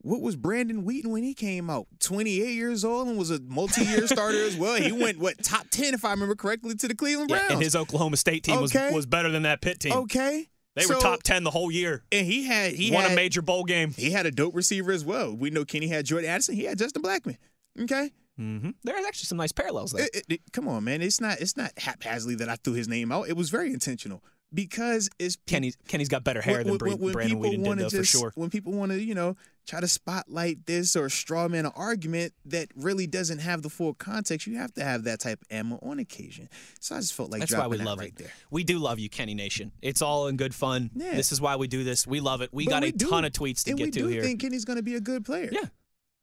What 0.02 0.22
was 0.22 0.36
Brandon 0.36 0.84
Weeden 0.84 1.08
when 1.08 1.24
he 1.24 1.34
came 1.34 1.70
out? 1.70 1.88
28 2.00 2.54
years 2.54 2.84
old 2.86 3.08
and 3.08 3.18
was 3.18 3.30
a 3.32 3.40
multi 3.42 3.84
year 3.84 4.08
starter 4.08 4.44
as 4.44 4.56
well. 4.56 4.76
He 4.82 4.92
went, 4.92 5.20
what, 5.20 5.44
top 5.44 5.68
10, 5.70 5.94
if 5.94 6.06
I 6.06 6.12
remember 6.12 6.36
correctly, 6.36 6.76
to 6.76 6.88
the 6.88 6.96
Cleveland 6.96 7.30
Yeah, 7.30 7.38
Browns. 7.40 7.52
and 7.54 7.62
his 7.62 7.76
Oklahoma 7.76 8.18
State 8.18 8.44
team 8.44 8.60
was, 8.62 8.76
Okay. 8.76 8.94
was 8.94 9.06
better 9.06 9.30
than 9.30 9.44
that 9.44 9.62
Pitt 9.62 9.80
team. 9.80 9.94
okay. 9.94 10.48
They 10.76 10.86
were 10.86 10.94
top 10.96 11.24
10 11.24 11.44
the 11.44 11.50
whole 11.50 11.72
year. 11.72 12.04
And 12.12 12.26
he 12.28 12.44
had, 12.46 12.74
he 12.74 12.92
Won 12.92 13.02
had, 13.02 13.14
a 13.14 13.16
major 13.16 13.42
bowl 13.42 13.64
game. 13.64 13.94
he 13.98 14.12
had 14.12 14.28
a 14.28 14.32
dope 14.32 14.56
receiver 14.56 14.92
as 14.92 15.04
well. 15.04 15.36
We 15.36 15.50
know 15.50 15.66
Kenny 15.66 15.88
had 15.88 16.06
Jordan 16.06 16.30
Addison. 16.30 16.54
He 16.56 16.66
had 16.66 16.78
Justin 16.78 17.02
Blackmon. 17.02 17.38
Okay. 17.82 18.12
Mm-hmm. 18.40 18.70
There's 18.84 19.06
actually 19.06 19.26
some 19.26 19.38
nice 19.38 19.52
parallels 19.52 19.92
there. 19.92 20.06
It- 20.06 20.16
it- 20.16 20.26
it- 20.30 20.42
come 20.54 20.68
on, 20.68 20.84
man. 20.84 21.02
It's 21.02 21.20
not, 21.22 21.40
it's 21.42 21.58
not 21.58 21.72
haphazardly 21.78 22.36
that 22.36 22.50
I 22.50 22.56
threw 22.56 22.74
his 22.74 22.88
name 22.88 23.12
out. 23.12 23.28
It 23.30 23.36
was 23.38 23.50
very 23.50 23.74
intentional 23.74 24.24
because 24.54 25.10
it's 25.20 25.38
Kenny's 25.48 25.76
Kenny's 25.88 26.08
got 26.10 26.24
better 26.24 26.42
hair 26.42 26.64
than 26.64 26.78
Bre- 26.78 26.96
Brandon 26.96 27.40
Weeden 27.40 27.64
did, 27.64 27.78
though, 27.80 27.90
for 27.90 27.98
just, 27.98 28.12
sure. 28.12 28.32
When 28.36 28.50
people 28.50 28.72
want 28.74 28.92
to, 28.94 29.02
you 29.02 29.14
know, 29.14 29.36
try 29.68 29.82
to 29.82 29.88
spotlight 29.90 30.66
this 30.66 30.96
or 30.96 31.10
straw 31.10 31.50
man 31.50 31.66
an 31.66 31.74
argument 31.76 32.32
that 32.46 32.70
really 32.76 33.06
doesn't 33.08 33.40
have 33.40 33.62
the 33.62 33.70
full 33.70 33.94
context, 33.94 34.48
you 34.48 34.58
have 34.58 34.74
to 34.76 34.84
have 34.84 35.04
that 35.04 35.20
type 35.20 35.42
of 35.42 35.48
ammo 35.52 35.80
on 35.82 36.00
occasion. 36.00 36.48
So 36.80 36.96
I 36.96 37.00
just 37.00 37.14
felt 37.14 37.30
like 37.30 37.42
That's 37.42 37.54
why 37.56 37.68
we 37.68 37.78
love 37.78 38.00
right 38.00 38.08
it. 38.08 38.16
there. 38.16 38.32
We 38.50 38.64
do 38.64 38.80
love 38.80 39.00
you, 39.00 39.10
Kenny 39.10 39.34
Nation. 39.34 39.74
It's 39.82 40.02
all 40.02 40.28
in 40.28 40.38
good 40.38 40.56
fun. 40.56 40.92
Yeah. 40.96 41.16
This 41.16 41.34
is 41.34 41.42
why 41.42 41.58
we 41.58 41.68
do 41.68 41.84
this. 41.84 42.08
We 42.08 42.22
love 42.22 42.40
it. 42.42 42.50
We 42.54 42.64
But 42.66 42.72
got 42.72 42.84
a 42.86 42.92
do- 42.94 43.10
ton 43.10 43.26
of 43.26 43.34
tweets 43.34 43.64
to 43.66 43.74
get 43.74 43.86
we 43.88 43.92
to 43.92 44.00
do 44.00 44.08
here. 44.08 44.24
think 44.24 44.40
Kenny's 44.40 44.64
going 44.64 44.78
to 44.78 44.84
be 44.84 44.96
a 44.96 45.02
good 45.02 45.26
player. 45.26 45.50
yeah, 45.52 45.66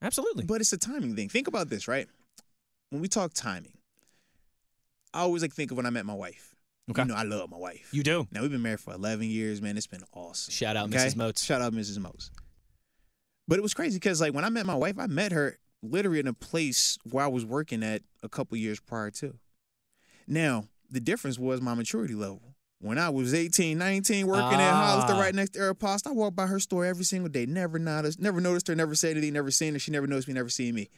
absolutely. 0.03 0.45
But 0.45 0.61
it's 0.61 0.73
a 0.73 0.79
timing 0.79 1.17
thing. 1.17 1.29
Think 1.29 1.49
about 1.49 1.69
this, 1.71 1.89
right? 1.89 2.09
When 2.91 3.01
we 3.01 3.09
talk 3.09 3.33
timing, 3.35 3.73
I 5.13 5.21
always 5.21 5.43
like 5.43 5.53
think 5.53 5.71
of 5.71 5.77
when 5.77 5.87
I 5.87 5.91
met 5.91 6.07
my 6.07 6.15
wife. 6.15 6.55
Okay. 6.91 7.03
You 7.03 7.09
know, 7.09 7.15
I 7.15 7.23
love 7.23 7.51
my 7.51 7.57
wife. 7.57 7.89
you 7.93 8.03
do. 8.03 8.27
Now 8.31 8.43
we've 8.43 8.51
been 8.51 8.63
married 8.63 8.81
for 8.81 8.93
11 8.93 9.25
years, 9.27 9.63
man. 9.63 9.77
It's 9.77 9.87
been 9.87 10.05
awesome. 10.13 10.53
Shout 10.53 10.77
out 10.77 10.89
Okay? 10.89 10.99
Mrs. 10.99 11.17
Moats. 11.17 11.43
Shout 11.45 11.63
out 11.63 11.73
Mrs. 11.73 11.99
Moats. 11.99 12.31
But 13.49 13.59
it 13.59 13.63
was 13.63 13.75
crazy 13.75 13.97
because 13.97 14.21
like 14.21 14.35
when 14.35 14.45
I 14.45 14.51
met 14.51 14.67
my 14.67 14.75
wife, 14.75 14.99
I 14.99 15.07
met 15.07 15.33
her 15.33 15.59
literally 15.83 16.21
in 16.21 16.27
a 16.27 16.33
place 16.35 16.99
where 17.11 17.25
I 17.25 17.29
was 17.29 17.45
working 17.45 17.83
at 17.83 18.03
a 18.23 18.29
couple 18.29 18.57
years 18.59 18.81
prior 18.81 19.11
to. 19.13 19.35
Now, 20.27 20.69
the 20.91 21.01
difference 21.01 21.39
was 21.39 21.61
my 21.61 21.75
maturity 21.75 22.15
level. 22.15 22.54
When 22.85 22.99
I 22.99 23.09
was 23.09 23.33
18, 23.33 23.79
19, 23.79 24.27
working 24.27 24.61
at 24.61 24.71
Hollister 24.75 25.15
Ah. 25.15 25.19
right 25.19 25.35
next 25.35 25.55
to 25.55 25.61
Aeropost, 25.61 26.07
I 26.07 26.11
walked 26.11 26.37
by 26.37 26.47
her 26.47 26.61
store 26.61 26.85
every 26.85 27.05
single 27.07 27.31
day. 27.31 27.47
Never 27.47 27.79
noticed, 27.79 28.21
never 28.21 28.43
noticed 28.43 28.69
her, 28.69 28.75
never 28.75 28.95
said 28.95 29.13
anything, 29.13 29.33
never 29.33 29.51
seen 29.51 29.73
her. 29.73 29.79
She 29.79 29.91
never 29.91 30.07
noticed 30.07 30.29
me, 30.29 30.35
never 30.35 30.51
seen 30.51 30.75
me. 30.75 30.91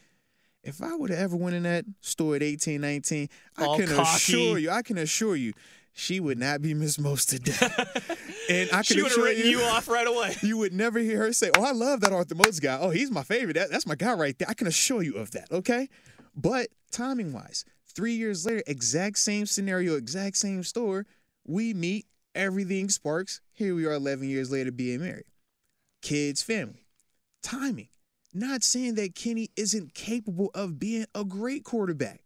If 0.63 0.83
I 0.83 0.95
would 0.95 1.11
have 1.11 1.19
ever 1.19 1.37
went 1.37 1.55
in 1.55 1.63
that 1.63 1.85
store 2.01 2.35
at 2.35 2.43
18, 2.43 2.81
19, 2.81 3.29
I 3.55 3.77
can 3.77 3.87
cocky. 3.87 4.01
assure 4.01 4.57
you, 4.57 4.69
I 4.69 4.81
can 4.81 4.97
assure 4.97 5.37
you, 5.37 5.53
she 5.93 6.19
would 6.19 6.37
not 6.37 6.61
be 6.61 6.73
Miss 6.73 6.99
Moats 6.99 7.23
today. 7.25 7.53
and 8.49 8.69
I 8.73 8.79
could 8.79 8.85
She 8.87 9.01
would 9.01 9.03
have 9.03 9.11
assure 9.13 9.23
written 9.23 9.49
you 9.49 9.61
off 9.61 9.87
right 9.87 10.05
away. 10.07 10.35
you 10.43 10.57
would 10.57 10.73
never 10.73 10.99
hear 10.99 11.19
her 11.19 11.31
say, 11.31 11.51
"Oh, 11.57 11.63
I 11.63 11.71
love 11.71 12.01
that 12.01 12.11
Arthur 12.11 12.35
Moats 12.35 12.59
guy. 12.59 12.77
Oh, 12.81 12.89
he's 12.89 13.09
my 13.11 13.23
favorite. 13.23 13.53
That, 13.53 13.71
that's 13.71 13.87
my 13.87 13.95
guy 13.95 14.11
right 14.13 14.37
there." 14.37 14.49
I 14.49 14.55
can 14.55 14.67
assure 14.67 15.03
you 15.03 15.15
of 15.15 15.31
that. 15.31 15.49
Okay, 15.53 15.87
but 16.35 16.67
timing 16.91 17.31
wise, 17.31 17.63
three 17.95 18.13
years 18.13 18.45
later, 18.45 18.61
exact 18.67 19.19
same 19.19 19.45
scenario, 19.45 19.95
exact 19.95 20.35
same 20.35 20.63
store. 20.65 21.05
We 21.47 21.73
meet. 21.73 22.05
Everything 22.35 22.89
sparks. 22.89 23.41
Here 23.53 23.73
we 23.73 23.85
are 23.85 23.93
11 23.93 24.29
years 24.29 24.51
later 24.51 24.71
being 24.71 24.99
married. 24.99 25.25
Kids, 26.03 26.43
family. 26.43 26.85
Timing. 27.41 27.87
Not 28.33 28.61
saying 28.61 28.95
that 28.95 29.15
Kenny 29.15 29.49
isn't 29.55 29.95
capable 29.95 30.51
of 30.53 30.77
being 30.77 31.07
a 31.15 31.23
great 31.23 31.63
quarterback. 31.63 32.21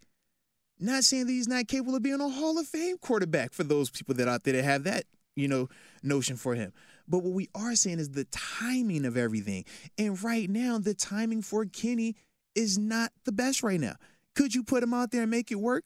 Not 0.79 1.03
saying 1.03 1.27
that 1.27 1.31
he's 1.31 1.47
not 1.47 1.67
capable 1.67 1.95
of 1.95 2.03
being 2.03 2.19
a 2.19 2.27
Hall 2.27 2.59
of 2.59 2.67
Fame 2.67 2.97
quarterback 2.97 3.53
for 3.53 3.63
those 3.63 3.89
people 3.89 4.15
that 4.15 4.27
out 4.27 4.43
there 4.43 4.55
that 4.55 4.63
have 4.63 4.83
that, 4.83 5.05
you 5.35 5.47
know, 5.47 5.69
notion 6.03 6.35
for 6.35 6.55
him. 6.55 6.73
But 7.07 7.19
what 7.19 7.33
we 7.33 7.47
are 7.55 7.75
saying 7.75 7.99
is 7.99 8.09
the 8.09 8.25
timing 8.25 9.05
of 9.05 9.15
everything. 9.15 9.63
And 9.97 10.21
right 10.21 10.49
now, 10.49 10.79
the 10.79 10.93
timing 10.95 11.43
for 11.43 11.65
Kenny 11.65 12.15
is 12.55 12.77
not 12.77 13.11
the 13.23 13.31
best 13.31 13.63
right 13.63 13.79
now. 13.79 13.95
Could 14.35 14.55
you 14.55 14.63
put 14.63 14.83
him 14.83 14.93
out 14.93 15.11
there 15.11 15.21
and 15.21 15.31
make 15.31 15.51
it 15.51 15.59
work? 15.59 15.85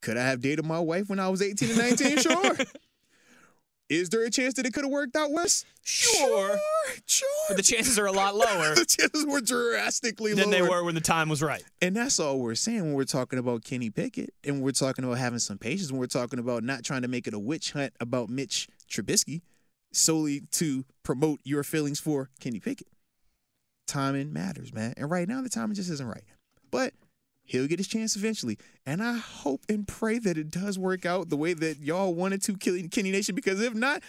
Could 0.00 0.16
I 0.16 0.24
have 0.26 0.40
dated 0.40 0.64
my 0.64 0.78
wife 0.78 1.08
when 1.08 1.18
I 1.18 1.28
was 1.28 1.42
18 1.42 1.70
and 1.70 1.78
19? 1.78 2.18
Sure. 2.18 2.56
Is 3.88 4.10
there 4.10 4.22
a 4.22 4.30
chance 4.30 4.54
that 4.54 4.66
it 4.66 4.74
could 4.74 4.84
have 4.84 4.92
worked 4.92 5.16
out, 5.16 5.30
Wes? 5.32 5.64
Sure. 5.82 6.58
Sure. 7.06 7.28
But 7.48 7.56
the 7.56 7.62
chances 7.62 7.98
are 7.98 8.04
a 8.04 8.12
lot 8.12 8.36
lower 8.36 8.74
the 8.74 8.84
chances 8.84 9.24
were 9.24 9.40
drastically 9.40 10.34
lower. 10.34 10.42
than 10.42 10.50
they 10.50 10.60
were 10.60 10.84
when 10.84 10.94
the 10.94 11.00
time 11.00 11.30
was 11.30 11.42
right. 11.42 11.64
And 11.80 11.96
that's 11.96 12.20
all 12.20 12.38
we're 12.38 12.54
saying 12.54 12.82
when 12.82 12.92
we're 12.92 13.04
talking 13.04 13.38
about 13.38 13.64
Kenny 13.64 13.88
Pickett 13.88 14.34
and 14.44 14.60
we're 14.60 14.72
talking 14.72 15.04
about 15.06 15.16
having 15.16 15.38
some 15.38 15.56
patience, 15.56 15.90
when 15.90 15.98
we're 15.98 16.06
talking 16.06 16.38
about 16.38 16.64
not 16.64 16.84
trying 16.84 17.02
to 17.02 17.08
make 17.08 17.26
it 17.26 17.32
a 17.32 17.38
witch 17.38 17.72
hunt 17.72 17.94
about 17.98 18.28
Mitch 18.28 18.68
Trubisky 18.90 19.40
solely 19.90 20.42
to 20.52 20.84
promote 21.02 21.40
your 21.44 21.64
feelings 21.64 21.98
for 21.98 22.28
Kenny 22.40 22.60
Pickett. 22.60 22.88
Timing 23.86 24.34
matters, 24.34 24.74
man. 24.74 24.92
And 24.98 25.10
right 25.10 25.26
now, 25.26 25.40
the 25.40 25.48
timing 25.48 25.74
just 25.74 25.90
isn't 25.90 26.06
right. 26.06 26.24
But 26.70 26.92
he'll 27.48 27.66
get 27.66 27.78
his 27.80 27.88
chance 27.88 28.14
eventually. 28.14 28.58
And 28.86 29.02
I 29.02 29.16
hope 29.16 29.62
and 29.68 29.86
pray 29.88 30.18
that 30.20 30.38
it 30.38 30.50
does 30.50 30.78
work 30.78 31.04
out 31.04 31.28
the 31.30 31.36
way 31.36 31.54
that 31.54 31.80
y'all 31.80 32.14
wanted 32.14 32.42
to, 32.42 32.56
kill 32.56 32.78
Kenny 32.90 33.10
Nation, 33.10 33.34
because 33.34 33.60
if 33.60 33.74
not, 33.74 34.02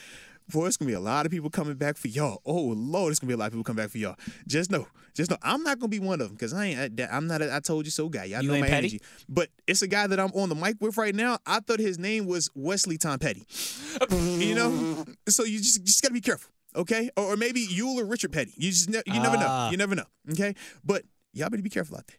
boy, 0.51 0.67
it's 0.67 0.77
gonna 0.77 0.87
be 0.89 0.93
a 0.95 0.99
lot 0.99 1.25
of 1.25 1.31
people 1.31 1.49
coming 1.49 1.75
back 1.75 1.97
for 1.97 2.07
y'all. 2.07 2.41
Oh 2.45 2.61
Lord, 2.75 3.11
it's 3.11 3.19
gonna 3.19 3.29
be 3.29 3.33
a 3.33 3.37
lot 3.37 3.47
of 3.47 3.53
people 3.53 3.63
coming 3.63 3.83
back 3.83 3.91
for 3.91 3.97
y'all. 3.97 4.15
Just 4.47 4.69
know, 4.71 4.87
just 5.13 5.29
know, 5.31 5.37
I'm 5.41 5.63
not 5.63 5.79
gonna 5.79 5.89
be 5.89 5.99
one 5.99 6.21
of 6.21 6.27
them 6.27 6.35
because 6.35 6.53
I 6.53 6.65
ain't. 6.65 7.01
I'm 7.11 7.27
not. 7.27 7.41
A, 7.41 7.53
I 7.55 7.59
told 7.59 7.85
you 7.85 7.91
so 7.91 8.09
guy. 8.09 8.25
Y'all 8.25 8.41
You 8.41 8.49
know 8.51 8.59
my 8.59 8.67
petty? 8.67 8.77
energy. 8.77 9.01
But 9.27 9.49
it's 9.67 9.81
a 9.81 9.87
guy 9.87 10.07
that 10.07 10.19
I'm 10.19 10.31
on 10.33 10.49
the 10.49 10.55
mic 10.55 10.75
with 10.79 10.97
right 10.97 11.15
now. 11.15 11.39
I 11.45 11.59
thought 11.61 11.79
his 11.79 11.97
name 11.99 12.25
was 12.25 12.49
Wesley 12.55 12.97
Tom 12.97 13.19
Petty. 13.19 13.43
you 14.11 14.55
know, 14.55 15.05
so 15.27 15.43
you 15.43 15.57
just 15.59 15.83
just 15.85 16.01
gotta 16.01 16.13
be 16.13 16.21
careful, 16.21 16.51
okay? 16.75 17.09
Or, 17.17 17.33
or 17.33 17.37
maybe 17.37 17.61
Yule 17.61 17.99
or 17.99 18.05
Richard 18.05 18.31
Petty. 18.31 18.53
You 18.57 18.71
just 18.71 18.89
ne- 18.89 19.01
you 19.05 19.19
never 19.21 19.37
know. 19.37 19.47
Ah. 19.47 19.69
You 19.71 19.77
never 19.77 19.95
know, 19.95 20.05
okay? 20.31 20.55
But 20.83 21.03
y'all 21.33 21.49
better 21.49 21.61
be 21.63 21.69
careful 21.69 21.97
out 21.97 22.07
there. 22.07 22.17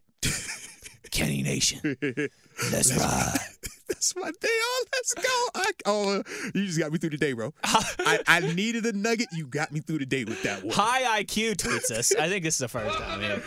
Kenny 1.11 1.43
Nation. 1.43 1.81
Let's 2.73 2.97
ride. 2.97 3.39
That's 3.89 4.15
my 4.15 4.31
day 4.41 4.49
on. 4.49 4.87
Let's 4.93 5.15
go. 5.15 5.49
I, 5.55 5.71
oh, 5.85 6.23
you 6.55 6.67
just 6.67 6.79
got 6.79 6.93
me 6.93 6.99
through 6.99 7.11
the 7.11 7.17
day, 7.17 7.33
bro. 7.33 7.53
I, 7.65 8.21
I 8.27 8.41
needed 8.41 8.87
a 8.87 8.93
nugget. 8.93 9.29
You 9.33 9.47
got 9.47 9.73
me 9.73 9.81
through 9.81 9.99
the 9.99 10.07
day 10.07 10.25
with 10.25 10.43
that 10.45 10.63
one. 10.63 10.75
High 10.75 11.23
IQ 11.23 11.57
tweets 11.57 11.91
us. 11.91 12.15
I 12.15 12.29
think 12.29 12.45
this 12.45 12.55
is 12.55 12.61
the 12.61 12.69
first 12.69 12.97
time. 12.99 13.21
Yeah. 13.21 13.41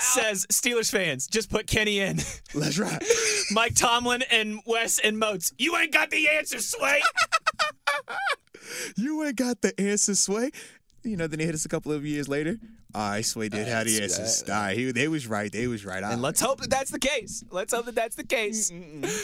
Says 0.00 0.46
Steelers 0.46 0.90
fans, 0.90 1.28
just 1.28 1.50
put 1.50 1.66
Kenny 1.66 2.00
in. 2.00 2.18
Let's 2.54 2.78
ride. 2.78 3.02
Mike 3.52 3.74
Tomlin 3.76 4.22
and 4.30 4.60
Wes 4.66 4.98
and 4.98 5.18
Moats. 5.18 5.52
You 5.58 5.76
ain't 5.76 5.92
got 5.92 6.10
the 6.10 6.28
answer, 6.28 6.58
Sway. 6.58 7.00
You 8.96 9.24
ain't 9.24 9.36
got 9.36 9.60
the 9.62 9.78
answer, 9.80 10.14
Sway. 10.14 10.50
You 11.04 11.16
know, 11.16 11.26
then 11.26 11.38
they 11.38 11.46
hit 11.46 11.54
us 11.54 11.64
a 11.64 11.68
couple 11.68 11.92
of 11.92 12.04
years 12.04 12.28
later. 12.28 12.58
Sway 13.22 13.48
did 13.48 13.68
have 13.68 13.86
the 13.86 14.02
answers. 14.02 14.44
All 14.48 14.54
right, 14.54 14.76
he, 14.76 14.92
they 14.92 15.08
was 15.08 15.26
right. 15.26 15.50
They 15.52 15.66
was 15.66 15.84
right. 15.84 16.02
And 16.02 16.22
let's 16.22 16.40
hope 16.40 16.60
that 16.60 16.70
that's 16.70 16.90
the 16.90 16.98
case. 16.98 17.44
Let's 17.50 17.72
hope 17.72 17.86
that 17.86 17.94
that's 17.94 18.16
the 18.16 18.24
case. 18.24 18.72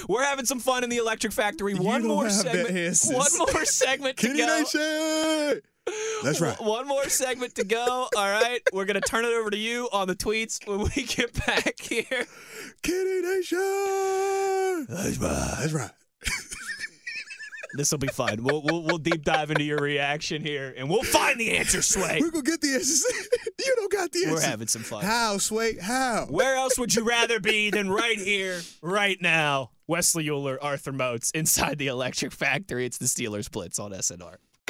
We're 0.08 0.24
having 0.24 0.44
some 0.46 0.60
fun 0.60 0.84
in 0.84 0.90
the 0.90 0.98
Electric 0.98 1.32
Factory. 1.32 1.74
One 1.74 2.06
more 2.06 2.28
segment. 2.30 2.98
One 3.10 3.38
more 3.38 3.64
segment 3.64 4.18
to 4.18 4.28
go. 4.28 5.60
That's 6.22 6.40
right. 6.40 6.60
One 6.60 6.86
more 6.88 7.08
segment 7.08 7.54
to 7.56 7.64
go. 7.64 8.08
All 8.16 8.30
right. 8.30 8.60
We're 8.72 8.86
going 8.86 9.00
to 9.00 9.06
turn 9.06 9.24
it 9.24 9.32
over 9.32 9.50
to 9.50 9.56
you 9.58 9.88
on 9.92 10.08
the 10.08 10.14
tweets 10.14 10.66
when 10.66 10.78
we 10.80 11.02
get 11.02 11.32
back 11.46 11.78
here. 11.80 12.26
Kenny 12.82 13.20
Nation. 13.20 14.86
That's 14.88 15.18
right. 15.18 15.56
That's 15.60 15.72
right. 15.72 15.90
This 17.74 17.90
will 17.90 17.98
be 17.98 18.08
fun. 18.08 18.42
We'll, 18.42 18.62
we'll 18.62 18.82
we'll 18.82 18.98
deep 18.98 19.24
dive 19.24 19.50
into 19.50 19.64
your 19.64 19.78
reaction 19.78 20.42
here, 20.42 20.72
and 20.76 20.88
we'll 20.88 21.02
find 21.02 21.38
the 21.38 21.56
answer, 21.56 21.82
Sway. 21.82 22.18
We're 22.20 22.30
gonna 22.30 22.44
get 22.44 22.60
the 22.60 22.74
answers. 22.74 23.04
you 23.58 23.74
don't 23.76 23.92
got 23.92 24.12
the 24.12 24.20
answers. 24.26 24.42
We're 24.44 24.48
having 24.48 24.68
some 24.68 24.82
fun. 24.82 25.04
How, 25.04 25.38
Sway? 25.38 25.76
How? 25.78 26.26
Where 26.30 26.54
else 26.54 26.78
would 26.78 26.94
you 26.94 27.02
rather 27.02 27.40
be 27.40 27.70
than 27.70 27.90
right 27.90 28.18
here, 28.18 28.60
right 28.80 29.20
now? 29.20 29.70
Wesley 29.86 30.30
Euler, 30.30 30.58
Arthur 30.62 30.92
Moats, 30.92 31.30
inside 31.32 31.78
the 31.78 31.88
Electric 31.88 32.32
Factory. 32.32 32.86
It's 32.86 32.98
the 32.98 33.06
Steelers 33.06 33.50
Blitz 33.50 33.78
on 33.78 33.90
SNR. 33.92 34.36